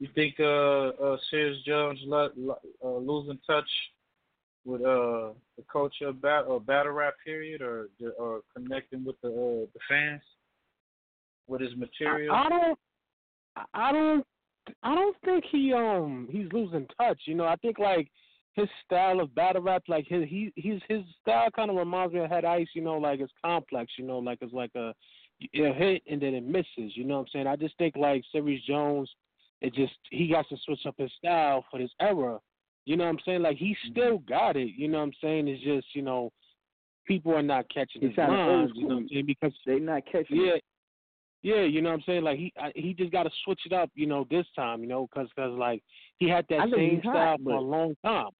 [0.00, 3.68] you think uh uh Serius Jones lo- lo- uh, losing touch
[4.64, 7.88] with uh the culture of battle, uh, battle rap period, or
[8.18, 10.22] or connecting with the uh, the fans
[11.46, 12.34] with his material?
[12.34, 12.78] I don't.
[13.74, 14.26] I don't.
[14.82, 17.20] I don't think he um he's losing touch.
[17.24, 18.08] You know, I think like
[18.54, 22.20] his style of battle rap, like his he he's his style kind of reminds me
[22.20, 22.68] of Head Ice.
[22.74, 23.92] You know, like it's complex.
[23.98, 24.94] You know, like it's like a
[25.40, 26.96] it hit and then it misses.
[26.96, 27.46] You know what I'm saying?
[27.46, 29.10] I just think like Serius Jones,
[29.60, 32.38] it just he got to switch up his style for this era.
[32.86, 33.42] You know what I'm saying?
[33.42, 33.90] Like he mm-hmm.
[33.92, 34.70] still got it.
[34.76, 35.48] You know what I'm saying?
[35.48, 36.32] It's just you know
[37.06, 38.70] people are not catching his lines.
[38.74, 39.26] You know what I'm saying?
[39.26, 40.36] Because they not catching.
[40.36, 40.64] yeah, it.
[41.42, 42.22] yeah, you know what I'm saying?
[42.22, 44.88] Like he I, he just got to switch it up, you know, this time, you
[44.88, 45.82] know, because cause, like
[46.18, 48.30] he had that same hot, style for a long time.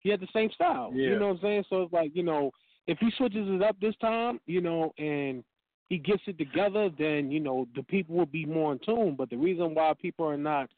[0.00, 0.90] He had the same style.
[0.94, 1.10] Yeah.
[1.10, 1.64] You know what I'm saying?
[1.68, 2.52] So it's like, you know,
[2.86, 5.42] if he switches it up this time, you know, and
[5.88, 9.16] he gets it together, then, you know, the people will be more in tune.
[9.16, 10.70] But the reason why people are not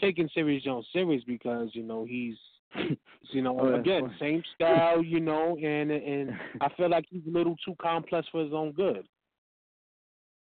[0.00, 2.36] taking Serius Jones serious because, you know, he's
[3.32, 6.30] you know, Oh, that's again, same style, you know, and and
[6.60, 9.06] I feel like he's a little too complex for his own good.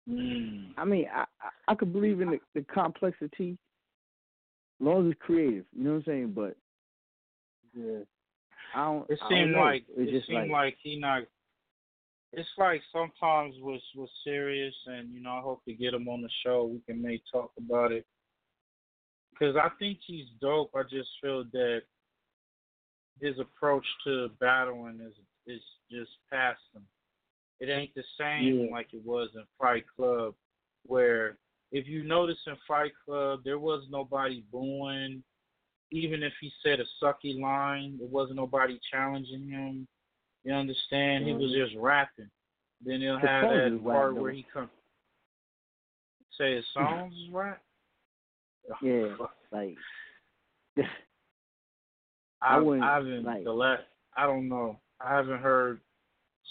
[0.09, 3.59] I mean, I I, I could believe in the, the complexity,
[4.81, 5.65] as long as it's creative.
[5.77, 6.33] You know what I'm saying?
[6.35, 6.57] But
[7.77, 8.01] yeah,
[8.75, 9.11] I don't.
[9.11, 11.23] It I don't like it's it just seemed like, like he not.
[12.33, 16.23] It's like sometimes was was serious, and you know I hope to get him on
[16.23, 16.65] the show.
[16.65, 18.05] We can may talk about it
[19.39, 20.71] because I think he's dope.
[20.75, 21.83] I just feel that
[23.21, 25.15] his approach to battling is
[25.47, 26.87] is just past him.
[27.61, 28.71] It ain't the same Yeah.
[28.71, 30.35] like it was in Fight Club,
[30.85, 31.39] where
[31.73, 35.23] if you notice in Fight Club, there was nobody booing.
[35.93, 39.87] Even if he said a sucky line, there wasn't nobody challenging him.
[40.43, 41.27] You understand?
[41.27, 42.31] He was just rapping.
[42.85, 44.69] Then he'll The have that part where he come
[46.37, 47.63] say his songs is rap.
[48.83, 49.15] Yeah,
[49.53, 49.77] like
[52.43, 53.83] I I, wouldn't, I haven't like- the last.
[54.17, 54.79] I don't know.
[55.01, 55.81] I haven't heard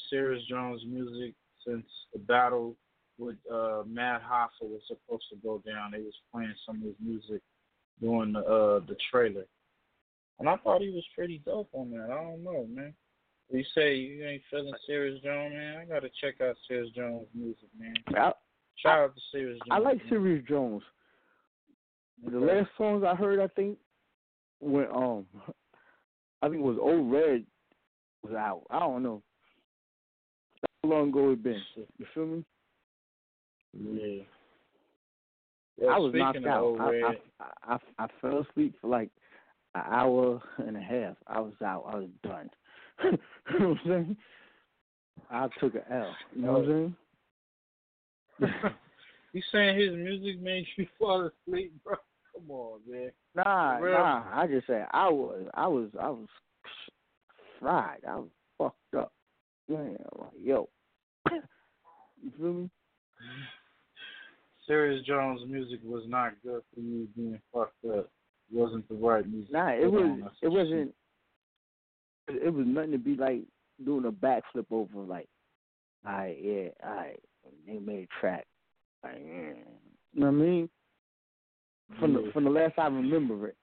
[0.09, 1.33] Serius Jones music
[1.65, 2.75] since the battle
[3.17, 5.91] with uh, Math Hoffa was supposed to go down.
[5.91, 7.41] They was playing some of his music
[8.01, 9.45] during the uh, the trailer,
[10.39, 12.09] and I thought he was pretty dope on that.
[12.11, 12.93] I don't know, man.
[13.51, 15.77] You say you ain't feeling Serius Jones, man?
[15.77, 17.93] I gotta check out Serius Jones music, man.
[18.09, 18.31] I,
[18.77, 19.69] Shout out to Serius Jones.
[19.71, 20.07] I like man.
[20.09, 20.83] Serius Jones.
[22.23, 23.77] The last songs I heard, I think,
[24.59, 25.25] when um,
[26.41, 27.45] I think it was Old Red
[28.23, 28.63] was out.
[28.69, 29.21] I don't know.
[30.83, 31.61] How long ago it been?
[31.75, 32.45] You feel me?
[33.73, 34.23] Yeah.
[35.89, 36.63] I was knocked out.
[36.63, 39.09] Old I, I, I I fell asleep for like
[39.75, 41.15] an hour and a half.
[41.27, 41.85] I was out.
[41.91, 42.49] I was done.
[43.03, 44.17] you know what I'm saying?
[45.29, 46.15] I took an a L.
[46.35, 46.95] You know what I'm
[48.39, 48.73] saying?
[49.35, 51.95] you saying his music made you fall asleep, bro?
[52.33, 53.11] Come on, man.
[53.35, 54.23] Nah, nah.
[54.33, 56.27] I just said I was, I was, I was
[57.59, 57.99] fried.
[58.07, 59.11] I was fucked up.
[59.67, 59.77] Yeah,
[60.17, 60.69] like yo.
[61.31, 62.69] you feel me?
[64.67, 68.09] Serius Jones' music was not good for you being fucked up.
[68.51, 69.51] It wasn't the right music.
[69.51, 70.19] Nah, it was.
[70.41, 70.93] It wasn't.
[72.27, 73.41] It was nothing to be like
[73.83, 74.99] doing a backflip over.
[74.99, 75.27] Like,
[76.07, 77.19] alright, yeah, alright.
[77.67, 78.45] They made a track.
[79.05, 79.53] Like, yeah.
[80.13, 80.69] You know what I mean?
[81.99, 83.57] From the from the last I remember it.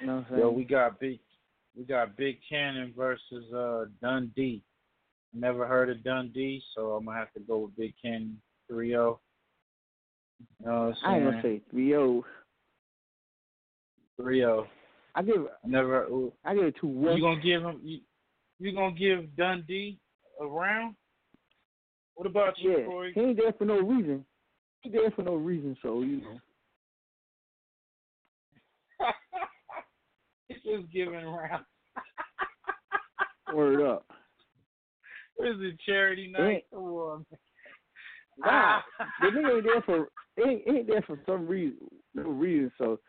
[0.00, 0.40] You know what I'm saying?
[0.42, 1.18] Yo, we got big,
[1.76, 4.62] we got Big Cannon versus uh Dundee.
[5.32, 8.40] Never heard of Dundee, so I'm gonna have to go with Big Cannon
[8.70, 8.88] 3-0.
[8.88, 9.18] You know
[10.64, 11.60] what I'm I ain't gonna saying?
[11.60, 12.24] say three oh.
[14.20, 14.66] 3-0.
[15.14, 16.06] I give Never.
[16.44, 17.16] I give it two one.
[17.16, 17.80] You gonna give him?
[17.82, 18.00] You,
[18.58, 19.98] you gonna give Dundee
[20.40, 20.96] a round?
[22.20, 23.12] What about you, Yeah, Corey?
[23.14, 24.26] he ain't there for no reason.
[24.82, 26.38] He there for no reason, so you know.
[30.48, 31.64] He's just giving rounds.
[33.54, 34.04] Word up.
[35.36, 36.66] What is it, charity night?
[36.70, 37.26] Come on.
[38.36, 38.80] Nah,
[39.22, 40.08] the nigga ain't there for
[40.46, 42.70] ain't, ain't there for some reason, no reason.
[42.76, 43.00] So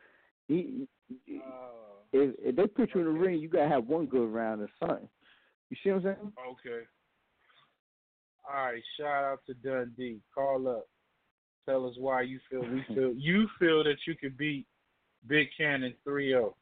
[0.48, 0.88] he,
[1.34, 2.06] oh.
[2.14, 4.70] if, if they put you in the ring, you gotta have one good round or
[4.80, 5.10] something.
[5.70, 6.34] You see what I'm saying?
[6.52, 6.86] Okay.
[8.48, 8.82] All right.
[9.00, 10.20] Shout out to Dundee.
[10.34, 10.88] Call up.
[11.68, 14.66] Tell us why you feel we feel you feel that you could beat
[15.28, 16.54] Big Cannon 3-0.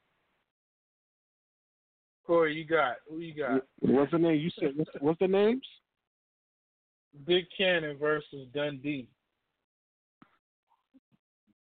[2.28, 3.64] Corey, you got who you got?
[3.80, 4.40] What's the name?
[4.40, 5.66] You said what's, what's the names?
[7.26, 9.08] Big Cannon versus Dundee.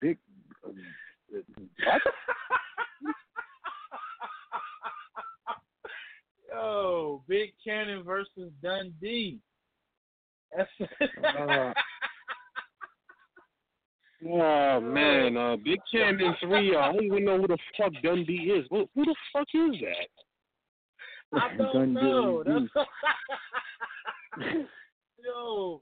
[0.01, 0.17] Big.
[0.61, 0.73] What?
[6.51, 9.39] Yo, Big Cannon versus Dundee.
[10.55, 10.69] That's
[11.23, 11.73] Uh,
[14.25, 16.75] Oh man, uh, Big Cannon three.
[16.75, 18.65] Uh, I don't even know who the fuck Dundee is.
[18.71, 21.39] Who, who the fuck is that?
[21.39, 22.43] I don't know.
[22.43, 22.65] That's
[25.23, 25.81] yo,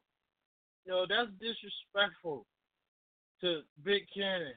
[0.86, 2.46] yo, that's disrespectful
[3.40, 4.54] to Big Cannon.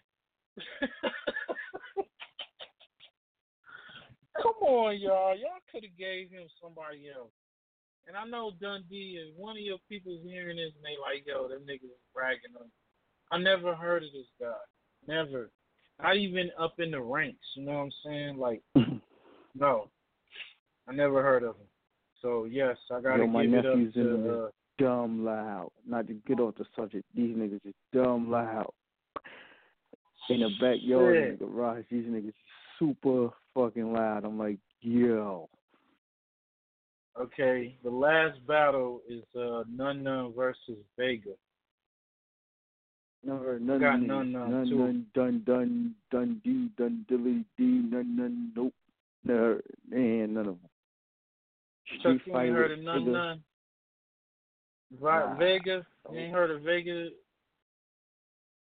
[4.42, 5.36] Come on, y'all.
[5.36, 7.30] Y'all could have gave him somebody else.
[8.08, 11.46] And I know Dundee is one of your people's hearing this and they like, yo,
[11.46, 12.66] them niggas is bragging on.
[13.30, 14.54] I never heard of this guy.
[15.06, 15.50] Never.
[16.02, 17.44] Not even up in the ranks.
[17.54, 18.38] You know what I'm saying?
[18.38, 18.62] Like,
[19.54, 19.88] no.
[20.88, 21.66] I never heard of him.
[22.22, 24.08] So yes, I gotta Yo, my give it up nephew's in to.
[24.22, 24.48] the Uh,
[24.78, 25.70] dumb loud.
[25.86, 28.72] Not to get off the subject, these niggas is dumb loud.
[30.30, 32.32] In the backyard, in the garage, these niggas
[32.78, 34.24] super fucking loud.
[34.24, 35.48] I'm like, yo.
[37.20, 41.30] Okay, the last battle is uh, Nun Nun versus Vega.
[43.24, 44.78] Never, none, got none, none, none, none, too.
[44.78, 46.40] none, done, done,
[46.76, 48.74] done, dilly, dee, none, none, nope,
[49.24, 50.70] no, and none of them.
[52.02, 53.12] Chuck, you ain't heard of Nun.
[53.12, 53.42] Nun?
[55.00, 55.34] Nah.
[55.36, 55.86] Vega?
[56.12, 57.08] You ain't heard of Vega?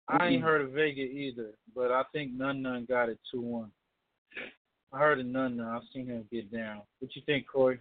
[0.09, 3.71] I ain't heard of Vega either, but I think Nun Nun got it 2 1.
[4.93, 5.67] I heard of Nun Nun.
[5.67, 6.83] I've seen him get down.
[7.01, 7.81] What you think, Corey?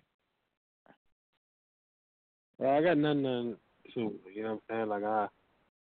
[2.57, 3.57] Well, I got none none
[3.94, 4.14] too.
[4.34, 4.90] You know what I'm saying?
[4.90, 5.27] Like I,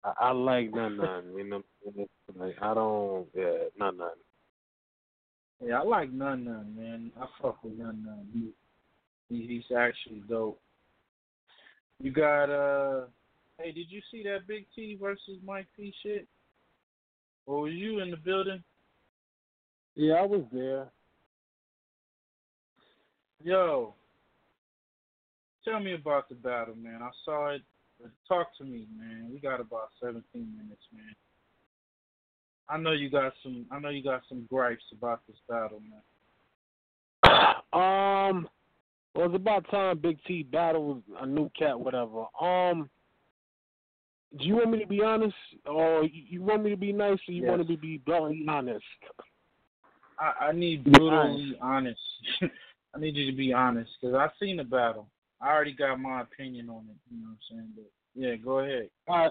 [0.05, 1.25] I, I like none none.
[1.37, 2.09] You know, what I'm saying?
[2.37, 3.27] like I don't.
[3.35, 4.11] Yeah, none none.
[5.65, 7.13] Yeah, I like Nun Nun, man.
[7.21, 8.27] I fuck with Nun Nun.
[8.33, 8.51] He,
[9.29, 10.61] he, he's actually dope.
[12.01, 13.07] You got uh
[13.59, 16.27] hey, did you see that Big T versus Mike P shit?
[17.47, 18.63] Or were you in the building?
[19.97, 20.87] Yeah, I was there.
[23.43, 23.95] Yo.
[25.65, 27.01] Tell me about the battle, man.
[27.03, 27.63] I saw it.
[28.27, 29.29] Talk to me, man.
[29.31, 31.15] We got about seventeen minutes, man.
[32.69, 36.03] I know you got some I know you got some gripes about this battle, man.
[37.73, 38.49] Um,
[39.15, 42.25] well, it's about time Big T battled a new cat, whatever.
[42.41, 42.91] Um,
[44.39, 45.35] do you want me to be honest,
[45.67, 47.49] or you want me to be nice, or you Yes.
[47.49, 48.85] want me to be bluntly honest?
[50.19, 52.01] I, I need brutally honest.
[52.95, 55.09] I need you to be honest because I've seen the battle.
[55.41, 56.97] I already got my opinion on it.
[57.11, 57.69] You know what I'm saying?
[57.75, 58.89] But yeah, go ahead.
[59.09, 59.31] Right,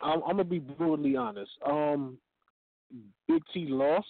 [0.00, 1.50] I'm, I'm gonna be brutally honest.
[1.66, 2.18] Um,
[3.28, 4.06] Big T lost,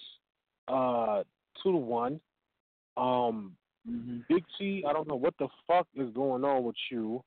[0.67, 1.23] uh,
[1.61, 2.19] two to one.
[2.97, 3.55] Um,
[4.29, 7.23] Big T, I don't know what the fuck is going on with you.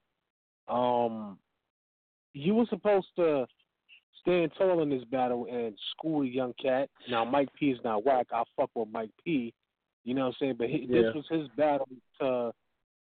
[0.68, 1.38] Um,
[2.32, 3.46] you were supposed to
[4.20, 6.88] stand tall in this battle and school a young cat.
[7.10, 8.26] Now Mike P is not whack.
[8.32, 9.52] I fuck with Mike P.
[10.04, 10.54] You know what I'm saying?
[10.58, 11.02] But he, Yeah.
[11.02, 11.88] this was his battle
[12.20, 12.52] to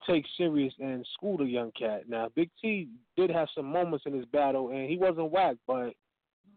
[0.08, 2.04] take serious and school the young cat.
[2.08, 5.94] Now Big T did have some moments in his battle and he wasn't whack, but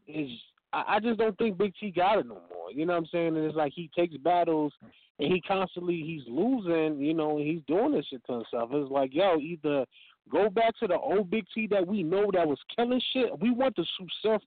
[0.07, 0.31] is
[0.73, 2.71] I, I just don't think Big T got it no more.
[2.73, 3.37] You know what I'm saying?
[3.37, 4.73] And it's like he takes battles
[5.19, 8.71] and he constantly he's losing, you know, and he's doing this shit to himself.
[8.73, 9.85] It's like, yo, either
[10.31, 13.39] go back to the old Big T that we know that was killing shit.
[13.41, 13.87] We want the
[14.23, 14.43] Surf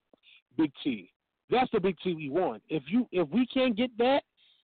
[0.56, 1.10] Big T.
[1.50, 2.62] That's the Big T we want.
[2.68, 4.22] If you if we can't get that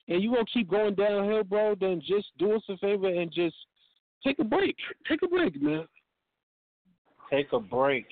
[0.08, 3.54] and you gonna keep going downhill, bro, then just do us a favor and just
[4.24, 4.76] take a break.
[5.08, 5.86] Take a break, man.
[7.30, 8.06] Take a break.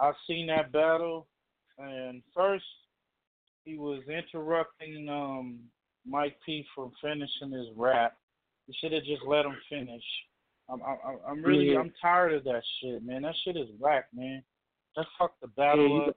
[0.00, 1.26] I've seen that battle,
[1.78, 2.64] and first
[3.64, 5.58] he was interrupting um,
[6.06, 8.16] Mike P from finishing his rap.
[8.66, 10.02] You should have just let him finish.
[10.68, 11.80] I'm, I'm, I'm really, Yeah.
[11.80, 13.22] I'm tired of that shit, man.
[13.22, 14.42] That shit is whack, man.
[14.96, 16.16] That fucked the battle Yeah, you up.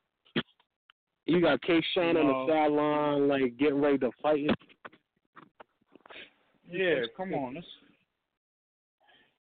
[1.26, 4.48] You got K Shine on the sideline, like getting ready to fight.
[6.69, 7.56] Yeah, come on.
[7.56, 7.65] This...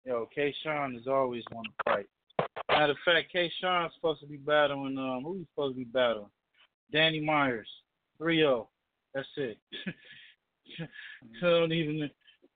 [0.05, 2.07] Yo, K Shine is always want to fight.
[2.69, 4.99] Matter of fact, K Shine's supposed to be battling.
[4.99, 6.31] Um, who he supposed to be battling?
[6.93, 7.69] Danny Myers,
[8.21, 8.67] 3-0.
[9.15, 9.59] That's it.
[10.81, 10.87] I
[11.41, 12.11] don't even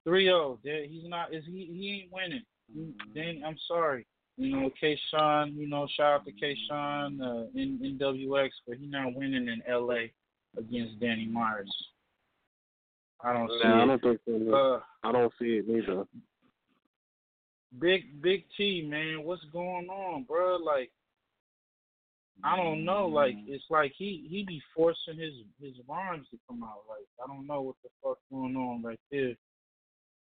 [0.07, 0.59] 3-0.
[0.89, 1.33] He's not.
[1.33, 1.71] Is he?
[1.73, 2.43] He ain't winning.
[2.73, 4.07] He- Danny, I'm sorry.
[4.37, 5.55] You know, K Shine.
[5.57, 9.63] You know, shout out to K Shine uh, in NWX, but he's not winning in
[9.69, 10.13] L.A.
[10.59, 11.71] against Danny Myers.
[13.23, 14.55] I don't see Nah, I don't think so.
[14.55, 16.05] Uh, I don't see it neither.
[17.79, 20.57] Big Big T, man, what's going on, bro?
[20.57, 20.91] Like,
[22.45, 23.07] I don't know.
[23.07, 23.45] Like, mm.
[23.49, 26.83] it's like he he be forcing his his rhymes to come out.
[26.89, 29.35] Like, I don't know what the fuck's going on right there.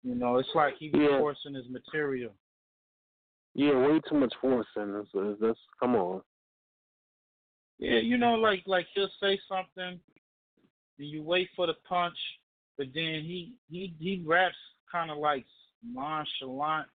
[0.04, 1.20] You know, it's like he be Yeah.
[1.20, 2.34] forcing his material.
[3.56, 4.94] Yeah, way too much forcing.
[4.94, 6.22] That's, that's, that's come on.
[7.78, 10.00] Yeah, you know, like like he'll say something,
[11.00, 12.18] and you wait for the punch,
[12.78, 14.56] but then he he he raps
[14.92, 15.46] kind of like
[15.86, 16.88] nonchalant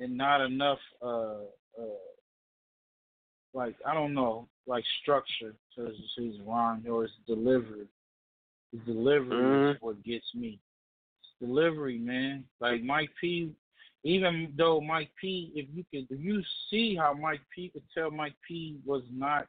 [0.00, 1.44] and not enough uh
[1.78, 2.00] uh
[3.54, 7.86] like I don't know like structure to his, his rhyme or his delivery.
[8.72, 10.60] His delivery is what gets me.
[11.22, 12.44] His delivery, man.
[12.60, 13.52] Like Mike P.
[14.04, 15.52] Even though Mike P.
[15.54, 17.70] If you could, if you see how Mike P.
[17.70, 18.78] could tell Mike P.
[18.86, 19.46] was not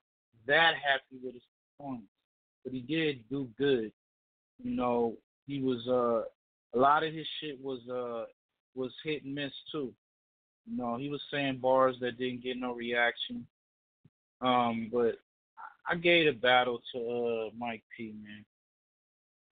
[0.47, 1.43] that happy with his
[1.77, 2.05] performance,
[2.63, 3.91] but he did do good.
[4.63, 5.13] You know,
[5.47, 6.23] he was uh
[6.77, 8.25] a lot of his shit was uh
[8.75, 9.93] was hit and miss too.
[10.67, 13.45] Know, he was saying bars that didn't get no reaction.
[14.41, 15.15] Um, but
[15.87, 18.45] I gave a battle to uh Mike P, man.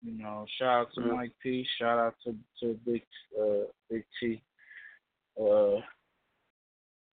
[0.02, 1.16] You know, shout out to Mhm.
[1.16, 3.04] Mike P, shout out to to Big
[3.38, 4.42] uh Big T.
[5.40, 5.76] Uh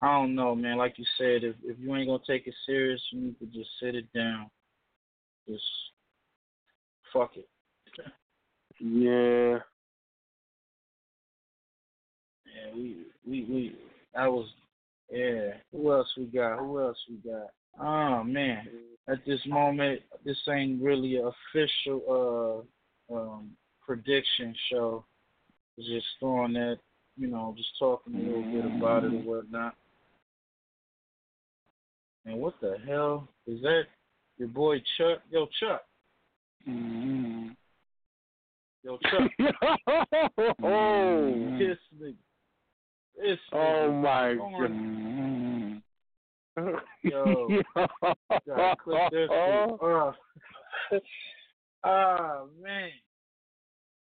[0.02, 0.78] I don't know, man.
[0.78, 3.70] Like you said, if if you ain't gonna take it serious, you need to just
[3.80, 4.50] sit it down.
[5.48, 5.64] Just
[7.12, 7.48] fuck it.
[8.80, 9.60] Yeah.
[12.46, 13.76] Yeah, we we we
[14.18, 14.48] that was
[15.12, 15.52] yeah.
[15.72, 16.60] Who else we got?
[16.60, 17.50] Who else we got?
[17.80, 18.68] Oh man.
[19.08, 22.66] At this moment, this ain't really an official
[23.10, 23.52] uh um
[23.86, 25.06] prediction show.
[25.78, 26.80] Just throwing that,
[27.16, 29.76] you know, just talking a little bit about it or whatnot.
[32.26, 33.84] And what the hell is that?
[34.40, 35.22] Your boy Chuck?
[35.30, 35.84] Yo, Chuck.
[38.84, 39.32] Yo, Chuck.
[40.64, 41.58] oh.
[41.60, 42.16] This nigga.
[43.18, 45.82] This Oh my god.
[47.04, 47.48] Yo.
[48.48, 49.30] Gotta this.
[49.30, 50.12] Uh,
[51.84, 52.90] ah man.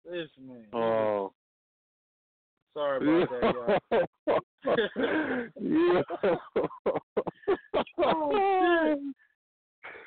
[0.04, 0.66] This man.
[0.72, 1.32] Oh.
[2.74, 3.30] Sorry about
[3.90, 4.08] that,
[5.60, 6.02] yeah.
[7.98, 8.98] Oh, shit.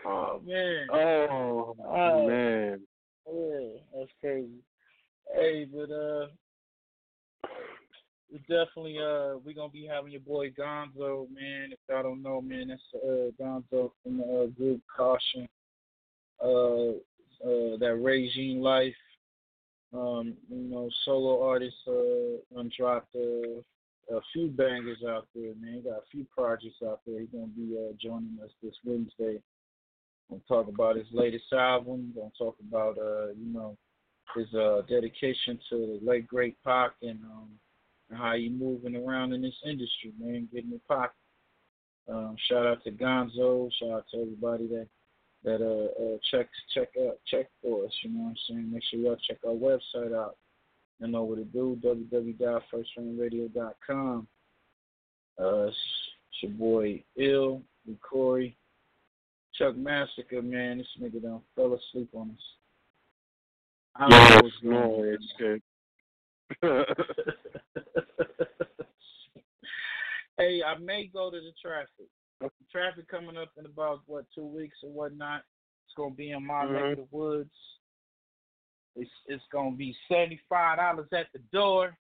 [0.05, 0.87] Oh man.
[0.91, 2.27] Oh Oh.
[2.27, 2.79] man.
[3.27, 4.63] Yeah, that's crazy.
[5.33, 6.27] Hey, but uh,
[8.39, 11.71] definitely uh, we gonna be having your boy Gonzo, man.
[11.71, 15.47] If y'all don't know, man, that's uh Gonzo from the uh, group Caution.
[16.43, 16.97] Uh,
[17.43, 18.95] uh, that regime life.
[19.93, 25.75] Um, you know, solo artists uh, done dropped uh, a few bangers out there, man.
[25.75, 27.19] He got a few projects out there.
[27.19, 29.39] He's gonna be uh, joining us this Wednesday.
[30.29, 32.11] Gonna talk about his latest album.
[32.15, 33.77] Gonna talk about uh, you know,
[34.35, 37.49] his uh dedication to the late great Pac and um
[38.13, 41.11] and how you moving around in this industry, man, getting it Pac.
[42.07, 43.71] Um, shout out to Gonzo.
[43.79, 44.87] Shout out to everybody that
[45.43, 47.91] that uh, uh check check out check for us.
[48.03, 48.71] You know what I'm saying?
[48.71, 50.37] Make sure y'all check our website out.
[50.99, 51.77] You know what to do.
[51.83, 54.27] www.firstfamradio.com.
[55.41, 55.77] Uh, it's
[56.41, 58.55] your boy Ill, and Corey,
[59.57, 60.41] Chuck Massacure.
[60.43, 62.43] Man, this nigga done fell asleep on us.
[63.95, 65.05] I don't know Yes, what's going no, on.
[65.07, 65.61] it's good.
[70.37, 72.07] hey, I may go to the traffic.
[72.71, 75.43] Traffic coming up in about what two weeks or whatnot.
[75.85, 77.53] It's gonna be in my neck of the woods.
[78.95, 81.97] It's it's gonna be seventy five dollars at the door.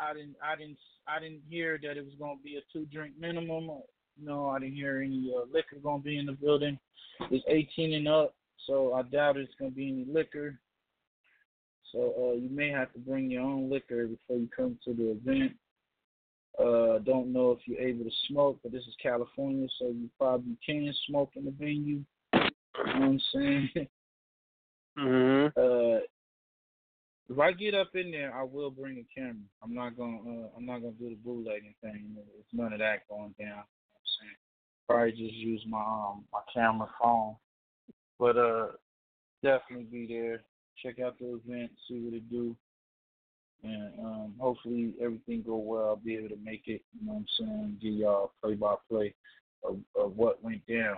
[0.00, 0.78] I didn't I didn't
[1.08, 3.70] I didn't hear that it was gonna be a two drink minimum.
[4.22, 6.78] No, I didn't hear any uh, liquor gonna be in the building.
[7.30, 8.34] It's eighteen and up,
[8.66, 10.58] so I doubt it's gonna be any liquor.
[11.92, 15.12] So uh, you may have to bring your own liquor before you come to the
[15.12, 15.52] event.
[16.58, 20.56] Uh, don't know if you're able to smoke, but this is California, so you probably
[20.64, 22.02] can smoke in the venue.
[22.04, 22.04] You
[22.34, 23.68] know what I'm saying?
[24.98, 26.00] hmm Uh,
[27.30, 29.36] if I get up in there, I will bring a camera.
[29.62, 30.18] I'm not gonna.
[30.18, 32.16] Uh, I'm not gonna do the bootlegging thing.
[32.16, 33.46] There's none of that going down.
[33.46, 33.54] You know
[33.92, 34.36] what I'm saying?
[34.88, 37.36] Probably just use my um my camera phone.
[38.18, 38.66] But uh,
[39.44, 40.42] definitely be there.
[40.82, 42.56] Check out the event, see what it do,
[43.62, 45.88] and um, hopefully everything go well.
[45.88, 46.82] I'll be able to make it.
[46.98, 47.78] You know what I'm saying?
[47.82, 49.14] Give y'all play by play
[49.62, 50.96] of of what went down.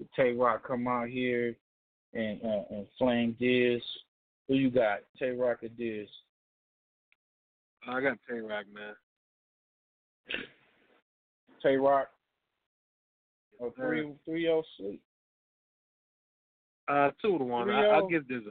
[0.00, 1.54] The Tay Roc come out here
[2.14, 3.82] and uh, and Flame Diz.
[4.48, 5.00] Who you got?
[5.18, 6.08] Tay Roc or Diz?
[7.86, 8.94] I got Tay Roc, man.
[11.62, 12.08] Tay Roc.
[13.58, 15.02] Or three three oh sleep.
[16.88, 17.70] Uh, two to one.
[17.70, 18.50] I, I'll give this a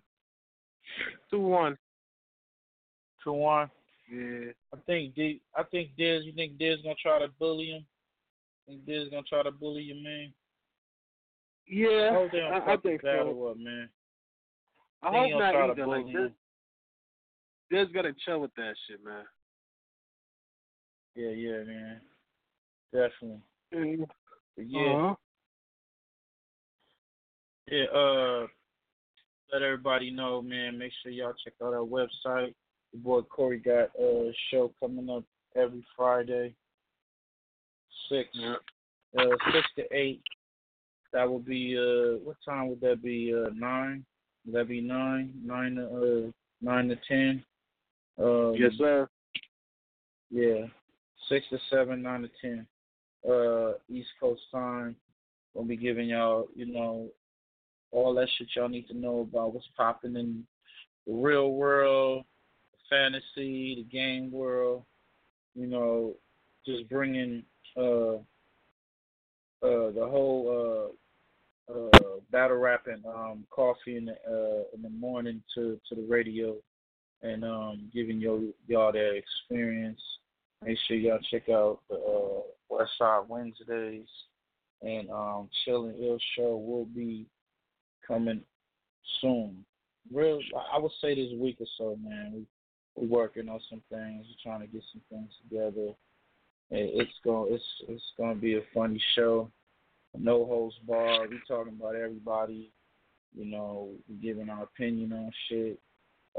[1.30, 1.78] two one.
[3.24, 3.70] Two one.
[4.12, 4.52] Yeah.
[4.74, 5.42] I think D.
[5.56, 6.24] I think Diz.
[6.26, 7.86] You think Diz is gonna try to bully him?
[8.68, 10.34] Think Diz is gonna try to bully your man?
[11.66, 13.52] Yeah, Hold down, I, I think battle so.
[13.52, 13.88] up, man.
[15.02, 15.88] I Think hope he'll try not to either.
[15.88, 16.36] Like bully this, him.
[17.72, 19.24] Diz gotta chill with that shit, man.
[21.16, 22.02] Yeah, yeah, man.
[22.92, 23.42] Definitely.
[23.74, 24.08] Mhm.
[24.58, 24.82] Yeah.
[24.82, 25.16] Uh-huh.
[27.68, 28.48] Yeah, uh,
[29.54, 30.80] let everybody know, man.
[30.80, 32.54] Make sure y'all check out our website.
[32.92, 35.24] The boy Corey got a show coming up
[35.56, 36.56] every Friday,
[38.10, 38.30] six,
[39.18, 39.24] uh,
[39.54, 40.22] six to eight.
[41.12, 43.34] That would be uh, what time would that be?
[43.34, 44.04] Uh, nine.
[44.46, 45.34] Would that be nine?
[45.46, 46.32] Nine to uh,
[46.62, 47.44] nine to ten.
[48.20, 49.08] Um, Yes, sir.
[50.32, 50.66] yeah,
[51.30, 52.68] six to seven, nine to ten.
[53.30, 54.96] Uh, East Coast time.
[55.54, 57.10] We'll be giving y'all, you know,
[57.94, 60.44] all that shit y'all need to know about what's popping in
[61.06, 62.26] the real world,
[62.72, 64.84] the fantasy, the game world.
[65.56, 66.16] You know,
[66.66, 67.44] just bringing
[67.78, 68.22] uh, uh,
[69.62, 70.92] the whole
[71.70, 75.96] uh, uh, battle rap and um, coffee in the uh, in the morning to to
[75.96, 76.56] the radio,
[77.22, 80.02] and um, giving y'all y'all that experience.
[80.66, 84.08] Make sure y'all check out the uh, West Side Wednesdays
[84.84, 87.26] and um, Chill and Ill show will be
[88.08, 88.42] coming
[89.22, 89.66] soon.
[90.12, 90.40] Real,
[90.74, 92.34] I would say this week or so, man.
[92.34, 92.46] We
[92.96, 94.26] we're working on some things.
[94.28, 95.94] We're trying to get some things together.
[96.70, 99.52] It, it's going it's it's going to be a funny show.
[100.18, 101.28] No host bar.
[101.28, 102.72] We talking about everybody.
[103.36, 103.90] You know,
[104.22, 105.80] giving our opinion on shit.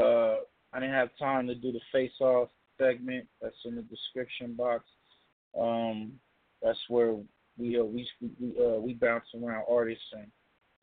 [0.00, 0.36] Uh,
[0.72, 3.26] I didn't have time to do the face off segment.
[3.42, 4.84] That's in the description box.
[5.58, 6.12] Um,
[6.62, 7.16] that's where
[7.58, 8.08] we uh, we
[8.40, 10.26] we uh, we bounce around artists and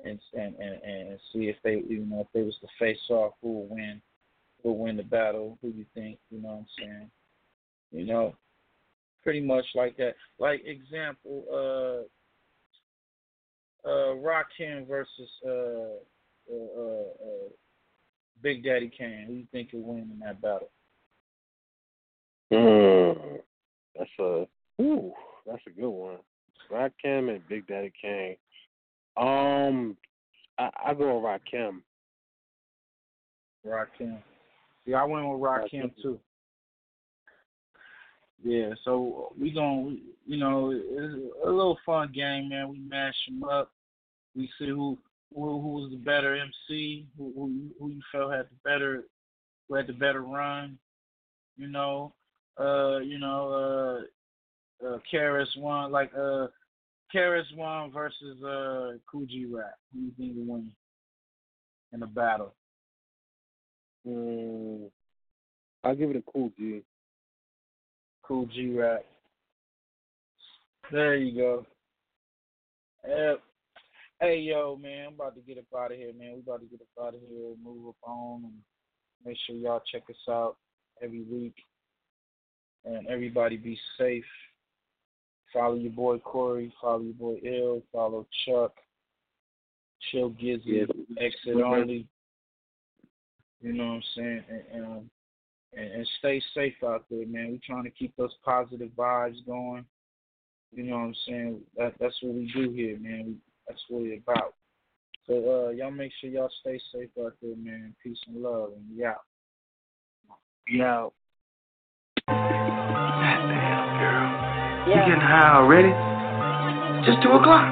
[0.06, 3.54] and and and, see if they you know if they was to face off who
[3.54, 4.02] will win
[4.62, 7.12] who will win the battle who you think you know what I'm saying
[7.92, 8.36] you know
[9.24, 12.04] pretty much like that like example uh
[13.88, 16.00] uh Rakim versus uh
[16.52, 17.50] uh, uh, uh
[18.42, 20.70] Big Daddy Kane who you think will win in that battle
[22.52, 23.40] Mm,
[23.98, 24.46] that's a
[24.82, 25.14] ooh,
[25.46, 26.18] that's a good one.
[26.70, 28.36] Rakim and Big Daddy Kane.
[29.18, 29.98] Um,
[30.58, 31.82] I, I go with Rakim.
[33.66, 34.18] Rakim.
[34.86, 36.20] Yeah, I went with Rakim too.
[38.44, 42.70] Yeah, so we gonna, you know, it's a little fun game, man.
[42.70, 43.72] We mash them up.
[44.36, 44.98] We see who
[45.36, 49.04] who, who was the better MC, who who you- who you felt had the better,
[49.68, 50.78] who had the better run.
[51.58, 52.14] You know,
[52.60, 54.04] uh, you know,
[54.84, 56.48] uh, uh, KRS-One like uh,
[57.14, 59.76] KRS-One versus uh, Kool G Rap.
[59.94, 60.72] Who do you think will win
[61.94, 62.54] in a battle?
[64.08, 64.90] Mm,
[65.84, 66.82] I'll give it a Kool G.
[68.24, 69.06] Kool G Rap.
[70.92, 71.66] There you go.
[73.04, 73.36] Uh,
[74.20, 76.34] hey yo, man, I'm about to get up out of here, man.
[76.36, 78.54] We about to get up out of here, move up on, and
[79.26, 80.58] make sure y'all check us out
[81.02, 81.56] every week.
[82.86, 84.26] And everybody be safe.
[85.54, 86.74] Follow your boy Corey.
[86.82, 87.82] Follow your boy Ill.
[87.92, 88.74] Follow Chuck.
[90.12, 90.62] Chill Gizzy.
[90.66, 91.26] Yeah.
[91.26, 92.08] X-It Only.
[93.62, 94.44] You know what I'm saying?
[94.50, 95.10] And, and, um,
[95.78, 97.52] and, and stay safe out there, man.
[97.52, 99.86] We're trying to keep those positive vibes going.
[100.74, 101.60] You know what I'm saying?
[101.78, 103.38] That, that's what we do here, man.
[103.68, 104.56] That's what it's about.
[105.28, 107.94] So uh, y'all make sure y'all stay safe out there, man.
[108.02, 109.22] Peace and love, and we out.
[110.70, 110.82] We
[114.82, 114.88] out.
[114.90, 115.92] You getting high already?
[117.06, 117.68] Just two o'clock.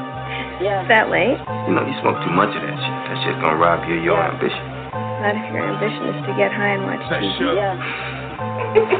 [0.61, 0.83] Yeah.
[0.83, 1.39] Is that late?
[1.67, 2.95] You know, you smoke too much of that shit.
[3.09, 4.65] That shit's gonna rob you of your ambition.
[5.23, 7.37] Not if your ambition is to get high and watch Hey, TV.
[7.39, 7.55] sure.
[7.55, 7.75] Yeah.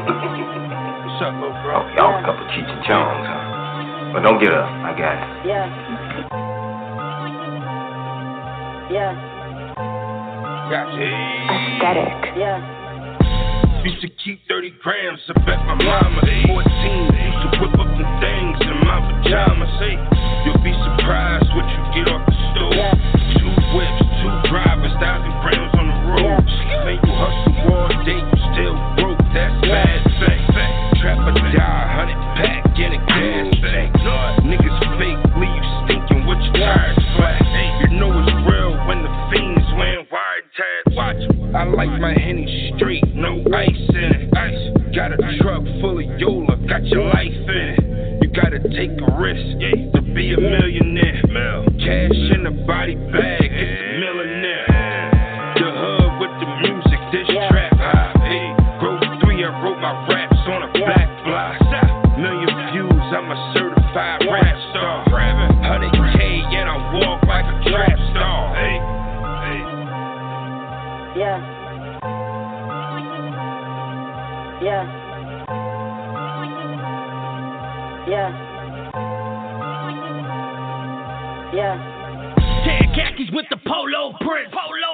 [1.04, 1.84] What's up, little bro?
[1.84, 4.12] Oh, y'all a couple Cheech and Chongs, huh?
[4.16, 4.64] But don't get up.
[4.68, 5.24] I got it.
[5.48, 5.66] Yeah.
[8.90, 9.12] Yeah.
[10.70, 11.04] Gotcha.
[11.04, 12.36] Aesthetic.
[12.40, 13.84] Yeah.
[13.84, 16.24] Used to keep 30 grams up at my mama's.
[16.46, 17.09] 14,
[18.20, 19.72] things in my pajamas.
[19.80, 19.96] Hey,
[20.44, 22.94] you'll be surprised what you get off the stove.
[23.40, 26.44] Two whips, two drivers, thousand grams on the road.
[26.84, 29.20] Man, you hustle all day, you still broke.
[29.32, 30.42] That's bad fact.
[30.52, 30.74] fact.
[31.00, 33.88] Trap or die, hundred pack in a gas bag.
[34.44, 36.26] Niggas fake, leave stinking.
[36.26, 37.40] What you tires flat?
[37.40, 40.96] Hey, you know it's real when the fiends wearing wide tabs.
[40.96, 41.56] Watch 'em.
[41.56, 44.36] I like my henny straight, no ice in it.
[44.36, 44.94] Ice.
[44.94, 47.39] Got a truck full of Yola, got your life
[48.70, 51.22] take a risk, yeah, to be a millionaire.
[51.82, 55.10] Cash in a body bag, it's a millionaire.
[55.58, 58.12] The hood with the music, this trap high.
[58.22, 61.58] Hey, Grove 3, I wrote my raps on a back block.
[62.18, 65.04] Million views, I'm a certified rap star.
[65.10, 68.54] 100K, yet I walk like a trap star.
[68.54, 68.78] Hey,
[69.40, 69.60] hey.
[71.18, 71.38] Yeah.
[74.62, 74.84] Yeah.
[78.08, 78.49] Yeah.
[81.52, 81.74] Yeah.
[82.64, 84.52] Tan khakis with the polo print.
[84.52, 84.89] Polo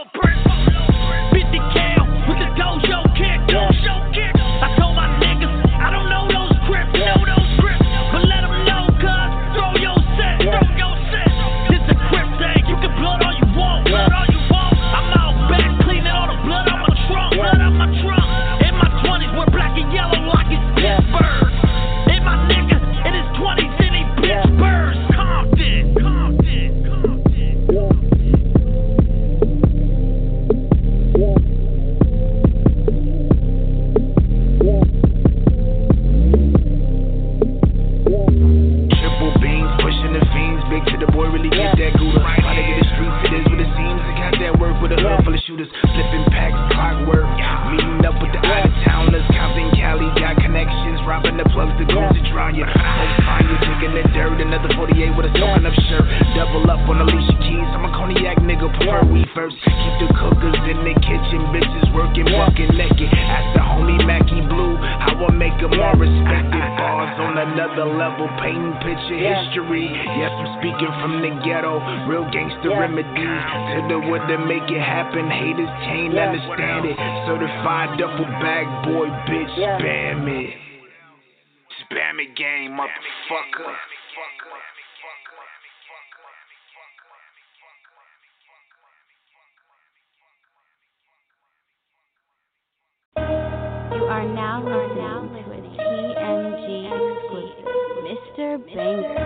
[94.64, 96.88] now listening to TMG
[97.20, 97.66] exclusive,
[98.06, 98.74] Mr.
[98.74, 99.25] Banger.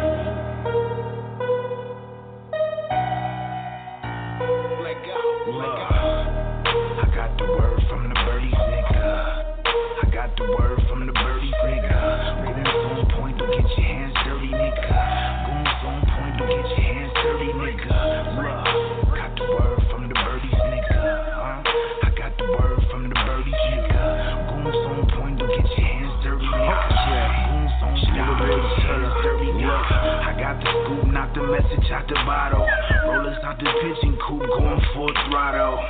[31.92, 32.99] Out the bottle.
[33.11, 35.82] Rollers out the pigeon coop, going full throttle.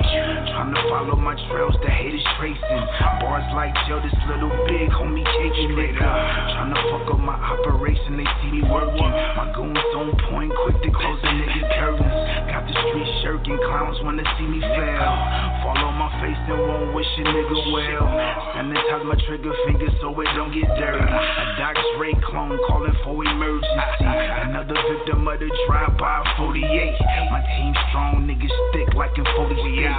[0.57, 2.85] Trying to follow my trails, the haters tracing.
[3.21, 6.01] Bars like Joe, this little big homie caking, nigga.
[6.01, 9.13] Trying to fuck up my operation, they see me working.
[9.37, 12.17] My goons on point, quick to close the nigga curtains.
[12.49, 15.13] Got the street shirking, clowns wanna see me fail.
[15.61, 18.09] Fall on my face and won't wish a nigga well.
[18.57, 21.05] Sanitize my trigger finger so it don't get dirty.
[21.05, 24.09] A Doc Dre clone calling for emergency.
[24.09, 26.97] Another victim of the drive-by 48.
[27.31, 29.95] My team strong, niggas thick like in 40 states.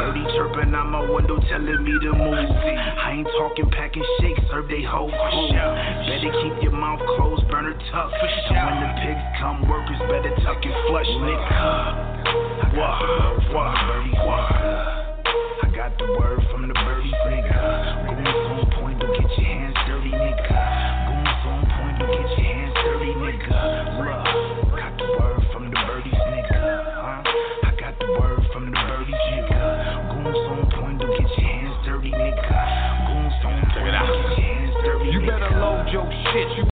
[0.00, 2.36] Birdie chirping out my window telling me to move.
[2.36, 5.48] I ain't talking packing shakes, serve they whole crew.
[5.52, 8.12] Better keep your mouth closed, burner tuck.
[8.12, 12.20] And when the pigs come, workers better tuck and flush, nigga.
[12.76, 12.96] What?
[13.52, 13.74] What?
[14.24, 15.00] What?
[15.62, 18.08] I got the word from the birdies, nigga.
[18.08, 20.48] Goons on point, don't get your hands dirty, nigga.
[21.08, 23.89] Goons on point, don't get your hands dirty, nigga.
[36.32, 36.48] Shit.
[36.56, 36.64] You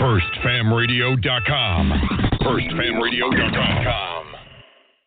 [0.00, 1.92] FirstFamRadio.com.
[2.40, 4.19] FirstFamRadio.com.